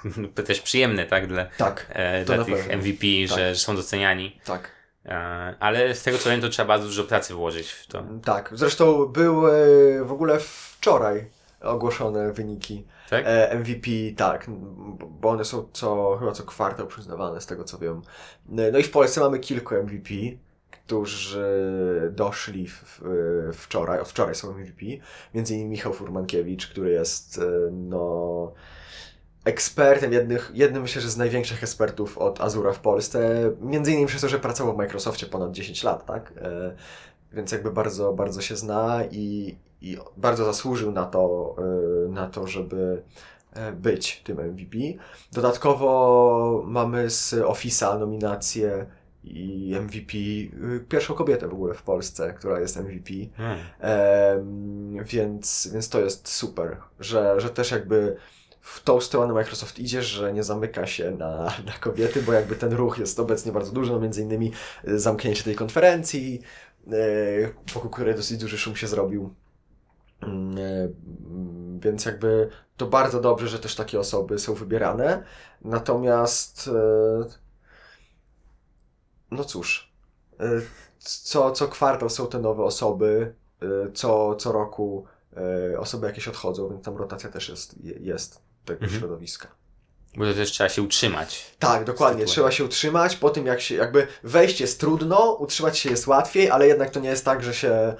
też 0.46 0.60
przyjemne, 0.60 1.06
tak? 1.06 1.26
Dla, 1.26 1.44
tak, 1.44 1.86
e, 1.88 2.24
dla 2.24 2.44
tych 2.44 2.66
pewno. 2.66 2.76
MVP, 2.76 3.06
tak. 3.28 3.38
że, 3.38 3.54
że 3.54 3.60
są 3.60 3.76
doceniani. 3.76 4.40
Tak. 4.44 4.70
E, 5.06 5.54
ale 5.60 5.94
z 5.94 6.02
tego 6.02 6.18
co 6.18 6.30
wiem, 6.30 6.40
to 6.40 6.48
trzeba 6.48 6.68
bardzo 6.68 6.86
dużo 6.86 7.04
pracy 7.04 7.34
włożyć 7.34 7.70
w 7.70 7.86
to. 7.86 8.04
Tak, 8.24 8.50
zresztą 8.52 9.06
były 9.06 10.04
w 10.04 10.12
ogóle 10.12 10.38
wczoraj 10.40 11.30
ogłoszone 11.60 12.32
wyniki 12.32 12.84
tak? 13.10 13.24
E, 13.26 13.58
MVP, 13.58 13.90
tak, 14.16 14.46
bo 15.10 15.28
one 15.28 15.44
są 15.44 15.68
co, 15.72 16.16
chyba 16.20 16.32
co 16.32 16.42
kwartał 16.42 16.86
przyznawane, 16.86 17.40
z 17.40 17.46
tego 17.46 17.64
co 17.64 17.78
wiem. 17.78 18.02
E, 18.58 18.70
no 18.72 18.78
i 18.78 18.82
w 18.82 18.90
Polsce 18.90 19.20
mamy 19.20 19.38
kilku 19.38 19.74
MVP, 19.74 20.14
którzy 20.70 21.46
doszli 22.12 22.68
w, 22.68 23.00
w, 23.00 23.56
wczoraj, 23.56 24.00
od 24.00 24.08
wczoraj 24.08 24.34
są 24.34 24.52
MVP, 24.52 24.86
między 25.34 25.54
innymi 25.54 25.70
Michał 25.70 25.92
Furmankiewicz, 25.92 26.66
który 26.66 26.90
jest 26.90 27.40
no 27.72 28.52
ekspertem, 29.44 30.12
jednych, 30.12 30.50
jednym 30.54 30.82
myślę, 30.82 31.02
że 31.02 31.10
z 31.10 31.16
największych 31.16 31.62
ekspertów 31.62 32.18
od 32.18 32.40
Azura 32.40 32.72
w 32.72 32.80
Polsce, 32.80 33.50
między 33.60 33.92
innymi 33.92 34.06
przez 34.06 34.20
to, 34.20 34.28
że 34.28 34.38
pracował 34.38 34.74
w 34.74 34.76
Microsoftie 34.76 35.26
ponad 35.26 35.52
10 35.52 35.82
lat, 35.82 36.06
tak? 36.06 36.32
E, 36.36 36.74
więc 37.32 37.52
jakby 37.52 37.70
bardzo, 37.70 38.12
bardzo 38.12 38.40
się 38.40 38.56
zna 38.56 39.00
i, 39.10 39.56
i 39.80 39.96
bardzo 40.16 40.44
zasłużył 40.44 40.92
na 40.92 41.04
to, 41.06 41.54
e, 41.58 42.08
na 42.08 42.26
to, 42.26 42.46
żeby 42.46 43.02
e, 43.52 43.72
być 43.72 44.22
tym 44.24 44.40
MVP. 44.40 44.78
Dodatkowo 45.32 46.62
mamy 46.66 47.10
z 47.10 47.32
Office'a 47.32 48.00
nominację 48.00 48.86
i 49.24 49.74
MVP, 49.80 50.12
pierwszą 50.88 51.14
kobietę 51.14 51.48
w 51.48 51.52
ogóle 51.52 51.74
w 51.74 51.82
Polsce, 51.82 52.34
która 52.34 52.60
jest 52.60 52.76
MVP. 52.76 53.12
Hmm. 53.36 53.58
E, 53.80 54.44
więc, 55.04 55.68
więc 55.72 55.88
to 55.88 56.00
jest 56.00 56.28
super, 56.28 56.76
że, 57.00 57.40
że 57.40 57.50
też 57.50 57.70
jakby 57.70 58.16
w 58.64 58.82
tą 58.82 59.00
stronę 59.00 59.34
Microsoft 59.34 59.78
idzie, 59.78 60.02
że 60.02 60.32
nie 60.32 60.42
zamyka 60.42 60.86
się 60.86 61.10
na, 61.10 61.44
na 61.66 61.72
kobiety, 61.80 62.22
bo 62.22 62.32
jakby 62.32 62.56
ten 62.56 62.72
ruch 62.72 62.98
jest 62.98 63.20
obecnie 63.20 63.52
bardzo 63.52 63.72
duży, 63.72 63.92
no 63.92 64.00
między 64.00 64.22
innymi 64.22 64.52
e, 64.84 64.98
zamknięcie 64.98 65.44
tej 65.44 65.54
konferencji, 65.54 66.40
e, 66.86 66.92
wokół 67.74 67.90
której 67.90 68.14
dosyć 68.14 68.38
duży 68.38 68.58
szum 68.58 68.76
się 68.76 68.86
zrobił. 68.86 69.34
Mm, 70.22 70.58
e, 70.58 70.88
więc 71.80 72.04
jakby 72.04 72.48
to 72.76 72.86
bardzo 72.86 73.20
dobrze, 73.20 73.48
że 73.48 73.58
też 73.58 73.74
takie 73.74 74.00
osoby 74.00 74.38
są 74.38 74.54
wybierane. 74.54 75.24
Natomiast 75.60 76.70
no 79.30 79.44
cóż, 79.44 79.92
co, 80.98 81.50
co 81.50 81.68
kwartał 81.68 82.10
są 82.10 82.26
te 82.26 82.38
nowe 82.38 82.62
osoby, 82.62 83.34
co, 83.94 84.34
co 84.34 84.52
roku 84.52 85.06
osoby 85.78 86.06
jakieś 86.06 86.28
odchodzą, 86.28 86.68
więc 86.68 86.84
tam 86.84 86.96
rotacja 86.96 87.30
też 87.30 87.48
jest. 87.48 87.76
jest 87.84 88.44
tego 88.64 88.82
mhm. 88.82 89.00
środowiska. 89.00 89.48
Bo 90.16 90.24
to 90.24 90.34
też 90.34 90.52
trzeba 90.52 90.68
się 90.68 90.82
utrzymać. 90.82 91.56
Tak, 91.58 91.84
dokładnie. 91.84 92.24
Trzeba 92.24 92.50
się 92.50 92.64
utrzymać. 92.64 93.16
Po 93.16 93.30
tym 93.30 93.46
jak 93.46 93.60
się, 93.60 93.74
jakby 93.74 94.06
wejść 94.22 94.60
jest 94.60 94.80
trudno, 94.80 95.32
utrzymać 95.32 95.78
się 95.78 95.90
jest 95.90 96.06
łatwiej, 96.06 96.50
ale 96.50 96.68
jednak 96.68 96.90
to 96.90 97.00
nie 97.00 97.08
jest 97.08 97.24
tak, 97.24 97.42
że 97.42 97.54
się 97.54 97.94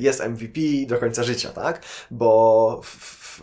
jest 0.00 0.20
MVP 0.24 0.60
do 0.86 0.98
końca 0.98 1.22
życia, 1.22 1.50
tak? 1.50 1.82
Bo 2.10 2.80
w, 2.84 2.96
w, 3.38 3.40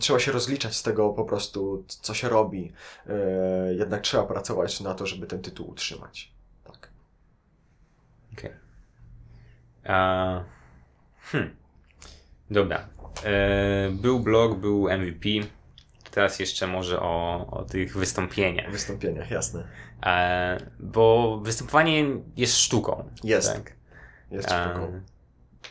trzeba 0.00 0.18
się 0.18 0.32
rozliczać 0.32 0.76
z 0.76 0.82
tego 0.82 1.10
po 1.10 1.24
prostu, 1.24 1.84
co 1.88 2.14
się 2.14 2.28
robi. 2.28 2.72
E, 3.06 3.74
jednak 3.74 4.02
trzeba 4.02 4.22
pracować 4.22 4.80
na 4.80 4.94
to, 4.94 5.06
żeby 5.06 5.26
ten 5.26 5.42
tytuł 5.42 5.70
utrzymać. 5.70 6.32
Tak. 6.64 6.90
Okej. 8.32 8.50
Okay. 8.50 10.36
Uh, 10.38 10.44
hmm. 11.22 11.56
Dobra. 12.50 12.88
E, 13.24 13.90
był 13.90 14.20
blog, 14.20 14.58
był 14.58 14.88
MVP. 14.98 15.28
Teraz 16.10 16.38
jeszcze 16.38 16.66
może 16.66 17.00
o, 17.00 17.46
o 17.50 17.64
tych 17.64 17.96
wystąpieniach. 17.96 18.72
Wystąpieniach, 18.72 19.30
jasne. 19.30 19.64
E, 20.06 20.60
bo 20.80 21.38
występowanie 21.44 22.04
jest 22.36 22.56
sztuką. 22.56 23.10
Jest. 23.24 23.52
Tak? 23.52 23.72
Jest 24.30 24.48
sztuką. 24.48 24.82
E, 24.84 25.00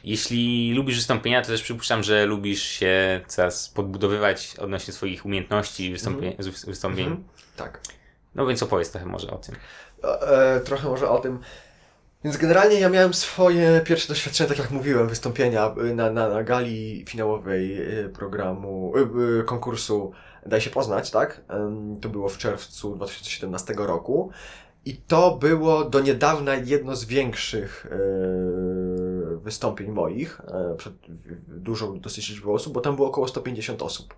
jeśli 0.03 0.73
lubisz 0.73 0.95
wystąpienia, 0.95 1.41
to 1.41 1.47
też 1.47 1.63
przypuszczam, 1.63 2.03
że 2.03 2.25
lubisz 2.25 2.63
się 2.63 3.21
coraz 3.27 3.69
podbudowywać 3.69 4.55
odnośnie 4.59 4.93
swoich 4.93 5.25
umiejętności 5.25 5.91
wystąpień. 5.91 6.35
Mm. 6.39 6.53
wystąpień. 6.65 7.05
Mm 7.05 7.17
-hmm. 7.17 7.57
Tak. 7.57 7.81
No 8.35 8.45
więc 8.45 8.63
opowiedz 8.63 8.91
trochę 8.91 9.05
może 9.05 9.31
o 9.31 9.37
tym. 9.37 9.55
E, 10.03 10.59
trochę 10.59 10.89
może 10.89 11.09
o 11.09 11.19
tym. 11.19 11.39
Więc 12.25 12.37
generalnie 12.37 12.79
ja 12.79 12.89
miałem 12.89 13.13
swoje 13.13 13.81
pierwsze 13.85 14.07
doświadczenie, 14.07 14.49
tak 14.49 14.59
jak 14.59 14.71
mówiłem, 14.71 15.07
wystąpienia 15.07 15.75
y, 15.89 15.95
na, 15.95 16.11
na, 16.11 16.29
na 16.29 16.43
gali 16.43 17.05
finałowej 17.07 17.81
y, 17.99 18.09
programu, 18.09 18.93
y, 19.39 19.43
konkursu 19.43 20.11
Daj 20.45 20.61
się 20.61 20.69
poznać, 20.69 21.11
tak? 21.11 21.41
To 22.01 22.09
było 22.09 22.29
w 22.29 22.37
czerwcu 22.37 22.95
2017 22.95 23.73
roku. 23.77 24.31
I 24.85 24.97
to 24.97 25.37
było 25.37 25.83
do 25.85 25.99
niedawna 25.99 26.55
jedno 26.55 26.95
z 26.95 27.05
większych 27.05 27.87
wystąpień 29.43 29.91
moich, 29.91 30.41
e, 30.47 30.75
przed 30.75 30.93
dużą 31.47 31.99
dosyć 31.99 32.29
liczbą 32.29 32.53
osób, 32.53 32.73
bo 32.73 32.81
tam 32.81 32.95
było 32.95 33.07
około 33.07 33.27
150 33.27 33.81
osób. 33.81 34.15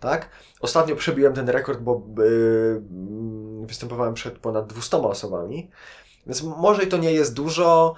Tak? 0.00 0.28
Ostatnio 0.60 0.96
przebiłem 0.96 1.34
ten 1.34 1.48
rekord, 1.48 1.80
bo 1.80 2.02
występowałem 3.66 4.14
przed 4.14 4.38
ponad 4.38 4.66
200 4.66 4.96
osobami. 4.96 5.70
Więc 6.26 6.42
może 6.42 6.82
i 6.84 6.86
to 6.86 6.96
nie 6.96 7.12
jest 7.12 7.34
dużo, 7.34 7.94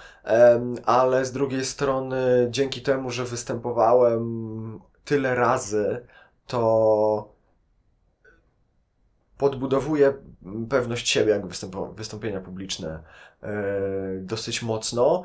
ale 0.85 1.25
z 1.25 1.33
drugiej 1.33 1.65
strony 1.65 2.47
dzięki 2.51 2.83
temu, 2.83 3.11
że 3.11 3.25
występowałem 3.25 4.81
tyle 5.05 5.35
razy, 5.35 6.07
to 6.47 7.35
podbudowuje 9.39 10.15
pewność 10.69 11.09
siebie, 11.09 11.33
jakby 11.33 11.55
wystąpienia 11.95 12.41
publiczne 12.41 13.03
e, 13.43 13.53
dosyć 14.19 14.63
mocno. 14.63 15.23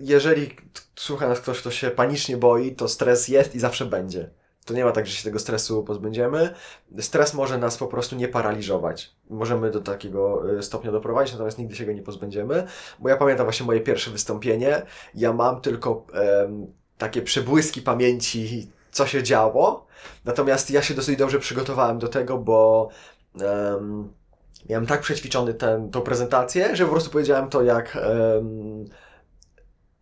Jeżeli 0.00 0.56
słucha 0.96 1.28
nas 1.28 1.40
ktoś, 1.40 1.60
kto 1.60 1.70
się 1.70 1.90
panicznie 1.90 2.36
boi, 2.36 2.76
to 2.76 2.88
stres 2.88 3.28
jest 3.28 3.54
i 3.54 3.60
zawsze 3.60 3.86
będzie. 3.86 4.30
To 4.64 4.74
nie 4.74 4.84
ma 4.84 4.92
tak, 4.92 5.06
że 5.06 5.12
się 5.12 5.24
tego 5.24 5.38
stresu 5.38 5.82
pozbędziemy. 5.82 6.54
Stres 6.98 7.34
może 7.34 7.58
nas 7.58 7.76
po 7.76 7.86
prostu 7.86 8.16
nie 8.16 8.28
paraliżować. 8.28 9.14
Możemy 9.30 9.70
do 9.70 9.80
takiego 9.80 10.50
y, 10.58 10.62
stopnia 10.62 10.92
doprowadzić, 10.92 11.32
natomiast 11.32 11.58
nigdy 11.58 11.76
się 11.76 11.86
go 11.86 11.92
nie 11.92 12.02
pozbędziemy. 12.02 12.66
Bo 12.98 13.08
ja 13.08 13.16
pamiętam 13.16 13.46
właśnie 13.46 13.66
moje 13.66 13.80
pierwsze 13.80 14.10
wystąpienie. 14.10 14.82
Ja 15.14 15.32
mam 15.32 15.60
tylko 15.60 16.06
em, 16.14 16.66
takie 16.98 17.22
przebłyski 17.22 17.82
pamięci, 17.82 18.70
co 18.90 19.06
się 19.06 19.22
działo. 19.22 19.86
Natomiast 20.24 20.70
ja 20.70 20.82
się 20.82 20.94
dosyć 20.94 21.18
dobrze 21.18 21.38
przygotowałem 21.38 21.98
do 21.98 22.08
tego, 22.08 22.38
bo 22.38 22.88
em, 23.40 24.12
miałem 24.68 24.86
tak 24.86 25.00
przećwiczony 25.00 25.54
tą 25.92 26.00
prezentację, 26.04 26.76
że 26.76 26.84
po 26.84 26.90
prostu 26.90 27.10
powiedziałem 27.10 27.48
to 27.48 27.62
jak, 27.62 27.96
em, 27.96 28.84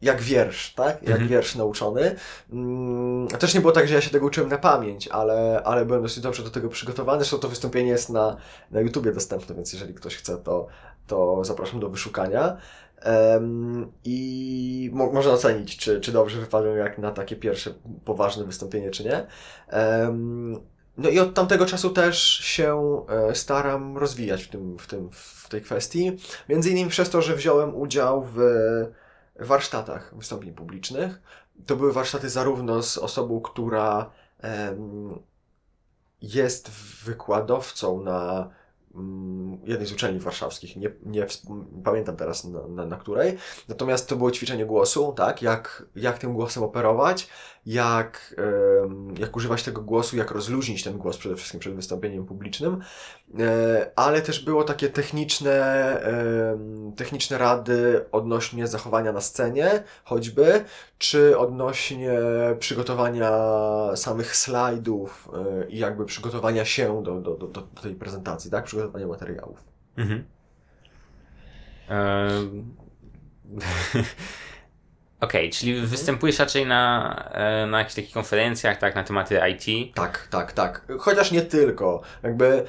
jak 0.03 0.23
wiersz, 0.23 0.75
tak? 0.75 1.03
Jak 1.03 1.11
Mhm. 1.11 1.29
wiersz 1.29 1.55
nauczony. 1.55 2.15
Mm, 2.53 3.29
też 3.29 3.55
nie 3.55 3.61
było 3.61 3.73
tak, 3.73 3.89
że 3.89 3.95
ja 3.95 4.01
się 4.01 4.11
tego 4.11 4.27
uczyłem 4.27 4.51
na 4.51 4.59
pamięć, 4.59 5.09
ale, 5.09 5.63
ale 5.65 5.87
byłem 5.87 6.03
dosyć 6.03 6.23
dobrze 6.23 6.43
do 6.43 6.51
tego 6.51 6.69
przygotowany. 6.69 7.19
Zresztą 7.19 7.39
to 7.39 7.49
wystąpienie 7.49 7.91
jest 7.91 8.11
na, 8.11 8.37
na 8.71 8.81
YouTubie 8.81 9.13
dostępne, 9.13 9.55
więc 9.55 9.73
jeżeli 9.73 9.95
ktoś 9.95 10.17
chce, 10.17 10.37
to, 10.37 10.67
to 11.07 11.45
zapraszam 11.45 11.81
do 11.81 11.89
wyszukania. 11.89 12.57
Em, 13.01 13.93
I 14.05 14.91
mo 14.93 15.13
można 15.13 15.33
ocenić, 15.33 15.77
czy, 15.77 16.01
czy 16.01 16.13
dobrze 16.13 16.41
wypadłem 16.41 16.79
jak 16.79 16.99
na 16.99 17.11
takie 17.11 17.37
pierwsze 17.37 17.75
poważne 18.05 18.45
wystąpienie, 18.45 18.91
czy 18.91 19.05
nie. 19.05 19.27
Em, 19.69 20.61
no 20.99 21.09
i 21.09 21.19
od 21.19 21.35
tamtego 21.35 21.67
czasu 21.67 21.91
też 21.91 22.23
się 22.23 23.01
e, 23.09 23.35
staram 23.35 23.99
rozwijać 23.99 24.45
w, 24.45 24.49
tym, 24.49 24.79
w, 24.79 24.87
tym, 24.87 25.11
w 25.13 25.49
tej 25.49 25.63
kwestii. 25.63 26.19
Między 26.49 26.71
innymi 26.71 26.91
przez 26.91 27.11
to, 27.11 27.23
że 27.23 27.37
wziąłem 27.37 27.75
udział 27.75 28.27
w 28.35 28.39
warsztatach 29.47 30.15
wystąpień 30.17 30.53
publicznych. 30.53 31.23
To 31.67 31.77
były 31.77 31.93
warsztaty 31.93 32.31
zarówno 32.31 32.83
z 32.83 32.99
osobą, 32.99 33.41
która 33.41 34.11
jest 36.23 36.71
wykładowcą 37.05 38.03
na 38.03 38.51
mm, 38.95 39.61
jednej 39.65 39.89
z 39.89 39.93
uczelni 39.93 40.21
warszawskich, 40.21 40.77
nie, 40.77 40.91
nie 41.03 41.27
pamiętam 41.85 42.17
teraz 42.17 42.45
na, 42.45 42.69
na, 42.69 42.87
na 42.87 42.97
której, 42.97 43.39
natomiast 43.69 44.09
to 44.09 44.17
było 44.17 44.31
ćwiczenie 44.31 44.67
głosu, 44.67 45.13
tak, 45.17 45.43
jak, 45.43 45.87
jak 45.97 46.19
tym 46.19 46.35
głosem 46.35 46.63
operować, 46.63 47.29
jak, 47.67 48.35
jak 49.19 49.37
używać 49.37 49.63
tego 49.63 49.83
głosu, 49.83 50.17
jak 50.17 50.31
rozluźnić 50.31 50.83
ten 50.83 50.99
głos 50.99 51.19
przede 51.19 51.37
wszystkim 51.37 51.61
przed 51.61 51.75
wystąpieniem 51.75 52.27
publicznym, 52.27 52.83
E, 53.41 53.91
ale 53.97 54.23
też 54.23 54.45
było 54.45 54.65
takie 54.65 54.89
techniczne, 54.89 56.01
techniczne 56.97 57.39
rady 57.39 58.05
odnośnie 58.13 58.67
zachowania 58.67 59.13
na 59.13 59.21
scenie, 59.21 59.83
choćby, 60.05 60.65
czy 60.99 61.39
odnośnie 61.39 62.19
przygotowania 62.59 63.33
samych 63.97 64.37
slajdów 64.37 65.29
e, 65.35 65.69
i 65.71 65.79
jakby 65.79 66.05
przygotowania 66.05 66.65
się 66.65 67.03
do, 67.03 67.21
do, 67.21 67.37
do, 67.37 67.47
do 67.47 67.63
tej 67.83 67.95
prezentacji, 67.95 68.51
tak? 68.51 68.65
Przygotowania 68.65 69.07
materiałów. 69.07 69.65
Mhm. 69.97 70.25
Ehm, 71.89 72.75
Okej, 75.23 75.51
czyli 75.51 75.81
występujesz 75.81 76.39
raczej 76.39 76.67
na, 76.67 77.15
e, 77.33 77.67
na 77.67 77.79
jakichś 77.79 77.95
takich 77.95 78.13
konferencjach, 78.13 78.79
tak, 78.79 78.95
na 78.95 79.05
tematy 79.05 79.41
IT. 79.51 79.95
Tak, 79.95 80.29
tak, 80.31 80.53
tak. 80.53 80.87
Chociaż 80.99 81.33
nie 81.33 81.43
tylko. 81.43 82.01
Jakby 82.23 82.65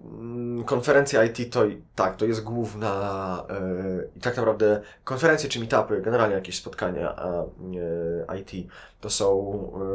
mm, 0.00 0.64
konferencja 0.64 1.24
IT 1.24 1.52
to 1.52 1.62
tak, 1.94 2.16
to 2.16 2.26
jest 2.26 2.44
główna 2.44 3.44
yy, 3.50 4.10
i 4.16 4.20
tak 4.20 4.36
naprawdę 4.36 4.80
konferencje 5.04 5.48
czy 5.48 5.60
meetupy, 5.60 6.00
generalnie 6.00 6.34
jakieś 6.34 6.56
spotkania 6.56 7.16
a, 7.16 7.44
yy, 7.70 8.40
IT 8.40 8.70
to 9.00 9.10
są 9.10 9.52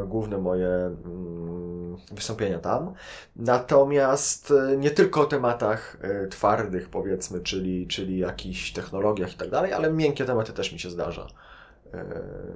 główne 0.08 0.38
moje 0.38 0.70
mm, 0.70 1.98
wystąpienia 2.12 2.60
tam. 2.60 2.94
Natomiast 3.36 4.54
nie 4.78 4.92
tylko 4.92 5.22
o 5.22 5.26
tematach 5.26 5.98
twardych 6.30 6.90
powiedzmy, 6.90 7.40
czyli, 7.40 7.88
czyli 7.88 8.18
jakichś 8.18 8.72
technologiach 8.72 9.34
i 9.34 9.38
tak 9.38 9.50
dalej, 9.50 9.74
ale 9.74 9.94
miękkie 9.94 10.26
tematy 10.26 10.54
też 10.54 10.74
mi 10.74 10.80
się 10.80 10.90
zdarza 10.90 11.28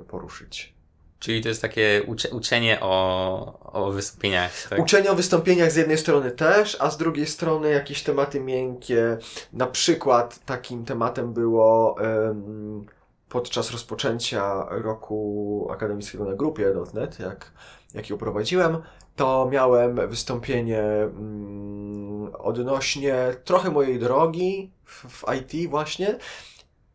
poruszyć. 0.08 0.78
Czyli 1.20 1.42
to 1.42 1.50
jest 1.50 1.62
takie 1.62 2.04
ucze, 2.08 2.30
uczenie 2.30 2.80
o, 2.82 3.60
o 3.74 3.92
wystąpieniach. 3.92 4.68
Tak? 4.70 4.80
Uczenie 4.80 5.12
o 5.12 5.16
wystąpieniach 5.16 5.72
z 5.72 5.76
jednej 5.76 5.98
strony 5.98 6.32
też, 6.32 6.78
a 6.80 6.90
z 6.90 6.98
drugiej 6.98 7.26
strony 7.26 7.70
jakieś 7.70 8.04
tematy 8.04 8.40
miękkie. 8.40 9.18
Na 9.54 9.68
przykład 9.68 10.40
takim 10.46 10.86
tematem 10.86 11.34
było 11.34 11.96
em, 12.02 12.86
podczas 13.30 13.72
rozpoczęcia 13.72 14.66
roku 14.70 15.68
akademickiego 15.72 16.26
na 16.26 16.34
grupie 16.34 16.74
.NET, 16.94 17.20
jak, 17.20 17.52
jak 17.94 18.10
ją 18.10 18.18
prowadziłem, 18.18 18.78
to 19.16 19.50
miałem 19.52 20.10
wystąpienie 20.10 20.82
mm, 20.82 22.36
odnośnie 22.40 23.16
trochę 23.44 23.72
mojej 23.72 24.00
drogi 24.00 24.72
w, 24.86 25.06
w 25.10 25.26
IT 25.36 25.70
właśnie. 25.70 26.18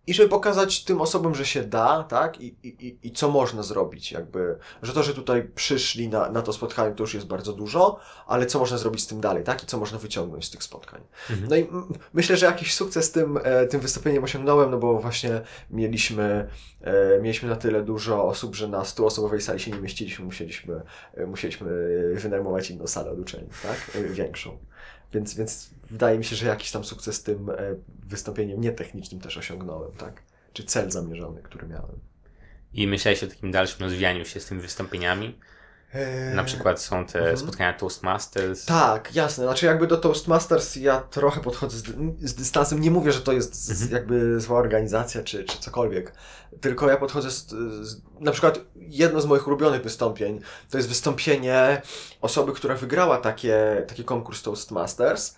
I 0.06 0.14
żeby 0.14 0.28
pokazać 0.28 0.84
tym 0.84 1.00
osobom, 1.00 1.34
że 1.34 1.46
się 1.46 1.62
da, 1.64 2.02
tak? 2.04 2.40
I, 2.40 2.56
i, 2.62 2.98
i- 3.02 3.12
co 3.12 3.30
można 3.30 3.62
zrobić, 3.62 4.12
jakby, 4.12 4.58
że 4.82 4.92
to, 4.92 5.02
że 5.02 5.14
tutaj 5.14 5.48
przyszli 5.54 6.08
na, 6.08 6.30
na 6.30 6.42
to 6.42 6.52
spotkanie, 6.52 6.94
to 6.94 7.02
już 7.02 7.14
jest 7.14 7.26
bardzo 7.26 7.52
dużo, 7.52 7.98
ale 8.26 8.46
co 8.46 8.58
można 8.58 8.78
zrobić 8.78 9.02
z 9.02 9.06
tym 9.06 9.20
dalej, 9.20 9.44
tak? 9.44 9.62
I 9.62 9.66
co 9.66 9.78
można 9.78 9.98
wyciągnąć 9.98 10.44
z 10.44 10.50
tych 10.50 10.62
spotkań. 10.62 11.00
Mhm. 11.30 11.48
No 11.50 11.56
i 11.56 11.68
myślę, 12.12 12.36
że 12.36 12.46
jakiś 12.46 12.74
sukces 12.74 13.12
tym, 13.12 13.38
e, 13.44 13.66
tym 13.66 13.80
wystąpieniem 13.80 14.24
osiągnąłem, 14.24 14.70
no 14.70 14.78
bo 14.78 14.98
właśnie 15.00 15.40
mieliśmy, 15.70 16.48
e, 16.80 17.20
mieliśmy 17.20 17.48
na 17.48 17.56
tyle 17.56 17.82
dużo 17.82 18.24
osób, 18.24 18.54
że 18.56 18.68
na 18.68 18.82
100-osobowej 18.82 19.40
sali 19.40 19.60
się 19.60 19.70
nie 19.70 19.80
mieściliśmy, 19.80 20.24
musieliśmy, 20.24 20.82
e, 21.14 21.26
musieliśmy 21.26 21.70
e, 22.16 22.20
wynajmować 22.20 22.70
inną 22.70 22.86
salę 22.86 23.10
od 23.10 23.18
uczelni, 23.18 23.48
tak? 23.62 23.96
E, 23.96 24.02
Większą. 24.08 24.58
Więc, 25.12 25.34
więc 25.34 25.70
wydaje 25.92 26.18
mi 26.18 26.24
się, 26.24 26.36
że 26.36 26.46
jakiś 26.46 26.70
tam 26.70 26.84
sukces 26.84 27.22
tym 27.22 27.50
e, 27.50 27.54
wystąpieniem 28.06 28.60
nietechnicznym 28.60 29.20
też 29.20 29.38
osiągnąłem, 29.38 29.92
tak? 29.92 30.22
Czy 30.52 30.64
cel 30.64 30.90
zamierzony, 30.90 31.42
który 31.42 31.66
miałem. 31.66 31.98
I 32.74 32.86
myślałeś 32.86 33.24
o 33.24 33.26
takim 33.26 33.50
dalszym 33.50 33.80
rozwijaniu 33.80 34.24
się 34.24 34.40
z 34.40 34.46
tymi 34.46 34.60
wystąpieniami. 34.60 35.38
Na 36.34 36.44
przykład 36.44 36.80
są 36.80 37.06
te 37.06 37.18
mhm. 37.18 37.36
spotkania 37.36 37.72
Toastmasters. 37.72 38.64
Tak, 38.64 39.14
jasne. 39.14 39.44
Znaczy 39.44 39.66
jakby 39.66 39.86
do 39.86 39.96
Toastmasters 39.96 40.76
ja 40.76 41.00
trochę 41.00 41.40
podchodzę 41.40 41.78
z, 41.78 41.84
z 42.20 42.34
dystansem. 42.34 42.80
Nie 42.80 42.90
mówię, 42.90 43.12
że 43.12 43.20
to 43.20 43.32
jest 43.32 43.54
z, 43.54 43.70
Mhm. 43.70 43.92
jakby 43.92 44.40
zła 44.40 44.58
organizacja 44.58 45.22
czy, 45.22 45.44
czy 45.44 45.58
cokolwiek. 45.58 46.12
Tylko 46.60 46.90
ja 46.90 46.96
podchodzę 46.96 47.30
z, 47.30 47.48
z... 47.82 48.00
Na 48.20 48.32
przykład 48.32 48.60
jedno 48.76 49.20
z 49.20 49.26
moich 49.26 49.46
ulubionych 49.46 49.82
wystąpień 49.82 50.40
to 50.70 50.76
jest 50.76 50.88
wystąpienie 50.88 51.82
osoby, 52.20 52.52
która 52.52 52.74
wygrała 52.74 53.18
takie, 53.18 53.84
taki 53.88 54.04
konkurs 54.04 54.42
Toastmasters. 54.42 55.36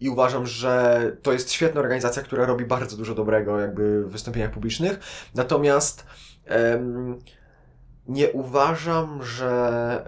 I 0.00 0.08
uważam, 0.08 0.46
że 0.46 1.02
to 1.22 1.32
jest 1.32 1.52
świetna 1.52 1.80
organizacja, 1.80 2.22
która 2.22 2.46
robi 2.46 2.64
bardzo 2.64 2.96
dużo 2.96 3.14
dobrego 3.14 3.60
jakby 3.60 4.04
w 4.04 4.10
wystąpieniach 4.10 4.50
publicznych. 4.50 5.00
Natomiast 5.34 6.06
nie 8.08 8.30
uważam, 8.32 9.22
że 9.22 10.04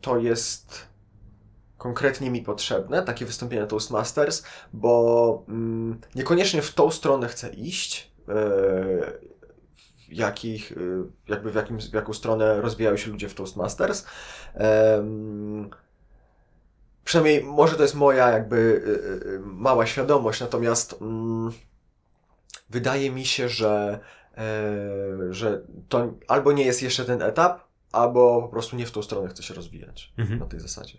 to 0.00 0.18
jest 0.18 0.86
konkretnie 1.78 2.30
mi 2.30 2.42
potrzebne, 2.42 3.02
takie 3.02 3.26
wystąpienia 3.26 3.66
Toastmasters, 3.66 4.42
bo 4.72 5.44
mm, 5.48 6.00
niekoniecznie 6.14 6.62
w 6.62 6.74
tą 6.74 6.90
stronę 6.90 7.28
chcę 7.28 7.48
iść, 7.48 8.12
e, 8.28 9.12
jakich, 10.08 10.72
e, 10.72 10.76
jakby 11.28 11.50
w, 11.50 11.54
jakim, 11.54 11.80
w 11.80 11.92
jaką 11.92 12.12
stronę 12.12 12.60
rozwijają 12.60 12.96
się 12.96 13.10
ludzie 13.10 13.28
w 13.28 13.34
Toastmasters. 13.34 14.06
Em, 14.54 15.70
przynajmniej 17.06 17.44
może 17.44 17.76
to 17.76 17.82
jest 17.82 17.94
moja 17.94 18.30
jakby 18.30 18.82
e, 18.86 19.34
e, 19.34 19.38
mała 19.38 19.86
świadomość, 19.86 20.40
natomiast 20.40 20.96
mm, 21.00 21.52
wydaje 22.70 23.10
mi 23.10 23.24
się, 23.26 23.48
że 23.48 24.00
e, 24.36 24.42
że 25.30 25.62
to 25.88 26.14
albo 26.28 26.52
nie 26.52 26.64
jest 26.64 26.82
jeszcze 26.82 27.04
ten 27.04 27.22
etap, 27.22 27.60
albo 27.92 28.42
po 28.42 28.48
prostu 28.48 28.76
nie 28.76 28.86
w 28.86 28.90
tą 28.90 29.02
stronę 29.02 29.28
chce 29.28 29.42
się 29.42 29.54
rozwijać 29.54 30.12
Mhm. 30.18 30.38
na 30.40 30.46
tej 30.46 30.60
zasadzie. 30.60 30.98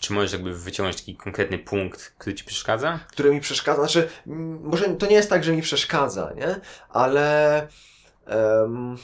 Czy 0.00 0.12
możesz 0.12 0.32
jakby 0.32 0.54
wyciągnąć 0.54 0.96
taki 0.96 1.16
konkretny 1.16 1.58
punkt, 1.58 2.14
który 2.18 2.34
ci 2.34 2.44
przeszkadza? 2.44 2.98
Który 3.08 3.34
mi 3.34 3.40
przeszkadza, 3.40 3.80
znaczy, 3.82 4.08
może 4.60 4.88
to 4.88 5.06
nie 5.06 5.14
jest 5.16 5.30
tak, 5.30 5.44
że 5.44 5.52
mi 5.52 5.62
przeszkadza, 5.62 6.32
nie? 6.36 6.60
Ale 6.88 7.56
em, 8.26 8.96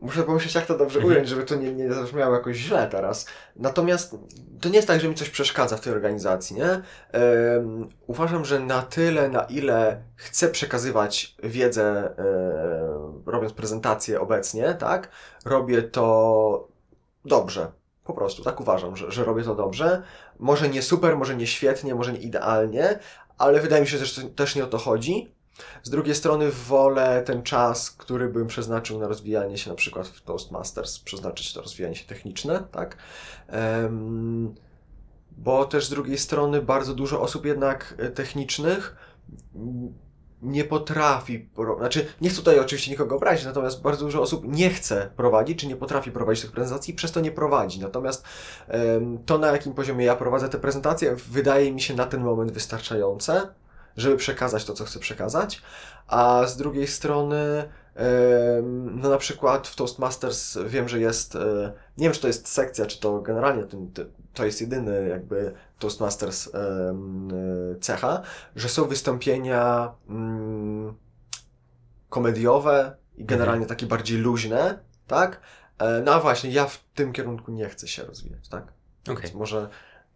Muszę 0.00 0.22
pomyśleć, 0.22 0.54
jak 0.54 0.66
to 0.66 0.78
dobrze 0.78 0.98
Mhm. 0.98 1.14
ująć, 1.14 1.28
żeby 1.28 1.42
to 1.42 1.54
nie, 1.54 1.72
nie 1.72 1.92
zabrzmiało 1.92 2.34
jakoś 2.34 2.56
źle 2.56 2.88
teraz. 2.90 3.26
Natomiast 3.56 4.16
to 4.60 4.68
nie 4.68 4.76
jest 4.76 4.88
tak, 4.88 5.00
że 5.00 5.08
mi 5.08 5.14
coś 5.14 5.30
przeszkadza 5.30 5.76
w 5.76 5.80
tej 5.80 5.92
organizacji, 5.92 6.56
nie? 6.56 6.82
Em, 7.12 7.88
uważam, 8.06 8.44
że 8.44 8.60
na 8.60 8.82
tyle, 8.82 9.28
na 9.28 9.42
ile 9.42 10.02
chcę 10.16 10.48
przekazywać 10.48 11.36
wiedzę, 11.42 12.14
e, 12.18 13.22
robiąc 13.26 13.52
prezentację 13.52 14.20
obecnie, 14.20 14.74
tak? 14.74 15.08
Robię 15.44 15.82
to 15.82 16.68
dobrze. 17.24 17.72
Po 18.04 18.14
prostu, 18.14 18.42
tak 18.42 18.60
uważam, 18.60 18.96
że, 18.96 19.10
że 19.12 19.24
robię 19.24 19.42
to 19.42 19.54
dobrze. 19.54 20.02
Może 20.38 20.68
nie 20.68 20.82
super, 20.82 21.16
może 21.16 21.36
nie 21.36 21.46
świetnie, 21.46 21.94
może 21.94 22.12
nie 22.12 22.18
idealnie, 22.18 22.98
ale 23.38 23.60
wydaje 23.60 23.82
mi 23.82 23.88
się, 23.88 23.98
że 23.98 24.22
to 24.22 24.28
też 24.28 24.56
nie 24.56 24.64
o 24.64 24.66
to 24.66 24.78
chodzi. 24.78 25.34
Z 25.82 25.90
drugiej 25.90 26.14
strony 26.14 26.50
wolę 26.50 27.22
ten 27.26 27.42
czas, 27.42 27.90
który 27.90 28.28
bym 28.28 28.46
przeznaczył 28.46 28.98
na 28.98 29.08
rozwijanie 29.08 29.58
się 29.58 29.70
na 29.70 29.76
przykład 29.76 30.08
w 30.08 30.22
Toastmasters, 30.22 30.98
przeznaczyć 30.98 31.52
to 31.52 31.62
rozwijanie 31.62 31.96
się 31.96 32.06
techniczne, 32.06 32.64
tak? 32.72 32.96
Um, 33.82 34.54
bo 35.30 35.64
też 35.64 35.86
z 35.86 35.90
drugiej 35.90 36.18
strony 36.18 36.62
bardzo 36.62 36.94
dużo 36.94 37.20
osób 37.20 37.46
jednak 37.46 37.94
e, 37.98 38.10
technicznych 38.10 38.96
nie 40.42 40.64
potrafi, 40.64 41.48
znaczy 41.78 42.06
nie 42.20 42.30
chcę 42.30 42.38
tutaj 42.38 42.60
oczywiście 42.60 42.90
nikogo 42.90 43.16
obrazić, 43.16 43.44
natomiast 43.44 43.82
bardzo 43.82 44.04
dużo 44.04 44.22
osób 44.22 44.44
nie 44.48 44.70
chce 44.70 45.10
prowadzić, 45.16 45.58
czy 45.58 45.66
nie 45.66 45.76
potrafi 45.76 46.12
prowadzić 46.12 46.42
tych 46.42 46.52
prezentacji, 46.52 46.94
przez 46.94 47.12
to 47.12 47.20
nie 47.20 47.30
prowadzi. 47.30 47.80
Natomiast 47.80 48.24
to, 49.26 49.38
na 49.38 49.52
jakim 49.52 49.74
poziomie 49.74 50.04
ja 50.04 50.16
prowadzę 50.16 50.48
te 50.48 50.58
prezentacje, 50.58 51.16
wydaje 51.16 51.72
mi 51.72 51.80
się 51.80 51.94
na 51.94 52.06
ten 52.06 52.20
moment 52.20 52.52
wystarczające, 52.52 53.48
żeby 53.96 54.16
przekazać 54.16 54.64
to, 54.64 54.72
co 54.72 54.84
chcę 54.84 54.98
przekazać, 54.98 55.62
a 56.06 56.46
z 56.46 56.56
drugiej 56.56 56.86
strony 56.86 57.68
no 58.94 59.10
na 59.10 59.18
przykład 59.18 59.68
w 59.68 59.76
Toastmasters 59.76 60.58
wiem, 60.66 60.88
że 60.88 61.00
jest, 61.00 61.36
e, 61.36 61.72
nie 61.98 62.04
wiem 62.06 62.12
czy 62.12 62.20
to 62.20 62.26
jest 62.26 62.48
sekcja, 62.48 62.86
czy 62.86 63.00
to 63.00 63.20
generalnie 63.20 63.64
to 64.34 64.44
jest 64.44 64.60
jedyny 64.60 65.08
jakby 65.08 65.52
Toastmasters 65.78 66.54
e, 66.54 66.94
cecha, 67.80 68.22
że 68.56 68.68
są 68.68 68.84
wystąpienia 68.84 69.92
mm, 70.08 70.94
komediowe 72.08 72.96
i 73.16 73.24
generalnie 73.24 73.66
takie 73.66 73.86
bardziej 73.86 74.18
luźne, 74.18 74.78
tak? 75.06 75.40
E, 75.78 76.02
no 76.04 76.12
a 76.12 76.20
właśnie, 76.20 76.50
ja 76.50 76.66
w 76.66 76.84
tym 76.94 77.12
kierunku 77.12 77.52
nie 77.52 77.68
chcę 77.68 77.88
się 77.88 78.04
rozwijać, 78.04 78.48
tak? 78.48 78.72
Okay. 79.10 79.30
może, 79.34 79.68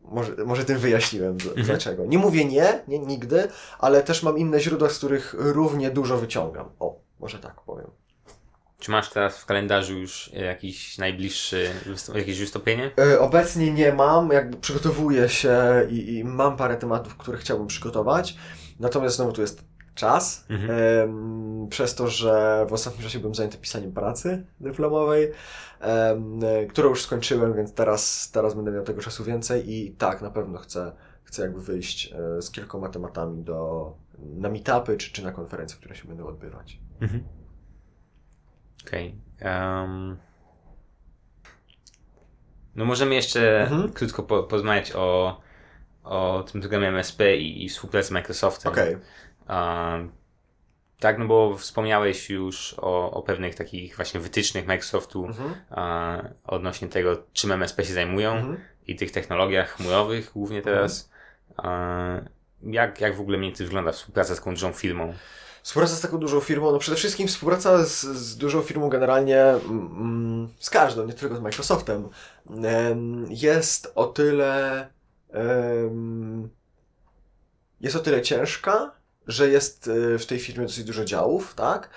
może, 0.04 0.44
może 0.44 0.64
tym 0.64 0.78
wyjaśniłem 0.78 1.32
mhm. 1.32 1.66
dlaczego. 1.66 2.06
Nie 2.06 2.18
mówię 2.18 2.44
nie, 2.44 2.82
nie, 2.88 2.98
nigdy, 2.98 3.48
ale 3.78 4.02
też 4.02 4.22
mam 4.22 4.38
inne 4.38 4.60
źródła, 4.60 4.88
z 4.88 4.98
których 4.98 5.34
równie 5.38 5.90
dużo 5.90 6.18
wyciągam. 6.18 6.68
O, 6.80 7.00
może 7.20 7.38
tak 7.38 7.60
powiem. 7.60 7.90
Czy 8.78 8.90
masz 8.90 9.10
teraz 9.10 9.38
w 9.38 9.46
kalendarzu 9.46 9.98
już 9.98 10.30
jakiś 10.32 10.98
najbliższy, 10.98 11.70
jakieś 12.14 12.40
wystąpienie? 12.40 12.90
E, 12.98 13.20
obecnie 13.20 13.72
nie 13.72 13.92
mam, 13.92 14.30
jakby 14.30 14.56
przygotowuję 14.56 15.28
się 15.28 15.86
i, 15.90 16.16
i, 16.16 16.24
mam 16.24 16.56
parę 16.56 16.76
tematów, 16.76 17.16
które 17.16 17.38
chciałbym 17.38 17.66
przygotować. 17.66 18.36
Natomiast 18.80 19.16
znowu 19.16 19.32
tu 19.32 19.40
jest 19.40 19.64
czas, 19.94 20.46
mhm. 20.50 21.68
przez 21.68 21.94
to, 21.94 22.08
że 22.08 22.66
w 22.68 22.72
ostatnim 22.72 23.02
czasie 23.02 23.18
byłem 23.18 23.34
zajęty 23.34 23.58
pisaniem 23.58 23.92
pracy 23.92 24.46
dyplomowej, 24.60 25.32
którą 26.68 26.88
już 26.88 27.02
skończyłem, 27.02 27.54
więc 27.54 27.74
teraz, 27.74 28.30
teraz 28.30 28.54
będę 28.54 28.72
miał 28.72 28.84
tego 28.84 29.02
czasu 29.02 29.24
więcej 29.24 29.72
i 29.72 29.92
tak, 29.92 30.22
na 30.22 30.30
pewno 30.30 30.58
chcę, 30.58 30.92
chcę 31.24 31.42
jakby 31.42 31.60
wyjść 31.60 32.12
e, 32.12 32.42
z 32.42 32.50
kilkoma 32.50 32.88
tematami 32.88 33.42
do, 33.42 33.92
na 34.18 34.48
meetupy 34.48 34.96
czy, 34.96 35.12
czy 35.12 35.24
na 35.24 35.32
konferencje, 35.32 35.78
które 35.78 35.94
się 35.94 36.08
będą 36.08 36.26
odbywać. 36.26 36.78
Mhm. 37.00 37.24
Okej. 38.86 39.14
Okay. 39.38 39.80
Um... 39.80 40.16
No 42.76 42.84
możemy 42.84 43.14
jeszcze 43.14 43.62
mhm. 43.62 43.92
krótko 43.92 44.22
po, 44.22 44.42
porozmawiać 44.42 44.92
o, 44.94 45.40
o 46.04 46.44
tym 46.52 46.60
programie 46.60 46.88
MSP 46.88 47.36
i, 47.36 47.64
i 47.64 47.68
współpracy 47.68 48.08
z 48.08 48.10
Microsoftem. 48.10 48.72
Okay. 48.72 49.00
Um, 49.48 50.12
tak, 51.00 51.18
no 51.18 51.26
bo 51.26 51.56
wspomniałeś 51.56 52.30
już 52.30 52.74
o, 52.78 53.10
o 53.10 53.22
pewnych 53.22 53.54
takich 53.54 53.96
właśnie 53.96 54.20
wytycznych 54.20 54.66
Microsoftu 54.66 55.26
mhm. 55.26 55.54
odnośnie 56.46 56.88
tego, 56.88 57.22
czym 57.32 57.52
MSP 57.52 57.84
się 57.84 57.92
zajmują 57.92 58.32
mhm. 58.32 58.56
i 58.86 58.96
tych 58.96 59.12
technologiach 59.12 59.76
chmurowych 59.76 60.32
głównie 60.32 60.62
teraz. 60.62 61.10
Mhm. 61.58 62.28
jak, 62.62 63.00
jak 63.00 63.16
w 63.16 63.20
ogóle 63.20 63.38
mniej 63.38 63.50
więcej 63.50 63.66
wygląda 63.66 63.92
współpraca 63.92 64.34
z 64.34 64.38
taką 64.38 64.50
dużą 64.50 64.72
firmą? 64.72 65.14
Współpraca 65.62 65.94
z 65.94 66.00
taką 66.00 66.18
dużą 66.18 66.40
firmą, 66.40 66.72
no 66.72 66.78
przede 66.78 66.96
wszystkim 66.96 67.28
współpraca 67.28 67.84
z, 67.84 68.00
z 68.00 68.36
dużą 68.36 68.62
firmą 68.62 68.88
generalnie 68.88 69.40
mm, 69.40 69.86
mm 69.96 70.48
z 70.58 70.70
każdą, 70.70 71.06
nie 71.06 71.12
tylko 71.12 71.36
z 71.36 71.40
Microsoftem, 71.40 72.08
jest 73.28 73.92
o 73.94 74.06
tyle 74.06 74.86
jest 77.80 77.96
o 77.96 78.00
tyle 78.00 78.22
ciężka, 78.22 78.92
że 79.26 79.48
jest 79.48 79.88
y, 79.88 80.18
w 80.18 80.26
tej 80.26 80.38
firmie 80.38 80.66
dosyć 80.66 80.84
dużo 80.84 81.04
działów, 81.04 81.54
tak? 81.54 81.90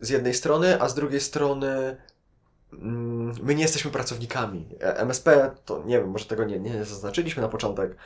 Z 0.00 0.10
jednej 0.10 0.34
strony, 0.34 0.80
a 0.80 0.88
z 0.88 0.94
drugiej 0.94 1.20
strony 1.20 1.96
mm, 2.72 3.34
my 3.42 3.54
nie 3.54 3.62
jesteśmy 3.62 3.90
pracownikami. 3.90 4.68
E, 4.80 4.96
MSP, 4.98 5.50
to 5.64 5.82
nie 5.86 5.98
wiem, 5.98 6.10
może 6.10 6.24
tego 6.24 6.44
nie, 6.44 6.60
nie 6.60 6.84
zaznaczyliśmy 6.84 7.42
na 7.42 7.48
początek, 7.48 7.96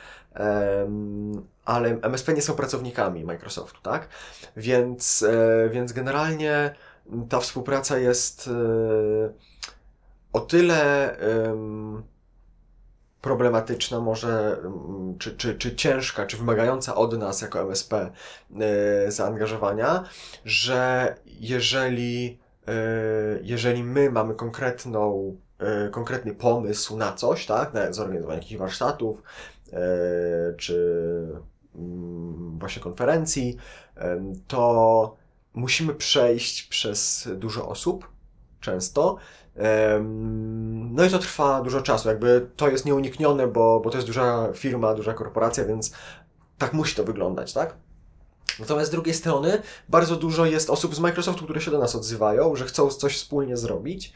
ale 1.65 1.89
MSP 2.01 2.33
nie 2.33 2.41
są 2.41 2.53
pracownikami 2.53 3.23
Microsoftu, 3.23 3.81
tak? 3.81 4.07
Więc, 4.57 5.23
e, 5.23 5.69
więc 5.69 5.93
generalnie 5.93 6.75
ta 7.29 7.39
współpraca 7.39 7.97
jest 7.97 8.47
e, 8.47 9.33
o 10.33 10.39
tyle 10.39 11.17
problematyczna, 13.27 13.99
może, 13.99 14.57
mm, 14.59 15.17
czy, 15.17 15.37
czy, 15.37 15.55
czy 15.55 15.75
ciężka, 15.75 16.25
czy 16.25 16.37
wymagająca 16.37 16.95
od 16.95 17.17
nas 17.19 17.41
jako 17.41 17.61
MSP 17.61 17.93
e, 17.95 19.11
zaangażowania, 19.11 20.03
że 20.45 21.15
jeżeli, 21.25 22.39
e, 22.67 22.73
jeżeli 23.41 23.83
my 23.83 24.11
mamy 24.11 24.35
konkretną, 24.35 25.35
e, 25.59 25.89
konkretny 25.89 26.35
pomysł 26.35 26.97
na 26.97 27.13
coś, 27.13 27.45
tak, 27.45 27.73
na 27.73 27.93
zorganizowanie 27.93 28.39
jakichś 28.39 28.59
warsztatów, 28.59 29.23
czy 30.57 30.77
mm, 31.75 32.59
właśnie 32.59 32.81
konferencji, 32.81 33.57
to 34.47 35.15
musimy 35.53 35.93
przejść 35.93 36.63
przez 36.63 37.29
dużo 37.35 37.69
osób, 37.69 38.07
często, 38.59 39.17
no 40.91 41.05
i 41.05 41.09
to 41.09 41.19
trwa 41.19 41.61
dużo 41.61 41.81
czasu, 41.81 42.09
jakby 42.09 42.49
to 42.55 42.69
jest 42.69 42.85
nieuniknione, 42.85 43.47
bo, 43.47 43.79
bo 43.79 43.89
to 43.89 43.97
jest 43.97 44.07
duża 44.07 44.47
firma, 44.53 44.93
duża 44.93 45.13
korporacja, 45.13 45.65
więc 45.65 45.91
tak 46.57 46.73
musi 46.73 46.95
to 46.95 47.03
wyglądać, 47.03 47.53
tak? 47.53 47.75
Natomiast 48.59 48.87
z 48.87 48.91
drugiej 48.91 49.13
strony 49.13 49.61
bardzo 49.89 50.15
dużo 50.15 50.45
jest 50.45 50.69
osób 50.69 50.95
z 50.95 50.99
Microsoftu, 50.99 51.43
które 51.43 51.61
się 51.61 51.71
do 51.71 51.79
nas 51.79 51.95
odzywają, 51.95 52.55
że 52.55 52.65
chcą 52.65 52.89
coś 52.89 53.17
wspólnie 53.17 53.57
zrobić. 53.57 54.13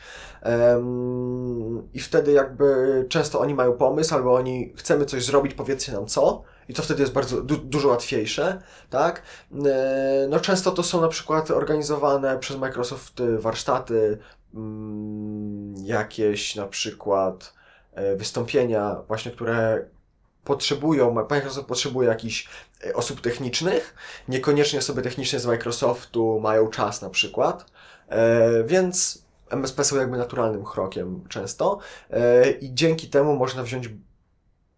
I 1.94 2.00
wtedy 2.00 2.32
jakby 2.32 3.06
często 3.10 3.40
oni 3.40 3.56
mają 3.56 3.74
pomysł, 3.74 4.16
albo 4.16 4.34
oni 4.34 4.74
chcemy 4.76 5.06
coś 5.06 5.26
zrobić, 5.26 5.54
powiedzcie 5.54 5.92
nam 5.92 6.06
co. 6.06 6.44
I 6.70 6.74
to 6.74 6.82
wtedy 6.82 7.02
jest 7.02 7.14
bardzo 7.14 7.42
du 7.42 7.58
dużo 7.58 7.88
łatwiejsze, 7.88 8.62
tak? 8.90 9.22
E, 9.66 10.28
no 10.30 10.40
często 10.40 10.72
to 10.72 10.84
są 10.84 11.02
na 11.02 11.08
przykład 11.08 11.52
organizowane 11.52 12.40
przez 12.40 12.58
Microsoft 12.58 13.22
warsztaty 13.40 14.18
jakieś 15.84 16.56
na 16.56 16.68
przykład 16.68 17.54
e, 17.94 18.16
wystąpienia 18.16 18.96
właśnie, 19.08 19.32
które 19.32 19.86
potrzebują, 20.44 21.14
Microsoft 21.30 21.68
potrzebuje 21.68 22.10
jakichś 22.10 22.50
e, 22.88 22.94
osób 22.94 23.22
technicznych, 23.22 23.96
niekoniecznie 24.28 24.80
osoby 24.80 25.02
techniczne 25.02 25.40
z 25.40 25.46
Microsoftu 25.46 26.40
mają 26.40 26.68
czas 26.68 27.02
na 27.02 27.10
przykład, 27.10 27.72
e, 28.10 28.64
więc 28.64 29.26
MSP 29.50 29.84
są 29.84 29.96
jakby 29.96 30.18
naturalnym 30.18 30.66
krokiem 30.66 31.24
często 31.30 31.80
i 32.62 32.74
dzięki 32.74 33.10
temu 33.10 33.36
można 33.36 33.64
wziąć 33.64 33.90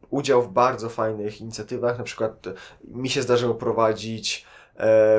udział 0.09 0.41
w 0.41 0.51
bardzo 0.51 0.89
fajnych 0.89 1.41
inicjatywach, 1.41 1.97
na 1.97 2.03
przykład 2.03 2.45
mi 2.87 3.09
się 3.09 3.21
zdarzyło 3.21 3.55
prowadzić 3.55 4.45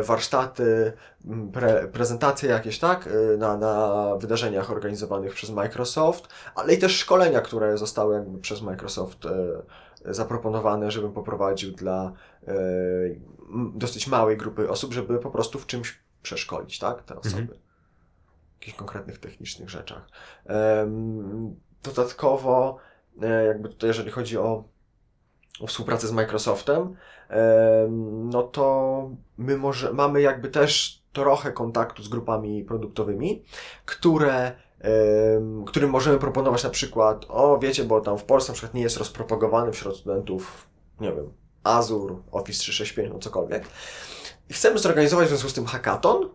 warsztaty, 0.02 0.92
pre, 1.52 1.88
prezentacje 1.88 2.50
jakieś, 2.50 2.78
tak, 2.78 3.06
e, 3.06 3.36
na, 3.36 3.56
na 3.56 4.16
wydarzeniach 4.16 4.70
organizowanych 4.70 5.34
przez 5.34 5.50
Microsoft, 5.50 6.28
ale 6.54 6.74
i 6.74 6.78
też 6.78 6.98
szkolenia, 6.98 7.40
które 7.40 7.78
zostały 7.78 8.14
jakby 8.14 8.38
przez 8.38 8.62
Microsoft 8.62 9.26
e, 9.26 10.14
zaproponowane, 10.14 10.90
żebym 10.90 11.12
poprowadził 11.12 11.72
dla 11.72 12.12
dosyć 13.74 14.06
małej 14.06 14.36
grupy 14.36 14.70
osób, 14.70 14.92
żeby 14.92 15.18
po 15.18 15.30
prostu 15.30 15.58
w 15.58 15.66
czymś 15.66 15.98
przeszkolić, 16.22 16.78
tak, 16.78 17.02
te 17.02 17.16
osoby. 17.16 17.42
Mhm. 17.42 17.58
W 17.58 18.60
jakichś 18.60 18.78
konkretnych 18.78 19.18
technicznych 19.18 19.70
rzeczach. 19.70 20.08
Dodatkowo, 21.82 22.76
jakby 23.46 23.68
tutaj, 23.68 23.88
jeżeli 23.88 24.10
chodzi 24.10 24.38
o, 24.38 24.64
o 25.60 25.66
współpracę 25.66 26.06
z 26.06 26.12
Microsoftem, 26.12 26.96
no 28.08 28.42
to 28.42 29.10
my 29.38 29.56
może, 29.56 29.92
mamy 29.92 30.20
jakby 30.20 30.48
też 30.48 31.02
trochę 31.12 31.52
kontaktu 31.52 32.02
z 32.02 32.08
grupami 32.08 32.64
produktowymi, 32.64 33.44
które 33.84 34.52
którym 35.66 35.90
możemy 35.90 36.18
proponować 36.18 36.64
na 36.64 36.70
przykład, 36.70 37.26
o 37.28 37.58
wiecie, 37.58 37.84
bo 37.84 38.00
tam 38.00 38.18
w 38.18 38.24
Polsce 38.24 38.52
na 38.52 38.54
przykład 38.54 38.74
nie 38.74 38.82
jest 38.82 38.96
rozpropagowany 38.96 39.72
wśród 39.72 39.96
studentów, 39.96 40.68
nie 41.00 41.12
wiem, 41.12 41.32
Azure, 41.62 42.16
Office 42.32 42.60
365, 42.60 43.12
no 43.12 43.18
cokolwiek. 43.18 43.64
I 44.50 44.54
chcemy 44.54 44.78
zorganizować 44.78 45.26
w 45.26 45.28
związku 45.28 45.48
z 45.48 45.54
tym 45.54 45.66
hackathon, 45.66 46.28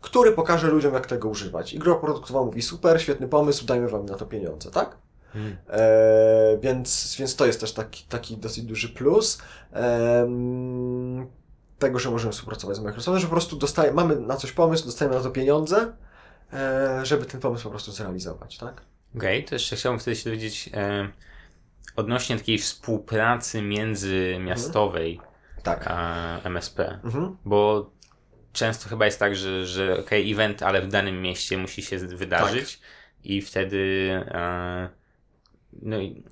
który 0.00 0.32
pokaże 0.32 0.68
ludziom, 0.68 0.94
jak 0.94 1.06
tego 1.06 1.28
używać. 1.28 1.72
I 1.72 1.78
grupa 1.78 2.00
produktowa 2.00 2.44
mówi, 2.44 2.62
super, 2.62 3.02
świetny 3.02 3.28
pomysł, 3.28 3.66
dajmy 3.66 3.88
wam 3.88 4.06
na 4.06 4.16
to 4.16 4.26
pieniądze, 4.26 4.70
tak? 4.70 4.96
Hmm. 5.32 5.56
E, 5.68 6.58
więc, 6.62 7.16
więc 7.18 7.36
to 7.36 7.46
jest 7.46 7.60
też 7.60 7.72
taki, 7.72 8.04
taki 8.04 8.36
dosyć 8.36 8.64
duży 8.64 8.88
plus. 8.88 9.42
E, 9.72 10.26
tego, 11.80 11.98
że 11.98 12.10
możemy 12.10 12.32
współpracować 12.32 12.76
z 12.76 12.80
Microsoftem, 12.80 13.20
że 13.20 13.26
po 13.26 13.32
prostu 13.32 13.56
dostaje, 13.56 13.92
mamy 13.92 14.16
na 14.16 14.36
coś 14.36 14.52
pomysł, 14.52 14.86
dostajemy 14.86 15.16
na 15.16 15.22
to 15.22 15.30
pieniądze, 15.30 15.92
e, 16.52 17.00
żeby 17.06 17.26
ten 17.26 17.40
pomysł 17.40 17.64
po 17.64 17.70
prostu 17.70 17.92
zrealizować, 17.92 18.58
tak? 18.58 18.82
Okej, 19.16 19.38
okay, 19.38 19.48
to 19.48 19.54
jeszcze 19.54 19.76
chciałbym 19.76 20.00
wtedy 20.00 20.16
się 20.16 20.24
dowiedzieć 20.24 20.70
e, 20.74 21.08
odnośnie 21.96 22.36
takiej 22.36 22.58
współpracy 22.58 23.62
międzymiastowej 23.62 25.14
mhm. 25.14 25.62
tak. 25.62 25.84
a 25.86 26.40
MSP, 26.44 27.00
mhm. 27.04 27.36
bo 27.44 27.90
często 28.52 28.88
chyba 28.88 29.04
jest 29.04 29.18
tak, 29.18 29.36
że, 29.36 29.66
że 29.66 29.98
ok, 29.98 30.10
event, 30.12 30.62
ale 30.62 30.82
w 30.82 30.88
danym 30.88 31.22
mieście 31.22 31.58
musi 31.58 31.82
się 31.82 31.98
wydarzyć 31.98 32.78
tak. 32.78 32.86
i 33.24 33.42
wtedy 33.42 34.10
e, 34.26 34.88
no 35.72 35.98
i 35.98 36.24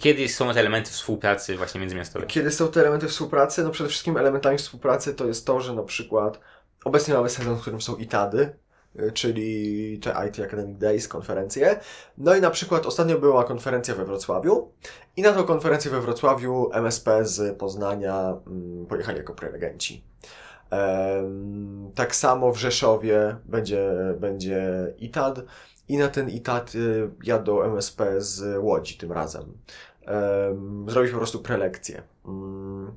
kiedy 0.00 0.28
są 0.28 0.54
te 0.54 0.60
elementy 0.60 0.90
współpracy 0.90 1.56
właśnie 1.56 1.80
międzymiastowej? 1.80 2.28
Kiedy 2.28 2.50
są 2.50 2.68
te 2.68 2.80
elementy 2.80 3.08
współpracy? 3.08 3.62
No 3.62 3.70
przede 3.70 3.90
wszystkim 3.90 4.16
elementami 4.16 4.58
współpracy 4.58 5.14
to 5.14 5.26
jest 5.26 5.46
to, 5.46 5.60
że 5.60 5.74
na 5.74 5.82
przykład 5.82 6.40
obecnie 6.84 7.14
mamy 7.14 7.30
sezon, 7.30 7.56
w 7.56 7.60
którym 7.60 7.80
są 7.80 7.96
ITADy, 7.96 8.56
y, 9.00 9.12
czyli 9.12 9.98
te 9.98 10.28
IT 10.28 10.40
Academic 10.40 10.78
Days, 10.78 11.08
konferencje. 11.08 11.80
No 12.18 12.36
i 12.36 12.40
na 12.40 12.50
przykład 12.50 12.86
ostatnio 12.86 13.18
była 13.18 13.44
konferencja 13.44 13.94
we 13.94 14.04
Wrocławiu 14.04 14.72
i 15.16 15.22
na 15.22 15.32
tą 15.32 15.44
konferencję 15.44 15.90
we 15.90 16.00
Wrocławiu 16.00 16.70
MSP 16.72 17.24
z 17.24 17.58
Poznania 17.58 18.36
mm, 18.46 18.86
pojechali 18.86 19.18
jako 19.18 19.34
prelegenci. 19.34 20.04
Tak 21.94 22.16
samo 22.16 22.52
w 22.52 22.58
Rzeszowie 22.58 23.36
będzie, 23.44 23.90
będzie 24.20 24.94
ITAD 24.98 25.40
i 25.88 25.96
na 25.98 26.08
ten 26.08 26.30
ITAT 26.30 26.74
y, 26.74 27.10
jadą 27.22 27.62
MSP 27.62 28.20
z 28.20 28.58
Łodzi 28.62 28.98
tym 28.98 29.12
razem. 29.12 29.52
Zrobić 30.88 31.12
po 31.12 31.18
prostu 31.18 31.38
prelekcję. 31.38 32.02
Mm. 32.26 32.92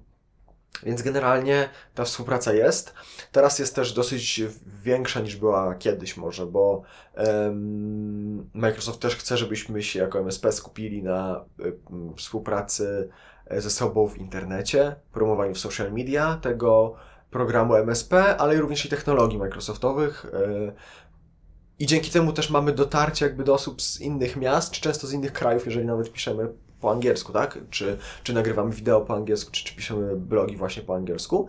Więc 0.84 1.02
generalnie 1.02 1.70
ta 1.96 2.04
współpraca 2.04 2.54
jest. 2.54 2.94
Teraz 3.32 3.60
jest 3.60 3.76
też 3.76 3.94
dosyć 3.94 4.42
większa 4.84 5.20
niż 5.20 5.36
była 5.36 5.76
kiedyś 5.76 6.18
może, 6.18 6.46
bo 6.46 6.82
Microsoft 8.54 9.00
też 9.00 9.16
chce, 9.16 9.38
żebyśmy 9.38 9.84
się 9.84 10.00
jako 10.00 10.20
MSP 10.20 10.52
skupili 10.52 11.04
na 11.04 11.46
um, 11.60 12.16
współpracy 12.16 13.10
ze 13.52 13.70
sobą 13.70 14.08
w 14.08 14.18
internecie, 14.18 14.96
promowaniu 15.14 15.54
w 15.54 15.60
social 15.60 15.94
media 15.94 16.40
tego 16.42 16.96
programu 17.32 17.76
MSP, 17.76 18.38
ale 18.38 18.56
również 18.56 18.86
i 18.86 18.90
technologii 18.90 19.38
Microsoftowych. 19.38 20.26
I 21.80 21.86
dzięki 21.86 22.11
temu 22.11 22.34
też 22.34 22.49
mamy 22.49 22.73
dotarcie 22.73 23.25
jakby 23.25 23.43
do 23.43 23.53
osób 23.53 23.82
z 23.82 24.01
innych 24.01 24.36
miast, 24.36 24.71
czy 24.71 24.82
często 24.82 25.07
z 25.07 25.13
innych 25.13 25.34
krajów, 25.34 25.65
jeżeli 25.65 25.86
nawet 25.86 26.11
piszemy 26.11 26.49
po 26.82 26.91
angielsku, 26.91 27.34
tak? 27.34 27.57
Czy, 27.69 27.97
czy 28.23 28.34
nagrywamy 28.34 28.71
wideo 28.71 29.01
po 29.01 29.15
angielsku, 29.15 29.51
czy, 29.51 29.63
czy 29.63 29.75
piszemy 29.75 30.15
blogi 30.15 30.57
właśnie 30.57 30.84
po 30.84 30.95
angielsku. 30.95 31.47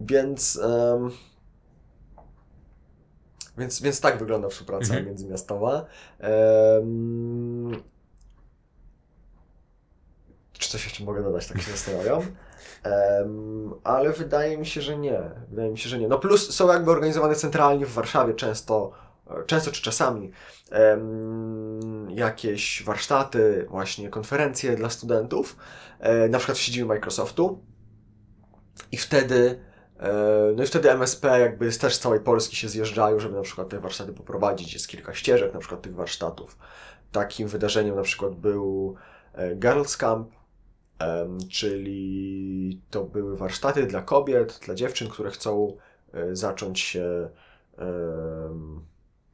Więc, 0.00 0.56
um, 0.56 1.10
więc, 3.58 3.82
więc 3.82 4.00
tak 4.00 4.18
wygląda 4.18 4.48
współpraca 4.48 4.86
mhm. 4.86 5.06
międzymiastowa. 5.06 5.86
Um, 6.78 7.82
czy 10.52 10.70
coś 10.70 10.84
jeszcze 10.84 11.04
mogę 11.04 11.22
dodać, 11.22 11.46
tak 11.46 11.60
się 11.62 11.70
zastanawiam? 11.70 12.22
Um, 12.84 13.74
ale 13.84 14.12
wydaje 14.12 14.58
mi 14.58 14.66
się, 14.66 14.80
że 14.80 14.98
nie. 14.98 15.20
Wydaje 15.50 15.70
mi 15.70 15.78
się, 15.78 15.88
że 15.88 15.98
nie. 15.98 16.08
No 16.08 16.18
plus 16.18 16.54
są 16.54 16.68
jakby 16.72 16.90
organizowane 16.90 17.34
centralnie 17.34 17.86
w 17.86 17.92
Warszawie 17.92 18.34
często, 18.34 18.92
często 19.46 19.70
czy 19.70 19.82
czasami 19.82 20.30
um, 20.72 22.10
jakieś 22.10 22.82
warsztaty, 22.82 23.66
właśnie 23.70 24.08
konferencje 24.08 24.76
dla 24.76 24.90
studentów, 24.90 25.56
e, 26.00 26.28
na 26.28 26.38
przykład 26.38 26.58
w 26.58 26.60
siedzibie 26.60 26.86
Microsoftu. 26.86 27.64
I 28.92 28.96
wtedy 28.96 29.60
e, 30.00 30.12
no 30.56 30.62
i 30.62 30.66
wtedy 30.66 30.90
MSP 30.90 31.40
jakby 31.40 31.72
też 31.72 31.94
z 31.94 32.00
całej 32.00 32.20
Polski 32.20 32.56
się 32.56 32.68
zjeżdżają, 32.68 33.20
żeby 33.20 33.36
na 33.36 33.42
przykład 33.42 33.68
te 33.68 33.80
warsztaty 33.80 34.12
poprowadzić. 34.12 34.74
Jest 34.74 34.88
kilka 34.88 35.14
ścieżek 35.14 35.54
na 35.54 35.60
przykład 35.60 35.82
tych 35.82 35.94
warsztatów. 35.94 36.58
Takim 37.12 37.48
wydarzeniem 37.48 37.96
na 37.96 38.02
przykład 38.02 38.34
był 38.34 38.94
e, 39.34 39.54
Girls 39.54 39.96
Camp, 39.96 40.28
czyli 41.50 42.80
to 42.90 43.04
były 43.04 43.36
warsztaty 43.36 43.86
dla 43.86 44.02
kobiet, 44.02 44.60
dla 44.64 44.74
dziewczyn, 44.74 45.08
które 45.08 45.30
chcą 45.30 45.76
e, 46.12 46.36
zacząć 46.36 46.80
się 46.80 47.28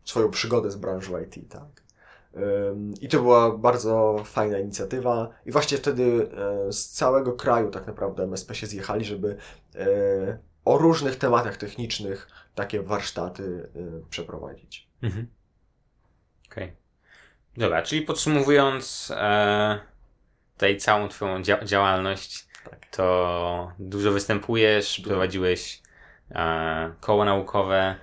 swoją 0.05 0.31
przygodę 0.31 0.71
z 0.71 0.77
branżą 0.77 1.21
IT, 1.21 1.49
tak. 1.49 1.83
I 3.01 3.09
to 3.09 3.23
była 3.23 3.59
bardzo 3.59 4.23
fajna 4.25 4.59
inicjatywa. 4.59 5.29
I 5.47 5.53
właśnie 5.53 5.79
wtedy 5.79 6.31
e, 6.69 6.73
z 6.73 6.89
całego 6.89 7.33
kraju 7.33 7.71
tak 7.71 7.87
naprawdę 7.87 8.23
MSP 8.23 8.55
się 8.55 8.67
zjechali, 8.67 9.05
żeby 9.05 9.37
e, 9.75 10.39
o 10.65 10.79
różnych 10.79 11.17
tematach 11.17 11.57
technicznych 11.57 12.29
takie 12.55 12.83
warsztaty 12.83 13.71
przeprowadzić. 14.11 14.89
Mhm. 15.03 15.27
Okej. 16.51 16.65
Okay. 16.65 16.77
Dobra, 17.57 17.83
czyli 17.83 18.03
podsumowując, 18.03 19.13
tutaj 20.61 20.77
całą 20.77 21.09
Twoją 21.09 21.43
dzia 21.43 21.65
działalność, 21.65 22.47
tak. 22.71 22.87
to 22.91 23.73
dużo 23.79 24.13
występujesz, 24.13 25.01
prowadziłeś 25.05 25.83
e, 26.31 26.95
koło 27.01 27.25
naukowe, 27.25 27.97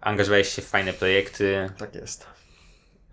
angażowałeś 0.00 0.48
się 0.48 0.62
w 0.62 0.66
fajne 0.66 0.92
projekty. 0.92 1.70
Tak 1.78 1.94
jest. 1.94 2.26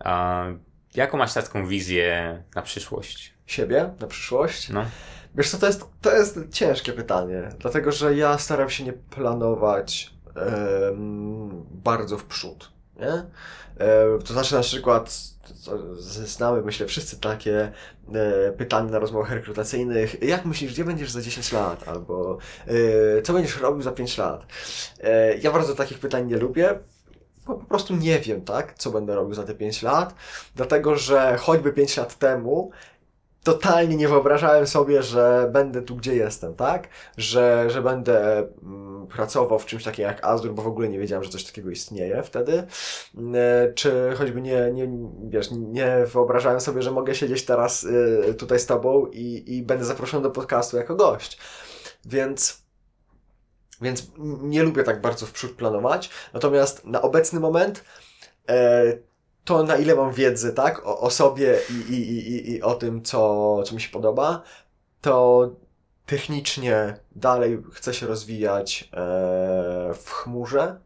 E, 0.05 0.57
jaką 0.95 1.18
masz 1.18 1.34
taką 1.34 1.68
wizję 1.68 2.43
na 2.55 2.61
przyszłość? 2.61 3.34
Siebie 3.45 3.89
na 3.99 4.07
przyszłość? 4.07 4.70
No. 4.70 4.86
Wiesz 5.36 5.49
co, 5.49 5.57
to 5.57 5.68
jest, 5.68 5.86
to 6.01 6.16
jest 6.16 6.39
ciężkie 6.51 6.93
pytanie, 6.93 7.49
dlatego 7.59 7.91
że 7.91 8.16
ja 8.16 8.38
staram 8.38 8.70
się 8.70 8.84
nie 8.84 8.93
planować 8.93 10.16
bardzo 11.72 12.18
w 12.18 12.26
przód. 12.26 12.74
Nie? 13.00 13.12
E, 13.78 14.20
to 14.26 14.34
znaczy 14.34 14.56
na 14.56 14.62
przykład 14.62 15.36
znamy, 16.04 16.62
myślę, 16.62 16.88
wszyscy 16.88 17.20
takie 17.20 17.72
e, 18.14 18.52
pytania 18.52 18.91
na 18.91 19.00
rozmowach 19.00 19.32
rekrutacyjnych. 19.32 20.24
Jak 20.24 20.46
myślisz, 20.46 20.74
gdzie 20.74 20.86
będziesz 20.86 21.12
za 21.12 21.22
10 21.22 21.52
lat? 21.52 21.88
Albo 21.88 22.38
e, 22.68 23.22
co 23.22 23.34
będziesz 23.34 23.60
robił 23.60 23.82
za 23.82 23.91
5 23.91 24.18
lat? 24.18 24.46
Ja 25.41 25.52
bardzo 25.52 25.76
takich 25.76 26.00
pytań 26.00 26.28
nie 26.28 26.38
lubię. 26.38 26.80
Po 27.46 27.56
prostu 27.56 27.96
nie 27.96 28.20
wiem, 28.20 28.41
tak, 28.41 28.74
co 28.78 28.91
będę 28.91 29.16
robił 29.16 29.34
za 29.34 29.43
te 29.43 29.56
5 29.56 29.82
lat, 29.82 30.16
dlatego 30.56 30.96
że 30.96 31.38
choćby 31.38 31.74
5 31.74 31.98
lat 31.98 32.20
temu 32.20 32.72
totalnie 33.46 33.96
nie 33.96 34.08
wyobrażałem 34.08 34.68
sobie, 34.68 35.04
że 35.04 35.50
będę 35.52 35.82
tu, 35.82 35.96
gdzie 35.96 36.16
jestem, 36.16 36.56
tak? 36.56 36.88
Że, 37.18 37.66
że 37.70 37.82
będę 37.82 38.38
mm, 38.38 38.85
pracował 39.08 39.60
w 39.60 39.66
czymś 39.66 39.84
takim 39.84 40.03
jak 40.03 40.26
Azure, 40.26 40.53
bo 40.53 40.62
w 40.62 40.68
ogóle 40.68 40.89
nie 40.89 40.99
wiedziałem, 40.99 41.24
że 41.24 41.30
coś 41.30 41.43
takiego 41.43 41.70
istnieje 41.70 42.24
wtedy. 42.24 42.68
E, 43.34 43.74
czy 43.74 44.14
choćby 44.18 44.41
nie, 44.41 44.72
nie, 44.74 44.88
wiesz, 45.30 45.47
nie 45.51 46.06
wyobrażałem 46.06 46.60
sobie, 46.60 46.82
że 46.82 46.91
mogę 46.91 47.16
siedzieć 47.16 47.45
teraz 47.45 47.84
y, 47.84 48.36
tutaj 48.38 48.60
z 48.60 48.66
Tobą 48.66 49.06
i, 49.06 49.43
i 49.47 49.64
będę 49.64 49.86
zaproszony 49.86 50.24
do 50.24 50.32
podcastu 50.32 50.78
jako 50.78 50.95
gość. 50.95 51.38
Więc 52.06 52.66
więc 53.82 54.08
nie 54.41 54.64
lubię 54.64 54.84
tak 54.84 55.01
bardzo 55.01 55.26
w 55.26 55.32
przód 55.32 55.51
planować. 55.51 56.10
Natomiast 56.34 56.86
na 56.86 57.01
obecny 57.01 57.39
moment 57.39 57.84
e, 58.49 58.84
to, 59.45 59.64
na 59.64 59.78
ile 59.78 59.95
mam 59.95 60.14
wiedzy, 60.14 60.53
tak, 60.53 60.86
o, 60.86 60.99
o 60.99 61.10
sobie 61.10 61.60
i, 61.70 61.93
i, 61.93 62.30
i, 62.30 62.51
i 62.51 62.62
o 62.62 62.76
tym, 62.76 63.03
co, 63.03 63.64
co 63.64 63.76
mi 63.76 63.82
się 63.82 63.89
podoba, 63.89 64.41
to 65.01 65.49
technicznie 66.06 66.97
dalej 67.16 67.64
chcę 67.74 67.93
się 67.93 68.08
rozwijać 68.08 68.89
e, 68.93 68.97
w 69.93 70.10
chmurze. 70.10 70.80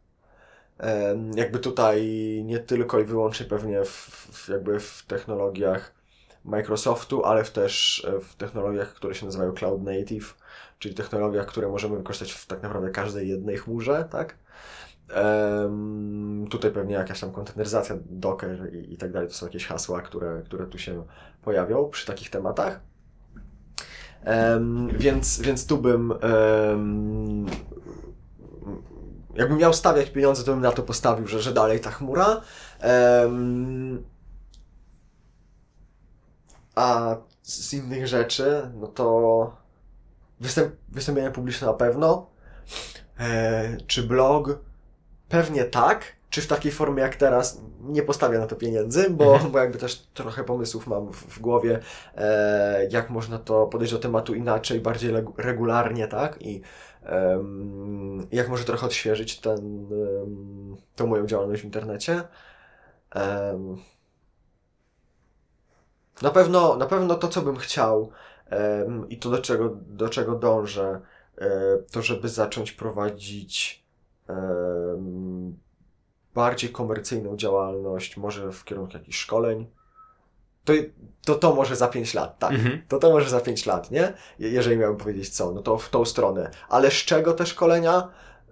E, 0.79 1.17
jakby 1.35 1.59
tutaj 1.59 2.07
nie 2.45 2.59
tylko 2.59 2.99
i 2.99 3.03
wyłącznie 3.03 3.45
pewnie 3.45 3.85
w, 3.85 3.89
w, 4.31 4.49
jakby 4.49 4.79
w 4.79 5.03
technologiach 5.07 5.93
Microsoftu, 6.45 7.25
ale 7.25 7.43
też 7.43 8.07
w 8.21 8.35
technologiach, 8.35 8.93
które 8.93 9.15
się 9.15 9.25
nazywają 9.25 9.53
Cloud 9.53 9.83
Native, 9.83 10.37
czyli 10.79 10.95
technologiach, 10.95 11.45
które 11.45 11.67
możemy 11.69 11.97
wykorzystać 11.97 12.31
w 12.31 12.47
tak 12.47 12.63
naprawdę 12.63 12.89
każdej 12.89 13.29
jednej 13.29 13.57
chmurze, 13.57 14.07
tak? 14.11 14.37
Tutaj 16.49 16.71
pewnie 16.71 16.95
jakaś 16.95 17.19
tam 17.19 17.31
konteneryzacja, 17.31 17.95
Docker 18.05 18.73
i, 18.73 18.93
i 18.93 18.97
tak 18.97 19.11
dalej, 19.11 19.27
to 19.27 19.33
są 19.33 19.45
jakieś 19.45 19.67
hasła, 19.67 20.01
które, 20.01 20.41
które 20.45 20.67
tu 20.67 20.77
się 20.77 21.05
pojawią 21.41 21.89
przy 21.89 22.07
takich 22.07 22.29
tematach. 22.29 22.79
Um, 24.25 24.89
więc, 24.97 25.41
więc 25.41 25.65
tu 25.65 25.77
bym 25.77 26.11
um, 26.11 27.45
jakbym 29.35 29.57
miał 29.57 29.73
stawiać 29.73 30.09
pieniądze, 30.09 30.43
to 30.43 30.51
bym 30.51 30.61
na 30.61 30.71
to 30.71 30.83
postawił, 30.83 31.27
że, 31.27 31.41
że 31.41 31.53
dalej 31.53 31.79
ta 31.79 31.91
chmura. 31.91 32.41
Um, 33.23 34.03
a 36.75 37.15
z 37.43 37.73
innych 37.73 38.07
rzeczy, 38.07 38.71
no 38.75 38.87
to 38.87 39.57
występ, 40.39 40.75
wystąpienia 40.89 41.31
publiczne 41.31 41.67
na 41.67 41.73
pewno. 41.73 42.29
E, 43.19 43.77
czy 43.87 44.03
blog? 44.03 44.59
Pewnie 45.29 45.63
tak, 45.63 46.03
czy 46.29 46.41
w 46.41 46.47
takiej 46.47 46.71
formie 46.71 47.01
jak 47.03 47.15
teraz 47.15 47.61
nie 47.81 48.03
postawię 48.03 48.39
na 48.39 48.47
to 48.47 48.55
pieniędzy, 48.55 49.09
bo, 49.09 49.33
Mhm. 49.33 49.51
bo 49.51 49.59
jakby 49.59 49.77
też 49.77 50.07
trochę 50.13 50.43
pomysłów 50.43 50.87
mam 50.87 51.11
w, 51.13 51.15
w 51.15 51.39
głowie, 51.39 51.79
e, 52.17 52.87
jak 52.91 53.09
można 53.09 53.39
to 53.39 53.67
podejść 53.67 53.93
do 53.93 53.99
tematu 53.99 54.33
inaczej, 54.35 54.79
bardziej 54.79 55.13
regularnie, 55.37 56.07
tak? 56.07 56.41
I 56.41 56.61
em, 57.03 58.27
jak 58.31 58.49
może 58.49 58.63
trochę 58.63 58.85
odświeżyć 58.85 59.39
ten, 59.39 59.87
tą 60.95 61.07
moją 61.07 61.25
działalność 61.27 61.61
w 61.61 61.65
internecie. 61.65 62.21
Em, 63.11 63.77
na 66.21 66.29
pewno, 66.31 66.75
na 66.75 66.85
pewno 66.85 67.15
to, 67.15 67.27
co 67.27 67.41
bym 67.41 67.57
chciał 67.57 68.11
i 69.09 69.17
to, 69.19 69.29
do 69.29 69.37
czego, 69.37 69.77
do 69.87 70.09
czego 70.09 70.35
dążę, 70.35 71.01
e, 71.37 71.49
to 71.91 72.01
żeby 72.01 72.29
zacząć 72.29 72.71
prowadzić 72.71 73.83
em, 74.27 75.38
bardziej 76.39 76.69
komercyjną 76.69 77.37
działalność, 77.37 78.17
może 78.17 78.51
w 78.51 78.63
kierunku 78.63 78.93
jakichś 78.97 79.17
szkoleń. 79.17 79.67
To, 80.65 80.73
to 81.25 81.35
to 81.35 81.55
może 81.55 81.75
za 81.75 81.87
5 81.87 82.13
lat, 82.13 82.39
tak. 82.39 82.51
Mhm. 82.53 82.81
To 82.87 82.97
to 82.99 83.09
może 83.11 83.29
za 83.29 83.41
5 83.41 83.65
lat, 83.65 83.91
nie? 83.91 84.13
Je- 84.39 84.49
Jeżeli 84.49 84.77
miałbym 84.77 84.97
powiedzieć 84.97 85.29
co, 85.29 85.51
no 85.51 85.61
to 85.61 85.77
w 85.77 85.89
tą 85.89 86.05
stronę. 86.05 86.51
Ale 86.69 86.91
z 86.91 86.93
czego 86.93 87.33
te 87.33 87.45
szkolenia? 87.45 88.07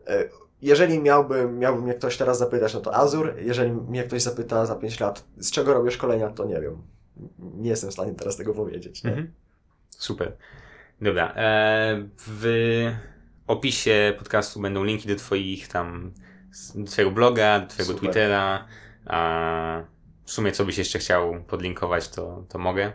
E, 0.07 0.23
Jeżeli 0.61 0.99
miałbym, 0.99 1.59
miałby 1.59 1.81
mnie 1.81 1.93
ktoś 1.93 2.17
teraz 2.17 2.37
zapytać, 2.37 2.73
no 2.73 2.79
to 2.79 2.95
Azure. 2.95 3.33
Jeżeli 3.41 3.71
mnie 3.71 4.03
ktoś 4.03 4.21
zapyta 4.21 4.65
za 4.65 4.75
5 4.75 4.99
lat, 4.99 5.23
z 5.37 5.51
czego 5.51 5.73
robię 5.73 5.91
szkolenia, 5.91 6.29
to 6.29 6.45
nie 6.45 6.61
wiem. 6.61 6.81
Nie 7.39 7.69
jestem 7.69 7.89
w 7.89 7.93
stanie 7.93 8.11
teraz 8.13 8.37
tego 8.37 8.53
powiedzieć. 8.53 9.05
Mhm. 9.05 9.33
Super. 9.89 10.31
Dobra. 11.01 11.33
E, 11.35 12.07
w 12.17 12.45
opisie 13.47 14.13
podcastu 14.17 14.59
będą 14.59 14.83
linki 14.83 15.07
do 15.07 15.15
Twoich 15.15 15.67
tam, 15.67 16.11
Twojego 16.85 17.11
bloga, 17.11 17.65
Twojego 17.65 17.93
Super. 17.93 17.99
Twittera. 17.99 18.65
A 19.05 19.83
w 20.25 20.31
sumie, 20.31 20.51
co 20.51 20.65
byś 20.65 20.77
jeszcze 20.77 20.99
chciał 20.99 21.43
podlinkować, 21.47 22.09
to, 22.09 22.43
to 22.49 22.59
mogę. 22.59 22.93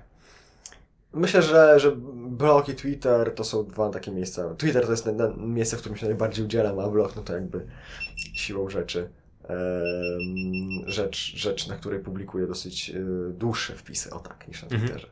Myślę, 1.12 1.42
że, 1.42 1.80
że 1.80 1.92
blog 2.14 2.68
i 2.68 2.74
Twitter 2.74 3.34
to 3.34 3.44
są 3.44 3.66
dwa 3.66 3.90
takie 3.90 4.10
miejsca. 4.10 4.54
Twitter 4.54 4.84
to 4.84 4.90
jest 4.90 5.06
na, 5.06 5.12
na, 5.12 5.34
miejsce, 5.36 5.76
w 5.76 5.80
którym 5.80 5.98
się 5.98 6.06
najbardziej 6.06 6.44
udzielam, 6.44 6.78
a 6.78 6.88
blog 6.88 7.16
no 7.16 7.22
to 7.22 7.32
jakby 7.34 7.66
siłą 8.34 8.68
rzeczy. 8.70 9.08
rzecz, 10.86 11.32
rzecz, 11.36 11.68
na 11.68 11.76
której 11.76 12.00
publikuję 12.00 12.46
dosyć 12.46 12.90
y, 12.90 13.04
dłuższe 13.32 13.74
wpisy, 13.74 14.10
o 14.10 14.18
tak, 14.20 14.48
niż 14.48 14.62
na 14.62 14.68
Mhm. 14.68 14.80
Twitterze. 14.82 15.08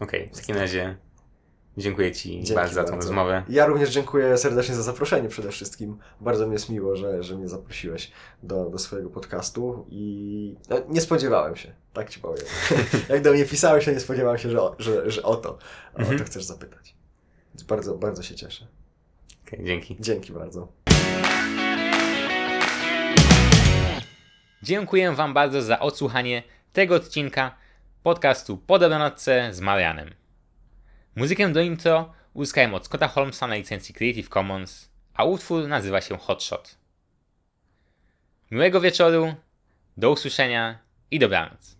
Okej, 0.00 0.30
w 0.32 0.36
takim 0.36 0.56
razie 0.56 0.96
dziękuję 1.78 2.12
Ci 2.12 2.30
Dzięki 2.30 2.54
bardzo 2.54 2.74
za 2.74 2.84
tą 2.84 2.90
bardzo. 2.90 3.06
rozmowę. 3.08 3.42
Ja 3.48 3.66
również 3.66 3.90
dziękuję 3.90 4.38
serdecznie 4.38 4.74
za 4.74 4.82
zaproszenie 4.82 5.28
przede 5.28 5.50
wszystkim. 5.50 5.98
Bardzo 6.20 6.46
mi 6.46 6.52
jest 6.52 6.70
miło, 6.70 6.96
że, 6.96 7.22
że 7.22 7.36
mnie 7.36 7.48
zaprosiłeś 7.48 8.10
do, 8.42 8.70
do 8.70 8.78
swojego 8.78 9.10
podcastu 9.10 9.86
i 9.88 10.56
no, 10.70 10.76
nie 10.88 11.00
spodziewałem 11.00 11.56
się, 11.56 11.72
tak 11.92 12.10
ci 12.10 12.20
powiem. 12.20 12.44
Jak 13.08 13.22
do 13.22 13.32
mnie 13.32 13.44
pisałeś, 13.44 13.84
to 13.84 13.90
nie 13.90 14.00
spodziewałem 14.00 14.38
się, 14.38 14.50
że, 14.50 14.62
o- 14.62 14.76
że, 14.78 15.10
że 15.10 15.22
o 15.22 15.36
to, 15.36 15.58
o 15.94 15.98
Mhm. 15.98 16.18
to 16.18 16.24
chcesz 16.24 16.44
zapytać. 16.44 16.94
Więc 17.54 17.62
bardzo, 17.62 17.94
bardzo 17.94 18.22
się 18.22 18.34
cieszę. 18.34 18.66
Okej, 19.46 19.64
dzięki. 19.64 19.96
Dzięki 20.00 20.32
bardzo. 20.32 20.68
Dziękuję 24.62 25.12
Wam 25.12 25.34
bardzo 25.34 25.62
za 25.62 25.80
odsłuchanie 25.80 26.42
tego 26.72 26.94
odcinka 26.94 27.54
podcastu 28.02 28.56
Po 28.56 28.78
dobranocce 28.78 29.48
z 29.52 29.60
Marianem. 29.60 30.10
Muzykę 31.16 31.52
do 31.52 31.60
intro 31.60 32.12
uzyskałem 32.32 32.74
od 32.74 32.84
Scotta 32.84 33.08
Holmesa 33.08 33.46
na 33.46 33.54
licencji 33.54 33.94
Creative 33.94 34.28
Commons, 34.28 34.90
a 35.14 35.24
utwór 35.24 35.68
nazywa 35.68 36.00
się 36.00 36.18
Hotshot. 36.18 36.78
Miłego 38.50 38.80
wieczoru, 38.80 39.34
do 39.96 40.10
usłyszenia 40.10 40.78
i 41.10 41.18
dobranoc. 41.18 41.73